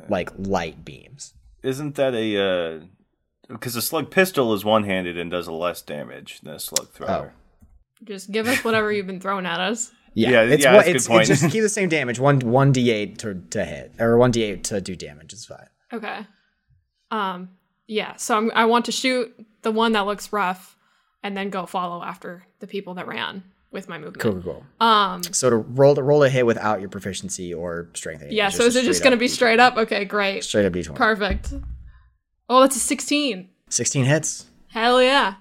[0.09, 1.35] like light beams.
[1.63, 2.83] isn't that a?
[3.49, 7.35] Because a slug pistol is one-handed and does less damage than a slug thrower.
[8.03, 9.93] Just give us whatever you've been throwing at us.
[10.17, 11.31] Yeah, Yeah, it's yeah, what that's a good it's, point.
[11.31, 12.21] it's just keep the same damage.
[12.21, 15.33] One one d eight to to hit or one d eight to do damage.
[15.33, 15.67] It's fine.
[15.93, 16.21] Okay.
[17.11, 17.51] Um.
[17.89, 18.15] Yeah.
[18.17, 20.77] So I'm, I want to shoot the one that looks rough,
[21.23, 23.43] and then go follow after the people that ran
[23.73, 24.21] with my movement.
[24.21, 24.87] Cool, cool, cool.
[24.87, 25.23] Um.
[25.25, 28.25] So to roll roll a hit without your proficiency or strength.
[28.31, 28.51] Yeah.
[28.51, 29.77] So is it just gonna be straight up?
[29.77, 30.05] Okay.
[30.05, 30.45] Great.
[30.45, 30.97] straight up d twenty?
[30.99, 31.53] Perfect.
[32.49, 33.49] Oh, that's a 16.
[33.71, 34.47] Sixteen hits.
[34.69, 35.35] Hell yeah.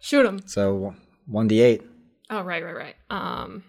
[0.00, 0.40] Shoot him.
[0.46, 0.94] So
[1.26, 1.82] one d eight.
[2.30, 2.94] Oh, right, right, right.
[3.08, 3.64] Um,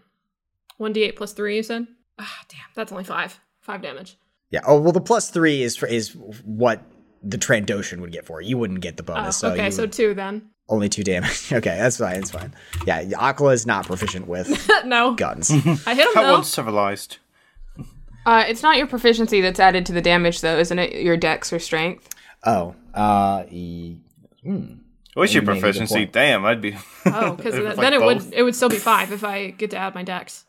[0.82, 1.88] 1d8 plus 3, you said?
[2.18, 2.60] Ah, damn.
[2.76, 3.40] That's only 5.
[3.62, 4.18] 5 damage.
[4.52, 4.62] Yeah.
[4.66, 6.82] Oh well, the plus three is for is what
[7.24, 8.48] the Trandoshan would get for it.
[8.48, 9.38] You wouldn't get the Oh, bonus.
[9.38, 10.50] so okay, you so 2 then.
[10.70, 11.52] only two damage.
[11.54, 12.16] okay, that's fine.
[12.18, 12.54] It's fine.
[12.86, 15.14] Yeah, Aquila is not proficient with no.
[15.16, 15.50] guns.
[15.52, 15.56] I
[15.96, 16.42] hit him, How though.
[16.44, 17.18] civilized?
[18.26, 21.02] Uh, it's not your proficiency that's added to the damage, though, isn't it?
[21.02, 22.10] Your dex or strength.
[22.46, 23.98] oh, uh, e-
[25.14, 26.06] What's your You make a good proficiency?
[26.06, 26.78] Damn, I'd be.
[27.06, 28.26] Oh, because If, like, then it both.
[28.26, 30.46] would it would still be 5 if I get to add my dex.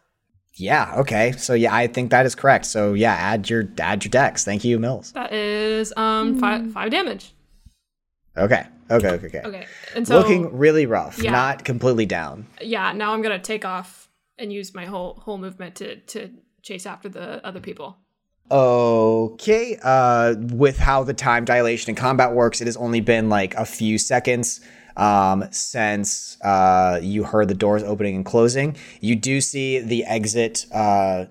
[0.61, 0.95] Yeah.
[0.99, 2.66] Okay, so yeah, I think that is correct.
[2.66, 4.45] So yeah, add your add your dex.
[4.45, 5.12] Thank you, Mills.
[5.12, 7.32] That is um 5 5 damage.
[8.37, 9.43] Okay, okay, okay, okay.
[9.45, 9.66] Okay.
[9.97, 11.32] And so Looking really rough, Yeah.
[11.32, 12.47] not completely down.
[12.61, 14.09] yeah, now I'm going to take off
[14.39, 16.31] and use my whole whole movement to to
[16.62, 17.97] chase after the other people.
[18.53, 23.55] Okay, uh, with how the time dilation in combat works, it has only been like
[23.55, 24.61] a few seconds
[24.97, 28.77] um, since uh, you heard the doors opening and closing.
[29.01, 31.27] You do see the exit uh,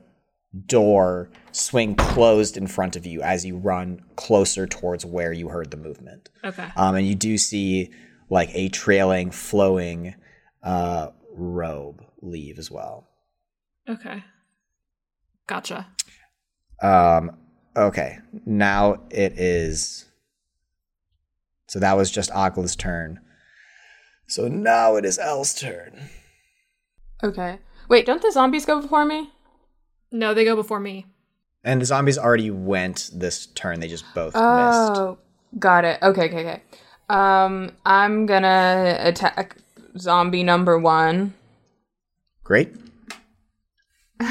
[0.65, 5.71] door swing closed in front of you as you run closer towards where you heard
[5.71, 6.29] the movement.
[6.43, 6.67] Okay.
[6.75, 7.91] Um, and you do see
[8.29, 10.15] like a trailing, flowing
[10.63, 13.07] uh, robe leave as well.
[13.87, 14.23] Okay.
[15.47, 15.87] Gotcha.
[16.81, 17.31] Um,
[17.75, 20.05] okay, now it is.
[21.67, 23.19] So that was just Aquila's turn.
[24.29, 26.09] So now it is Elle's turn.
[27.23, 27.57] Okay.
[27.89, 29.31] Wait, don't the zombies go before me?
[30.11, 31.07] No, they go before me.
[31.63, 33.79] And the zombies already went this turn.
[33.79, 34.37] They just both missed.
[34.43, 35.17] Oh,
[35.57, 35.99] got it.
[36.03, 36.61] Okay, okay, okay.
[37.09, 39.57] Um, I'm gonna attack
[39.97, 41.33] zombie number one.
[42.43, 42.75] Great.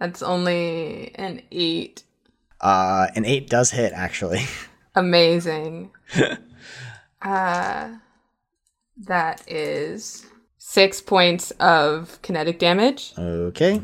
[0.00, 2.02] That's only an eight.
[2.62, 4.46] Uh, an eight does hit actually.
[4.94, 5.90] Amazing.
[7.22, 7.88] uh,
[8.96, 10.26] that is
[10.58, 13.12] six points of kinetic damage.
[13.18, 13.82] Okay.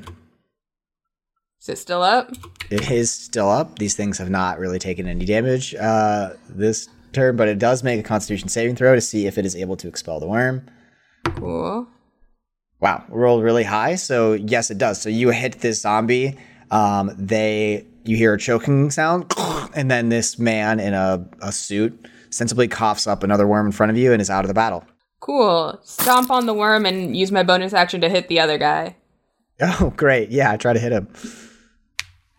[1.61, 2.33] Is it still up?
[2.71, 3.79] It is still up.
[3.79, 8.01] These things have not really taken any damage uh, this turn, but it does make
[8.01, 10.69] a Constitution saving throw to see if it is able to expel the worm.
[11.37, 11.87] Cool.
[12.81, 13.95] Wow, rolled really high.
[13.95, 15.01] So yes, it does.
[15.01, 16.37] So you hit this zombie.
[16.73, 19.33] Um, they you hear a choking sound,
[19.75, 23.91] and then this man in a, a suit sensibly coughs up another worm in front
[23.91, 24.85] of you and is out of the battle.
[25.23, 25.79] Cool.
[25.85, 28.97] Stomp on the worm and use my bonus action to hit the other guy.
[29.61, 30.31] Oh, great!
[30.31, 31.07] Yeah, try to hit him.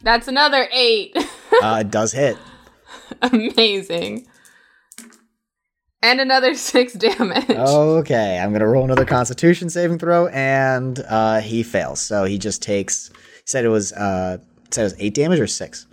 [0.01, 1.15] That's another eight.
[1.61, 2.35] Uh, it does hit.
[3.21, 4.25] Amazing.
[6.01, 7.47] And another six damage.
[7.47, 12.01] Okay, I'm gonna roll another Constitution saving throw, and uh, he fails.
[12.01, 13.09] So he just takes.
[13.09, 13.93] He said it was.
[13.93, 14.39] Uh,
[14.71, 15.85] said it was eight damage or six.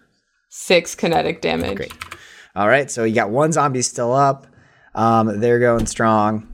[0.48, 1.76] Six kinetic damage.
[1.76, 1.92] Great.
[2.56, 4.46] All right, so you got one zombie still up.
[4.94, 6.48] Um, they're going strong.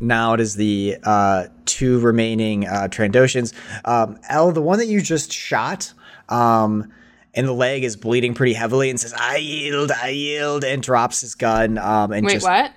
[0.00, 3.52] Now it is the uh, two remaining uh, Trandoshans.
[3.84, 5.92] Um, L, the one that you just shot,
[6.28, 6.92] um,
[7.34, 11.20] and the leg is bleeding pretty heavily and says, I yield, I yield, and drops
[11.20, 11.78] his gun.
[11.78, 12.72] Um, and Wait, just what?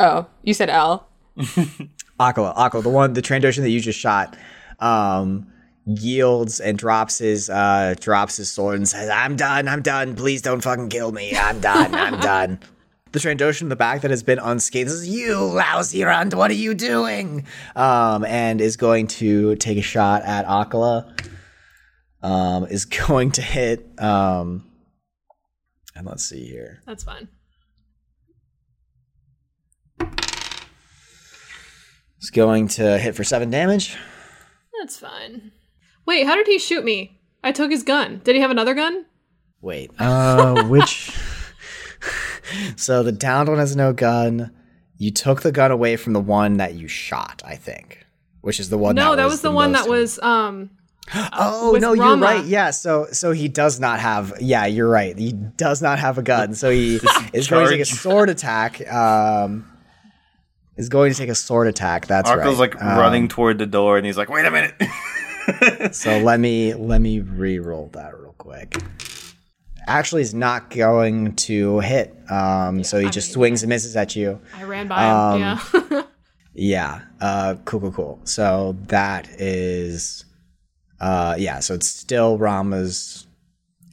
[0.00, 1.08] Oh, you said L.
[1.38, 4.36] Akala, Akala, the one, the Trandoshan that you just shot,
[4.80, 5.46] um,
[5.86, 9.68] yields and drops his uh drops his sword and says, "I'm done.
[9.68, 10.14] I'm done.
[10.16, 11.34] Please don't fucking kill me.
[11.34, 11.94] I'm done.
[11.94, 12.60] I'm done."
[13.12, 16.54] The Trandoshan in the back that has been unscathed says, "You lousy runt, what are
[16.54, 21.18] you doing?" Um, and is going to take a shot at Akala.
[22.22, 23.86] Um, is going to hit.
[23.98, 24.70] Um,
[25.94, 26.82] and let's see here.
[26.86, 27.28] That's fine.
[32.20, 33.96] Is going to hit for seven damage.
[34.78, 35.52] That's fine.
[36.04, 37.20] Wait, how did he shoot me?
[37.42, 38.20] I took his gun.
[38.24, 39.06] Did he have another gun?
[39.60, 41.12] Wait, uh, which?
[42.76, 44.50] So the downed one has no gun.
[44.96, 48.04] You took the gun away from the one that you shot, I think,
[48.40, 48.96] which is the one.
[48.96, 49.06] That was.
[49.06, 50.70] No, that, that was the one most- that was um
[51.32, 52.44] Oh with no, you're right.
[52.44, 54.34] Yeah, so so he does not have.
[54.40, 55.16] Yeah, you're right.
[55.16, 56.54] He does not have a gun.
[56.54, 57.00] So he
[57.32, 58.90] is going to take a sword attack.
[58.92, 59.64] Um,
[60.76, 62.06] is going to take a sword attack.
[62.06, 62.38] That's right.
[62.38, 64.74] Arko's like Um, running toward the door, and he's like, "Wait a minute."
[65.94, 68.76] So let me let me re-roll that real quick.
[69.88, 72.14] Actually, is not going to hit.
[72.30, 74.40] Um, so he I just mean, swings and misses at you.
[74.54, 75.02] I ran by
[75.34, 75.40] him.
[75.90, 76.02] yeah.
[76.60, 77.02] Yeah.
[77.20, 78.20] Uh, cool, cool, cool.
[78.24, 80.24] So that is,
[81.00, 81.60] uh, yeah.
[81.60, 83.26] So it's still Rama's.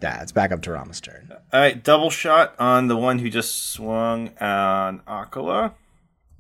[0.02, 1.30] Yeah, it's back up to Rama's turn.
[1.54, 5.74] All right, double shot on the one who just swung on Akala.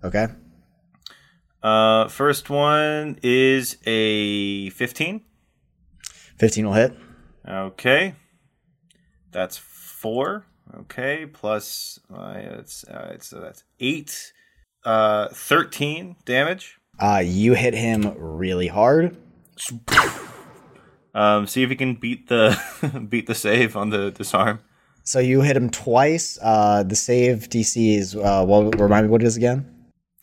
[0.04, 0.28] Okay.
[1.64, 5.22] Uh, first one is a 15.
[6.38, 6.96] Fifteen will hit.
[7.48, 8.16] Okay.
[9.36, 10.46] That's four.
[10.80, 11.26] Okay.
[11.26, 14.32] Plus, uh, it's, uh, it's, so that's eight.
[14.86, 16.80] Uh, 13 damage.
[16.98, 19.18] Uh, you hit him really hard.
[21.14, 22.58] Um, see if you can beat the
[23.10, 24.60] beat the save on the disarm.
[25.04, 26.40] So you hit him twice.
[26.42, 28.16] Uh, the save DC is.
[28.16, 29.70] Uh, well, remind me what it is again.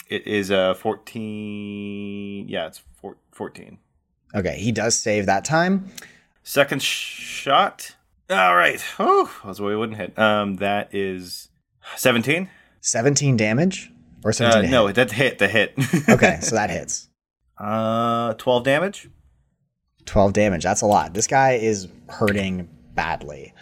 [0.08, 2.48] It is a 14.
[2.48, 3.78] Yeah, it's four, 14.
[4.34, 5.90] Okay, he does save that time.
[6.42, 7.94] Second shot.
[8.32, 8.82] All right.
[8.98, 10.18] Oh, was worried it wouldn't hit.
[10.18, 11.48] Um, that is
[11.96, 12.48] 17.
[12.80, 13.90] 17 damage
[14.24, 14.96] or 17 Uh, no, hit?
[14.96, 15.74] that hit the hit.
[16.08, 17.08] Okay, so that hits.
[17.58, 19.08] Uh, 12 damage.
[20.06, 20.62] 12 damage.
[20.64, 21.14] That's a lot.
[21.14, 23.52] This guy is hurting badly.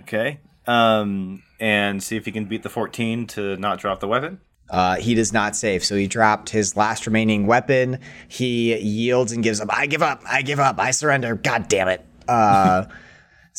[0.00, 0.40] Okay.
[0.66, 4.40] Um, and see if he can beat the 14 to not drop the weapon.
[4.68, 7.98] Uh, he does not save, so he dropped his last remaining weapon.
[8.28, 9.68] He yields and gives up.
[9.72, 10.22] I give up.
[10.24, 10.78] I give up.
[10.78, 11.34] I surrender.
[11.34, 12.04] God damn it.
[12.28, 12.84] Uh,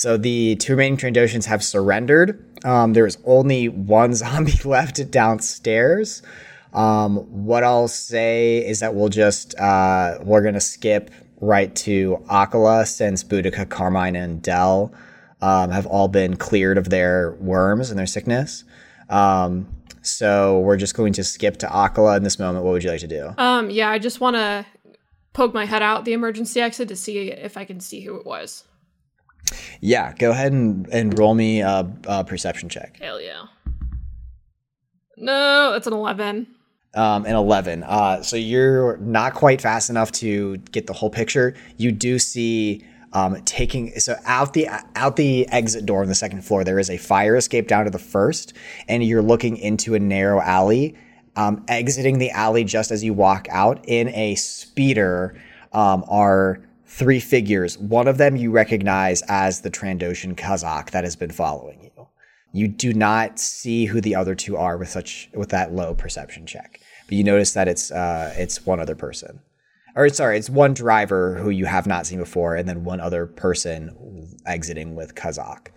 [0.01, 2.43] so the two remaining Trandoshans have surrendered.
[2.65, 6.23] Um, there is only one zombie left downstairs.
[6.73, 12.87] Um, what I'll say is that we'll just uh, we're gonna skip right to Akala
[12.87, 14.91] since Boudica, Carmine, and Dell
[15.39, 18.63] um, have all been cleared of their worms and their sickness.
[19.07, 19.67] Um,
[20.01, 22.65] so we're just going to skip to Akala in this moment.
[22.65, 23.35] What would you like to do?
[23.37, 24.65] Um, yeah, I just want to
[25.33, 28.25] poke my head out the emergency exit to see if I can see who it
[28.25, 28.63] was.
[29.79, 32.97] Yeah, go ahead and, and roll me a, a perception check.
[33.01, 33.45] Hell yeah.
[35.17, 36.47] No, that's an 11.
[36.93, 37.83] Um, an 11.
[37.83, 41.55] Uh, so you're not quite fast enough to get the whole picture.
[41.77, 42.83] You do see
[43.13, 46.63] um, taking so out the out the exit door on the second floor.
[46.63, 48.53] There is a fire escape down to the first,
[48.87, 50.95] and you're looking into a narrow alley.
[51.35, 55.39] Um, exiting the alley just as you walk out in a speeder
[55.71, 56.61] um, are
[56.91, 57.77] three figures.
[57.77, 62.07] One of them you recognize as the Trandoshan Kazakh that has been following you.
[62.53, 66.45] You do not see who the other two are with such with that low perception
[66.45, 69.39] check, but you notice that it's uh, it's one other person,
[69.95, 73.25] or sorry, it's one driver who you have not seen before, and then one other
[73.25, 75.67] person exiting with Kazakh.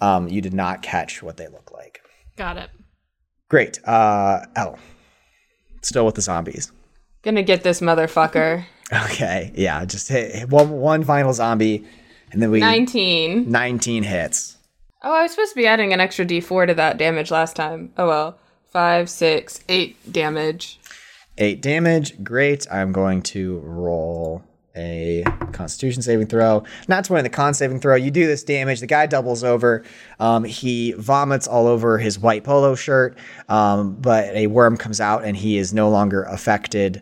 [0.00, 2.00] Um, you did not catch what they look like.
[2.36, 2.70] Got it.
[3.48, 3.80] Great.
[3.84, 4.78] Uh, L.
[5.82, 6.70] Still with the zombies.
[7.22, 8.66] Gonna get this motherfucker.
[8.92, 11.84] Okay, yeah, just hit, hit one one final zombie,
[12.32, 13.50] and then we 19.
[13.50, 14.56] 19 hits.
[15.02, 17.92] Oh, I was supposed to be adding an extra d4 to that damage last time.
[17.96, 18.38] Oh well.
[18.74, 20.80] Five, six, eight damage.
[21.38, 22.22] Eight damage.
[22.24, 22.66] Great.
[22.72, 24.42] I'm going to roll
[24.76, 26.64] a Constitution saving throw.
[26.88, 27.94] Not 20 the con saving throw.
[27.94, 28.80] You do this damage.
[28.80, 29.84] The guy doubles over.
[30.18, 33.16] Um, he vomits all over his white polo shirt,
[33.48, 37.00] um, but a worm comes out and he is no longer affected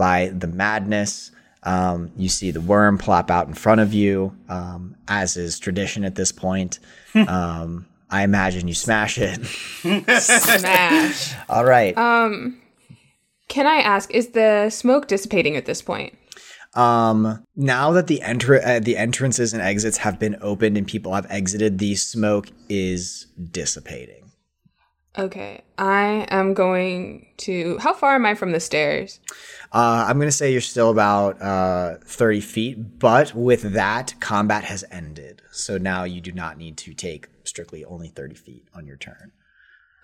[0.00, 1.30] by the madness.
[1.62, 6.04] Um, you see the worm plop out in front of you, um, as is tradition
[6.04, 6.78] at this point.
[7.14, 9.44] um, I imagine you smash it.
[9.44, 11.34] Smash.
[11.50, 11.94] all right.
[13.48, 16.16] Can I ask, is the smoke dissipating at this point?
[16.74, 21.12] Um, now that the enter uh, the entrances and exits have been opened and people
[21.12, 24.29] have exited, the smoke is dissipating.
[25.18, 27.78] Okay, I am going to.
[27.78, 29.18] How far am I from the stairs?
[29.72, 34.84] Uh, I'm gonna say you're still about uh, 30 feet, but with that, combat has
[34.90, 35.42] ended.
[35.50, 39.32] So now you do not need to take strictly only 30 feet on your turn.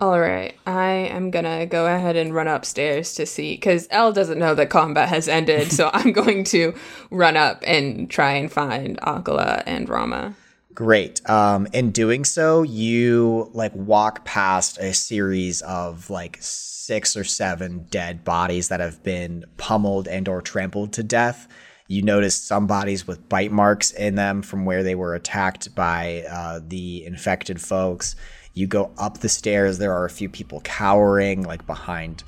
[0.00, 4.40] All right, I am gonna go ahead and run upstairs to see because Elle doesn't
[4.40, 6.74] know that combat has ended, so I'm going to
[7.10, 10.34] run up and try and find Akala and Rama.
[10.76, 11.26] Great.
[11.30, 17.86] Um, in doing so, you like walk past a series of like six or seven
[17.88, 21.48] dead bodies that have been pummeled and or trampled to death.
[21.88, 26.24] You notice some bodies with bite marks in them from where they were attacked by
[26.30, 28.14] uh, the infected folks.
[28.52, 29.78] You go up the stairs.
[29.78, 32.22] There are a few people cowering, like behind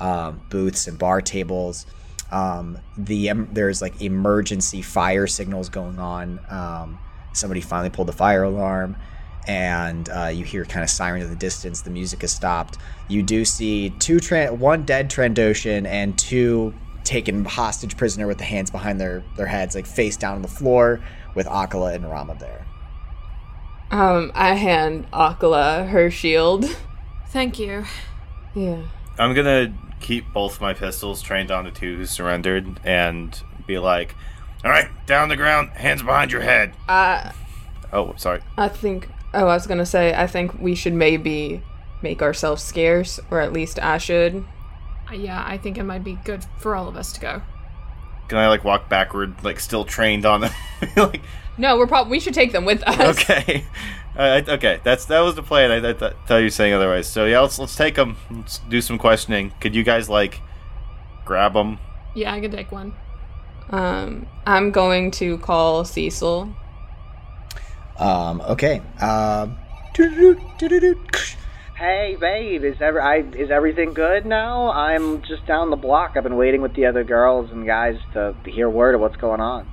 [0.00, 1.84] um, booths and bar tables.
[2.32, 6.40] Um, the um, there's like emergency fire signals going on.
[7.32, 8.96] Somebody finally pulled the fire alarm,
[9.46, 11.82] and uh, you hear kind of sirens in the distance.
[11.82, 12.78] The music has stopped.
[13.08, 16.74] You do see two, tra- one dead Trandoshan and two
[17.04, 20.48] taken hostage prisoner with the hands behind their their heads, like face down on the
[20.48, 21.00] floor,
[21.34, 22.66] with Akala and Rama there.
[23.90, 26.64] Um, I hand Akala her shield.
[27.28, 27.84] Thank you.
[28.54, 28.82] Yeah.
[29.18, 34.14] I'm gonna keep both my pistols trained on the two who surrendered and be like,
[34.64, 36.74] All right, down the ground, hands behind your head.
[36.88, 37.32] I
[37.92, 38.42] oh, sorry.
[38.58, 39.08] I think.
[39.32, 40.12] Oh, I was gonna say.
[40.14, 41.62] I think we should maybe
[42.02, 44.44] make ourselves scarce, or at least I should.
[45.10, 47.42] Uh, Yeah, I think it might be good for all of us to go.
[48.28, 50.52] Can I like walk backward, like still trained on them?
[50.96, 51.22] like,
[51.56, 53.18] No, we're probably we should take them with us.
[53.18, 53.64] okay,
[54.16, 55.70] uh, okay, that's that was the plan.
[55.70, 57.06] I, I th- thought you were saying otherwise.
[57.06, 58.16] So yeah, let's let's take them.
[58.30, 59.52] Let's do some questioning.
[59.60, 60.42] Could you guys like
[61.24, 61.78] grab them?
[62.14, 62.94] Yeah, I can take one.
[63.70, 66.54] Um, I'm going to call Cecil.
[67.98, 68.82] Um, okay.
[69.00, 69.56] Um,
[71.76, 74.70] Hey, babe, is ever I is everything good now?
[74.72, 76.12] I'm just down the block.
[76.16, 79.16] I've been waiting with the other girls and guys to, to hear word of what's
[79.16, 79.66] going on.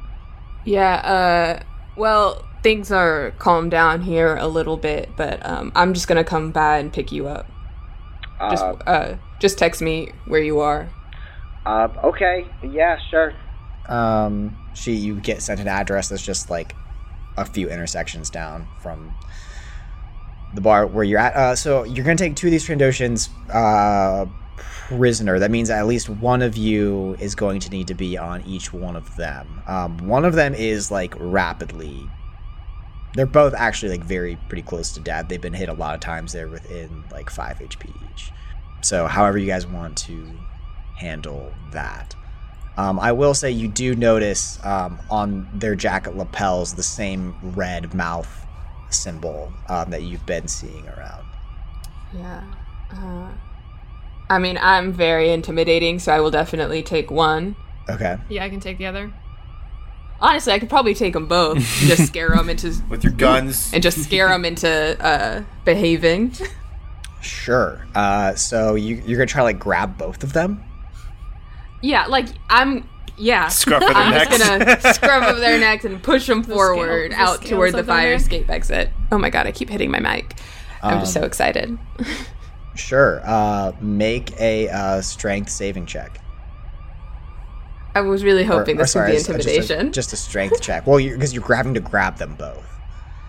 [0.63, 0.95] Yeah.
[0.97, 1.63] Uh,
[1.95, 6.51] well, things are calmed down here a little bit, but um, I'm just gonna come
[6.51, 7.51] by and pick you up.
[8.49, 10.93] Just Uh, uh, just text me where you are.
[11.65, 13.33] uh, okay, yeah, sure.
[13.87, 16.75] Um, she you get sent an address that's just like
[17.37, 19.13] a few intersections down from
[20.53, 21.35] the bar where you're at.
[21.35, 24.25] Uh, so you're gonna take two of these Trandoshans uh,
[24.87, 25.39] prisoner.
[25.39, 28.73] That means at least one of you is going to need to be on each
[28.73, 29.61] one of them.
[29.67, 32.09] Um, one of them is like rapidly.
[33.13, 35.27] They're both actually like very pretty close to death.
[35.27, 36.33] They've been hit a lot of times.
[36.33, 38.31] They're within like five HP each.
[38.81, 40.27] So however you guys want to
[40.95, 42.15] handle that.
[42.77, 47.93] Um, I will say you do notice um, on their jacket lapels the same red
[47.93, 48.45] mouth
[48.89, 51.25] symbol um, that you've been seeing around.
[52.13, 52.43] Yeah.
[52.91, 53.29] Uh,
[54.29, 57.55] I mean, I'm very intimidating, so I will definitely take one.
[57.89, 58.17] Okay.
[58.29, 59.11] Yeah, I can take the other.
[60.19, 61.57] Honestly, I could probably take them both.
[61.79, 63.71] just scare them into With your guns.
[63.73, 64.69] and just scare them into
[65.03, 66.33] uh, behaving.
[67.21, 67.85] Sure.
[67.95, 70.63] Uh, so you, you're gonna try to like grab both of them.
[71.81, 72.87] Yeah, like I'm.
[73.19, 74.37] Yeah, Scruff of their I'm necks.
[74.37, 77.83] just gonna scrub over their necks and push them forward the out scales toward the
[77.83, 78.21] fire neck?
[78.21, 78.91] escape exit.
[79.11, 80.35] Oh my god, I keep hitting my mic.
[80.83, 81.79] I'm just so excited.
[82.75, 83.21] Sure.
[83.25, 86.19] Uh, make a uh, strength saving check.
[87.95, 89.91] I was really hoping or this sorry, would be just a- just a- intimidation.
[89.93, 90.85] Just a, strength check.
[90.85, 92.63] Well, because you're, grabbing to grab them both.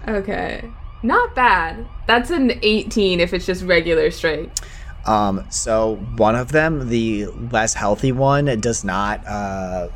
[0.06, 0.68] Okay,
[1.02, 1.86] not bad.
[2.06, 4.60] That's an 18 if it's just regular strength.
[5.08, 9.88] Um, so one of them, the less healthy one, does not uh,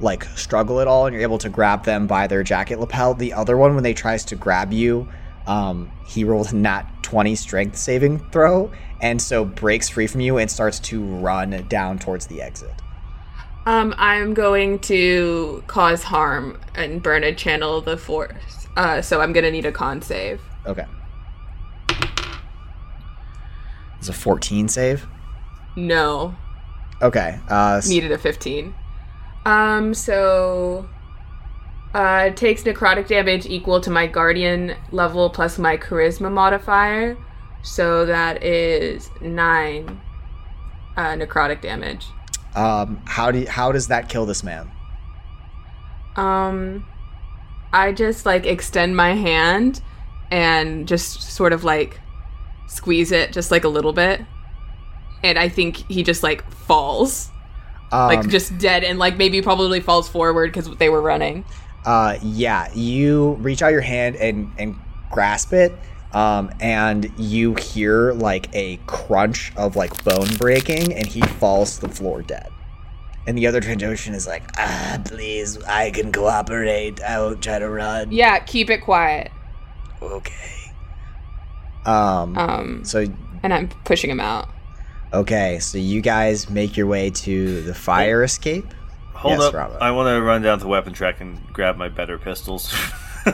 [0.00, 3.14] like struggle at all, and you're able to grab them by their jacket lapel.
[3.14, 5.08] The other one, when they tries to grab you,
[5.46, 10.38] um, he rolled a nat 20 strength saving throw, and so breaks free from you
[10.38, 12.72] and starts to run down towards the exit.
[13.64, 18.66] Um, I'm going to cause harm and burn a channel of the force.
[18.76, 20.40] Uh, so I'm gonna need a con save.
[20.66, 20.84] Okay.
[24.04, 25.06] It's a 14 save.
[25.76, 26.34] No,
[27.00, 27.40] Okay.
[27.48, 28.74] Uh, needed a 15.
[29.46, 30.86] Um, so
[31.94, 37.16] uh, takes necrotic damage equal to my guardian level plus my charisma modifier.
[37.62, 40.00] So that is nine
[40.98, 42.06] uh, necrotic damage.
[42.54, 44.70] um, how do you, how does that kill this man?
[46.16, 46.86] Um,
[47.72, 49.80] I just like extend my hand
[50.30, 52.00] and just sort of like
[52.66, 54.20] squeeze it just like a little bit.
[55.22, 57.30] And I think he just like falls.
[57.92, 61.44] like just dead and like maybe probably falls forward because they were running.
[61.84, 64.74] Uh, yeah, you reach out your hand and and
[65.10, 65.72] grasp it,
[66.12, 71.86] um, and you hear like a crunch of like bone breaking, and he falls to
[71.86, 72.48] the floor dead.
[73.26, 77.02] And the other Trandoshan is like, ah, please, I can cooperate.
[77.02, 78.12] I won't try to run.
[78.12, 79.30] Yeah, keep it quiet.
[80.02, 80.53] Okay.
[81.86, 82.36] Um.
[82.38, 83.04] Um, So
[83.42, 84.48] and I'm pushing him out.
[85.12, 88.66] okay, so you guys make your way to the fire escape.
[89.12, 89.54] Hold Yes, up.
[89.54, 89.78] Rama.
[89.80, 92.72] I want to run down to the weapon track and grab my better pistols.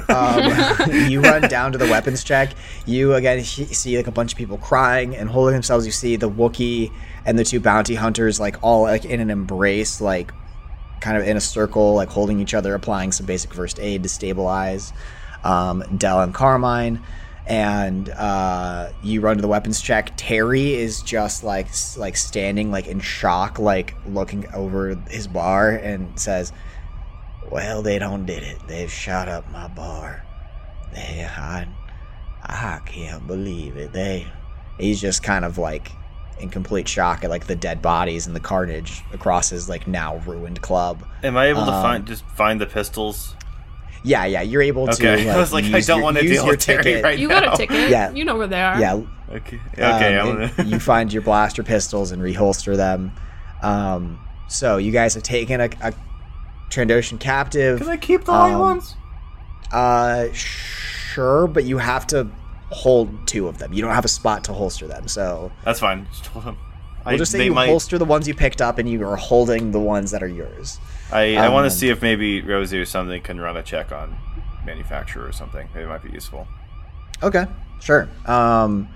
[0.08, 0.52] Um,
[1.10, 2.50] you run down to the weapons track.
[2.86, 5.84] You again see like a bunch of people crying and holding themselves.
[5.84, 6.92] You see the Wookiee
[7.26, 10.30] and the two bounty hunters like all like in an embrace, like
[11.00, 14.08] kind of in a circle, like holding each other, applying some basic first aid to
[14.08, 14.92] stabilize.
[15.42, 17.02] Um, Dell and Carmine.
[17.46, 20.12] And uh, you run to the weapons check.
[20.16, 26.18] Terry is just like like standing like in shock, like looking over his bar, and
[26.18, 26.52] says,
[27.50, 28.58] well, they don't did it.
[28.68, 30.24] They've shot up my bar.
[30.92, 31.66] They, I,
[32.42, 33.92] I can't believe it.
[33.92, 34.26] They,
[34.78, 35.90] he's just kind of like
[36.38, 40.16] in complete shock at like the dead bodies and the carnage across his like now
[40.18, 41.04] ruined club.
[41.22, 43.34] Am I able to Um, find just find the pistols?
[44.02, 44.92] Yeah, yeah, you're able to.
[44.92, 46.60] Okay, Like, I was like, I use don't your- want to use deal your with
[46.60, 47.04] Terry ticket.
[47.04, 47.40] right You now.
[47.40, 47.90] got a ticket.
[47.90, 48.10] Yeah.
[48.12, 48.80] You know where they are.
[48.80, 50.18] Yeah, Okay, okay.
[50.18, 50.52] um, gonna...
[50.68, 53.12] you find your blaster pistols and reholster them.
[53.62, 54.18] Um,
[54.48, 55.92] so you guys have taken a, a
[56.70, 57.78] Trandoshan captive.
[57.80, 58.96] Can I keep the light um, ones?
[59.70, 62.26] Uh, sure, but you have to
[62.70, 63.72] hold two of them.
[63.72, 66.06] You don't have a spot to holster them, so That's fine.
[66.10, 66.56] Just hold them.
[67.10, 69.80] We'll just say you holster the ones you picked up, and you are holding the
[69.80, 70.78] ones that are yours.
[71.12, 73.92] I, I want um, to see if maybe Rosie or something can run a check
[73.92, 74.16] on
[74.64, 75.68] manufacturer or something.
[75.74, 76.46] Maybe it might be useful.
[77.22, 77.46] Okay,
[77.80, 78.08] sure.
[78.26, 78.88] Um,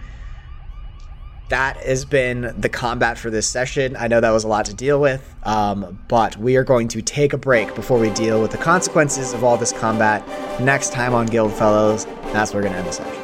[1.48, 3.96] that has been the combat for this session.
[3.96, 7.02] I know that was a lot to deal with, um, but we are going to
[7.02, 10.26] take a break before we deal with the consequences of all this combat
[10.60, 12.06] next time on Guild Fellows.
[12.32, 13.23] That's where we're going to end the session.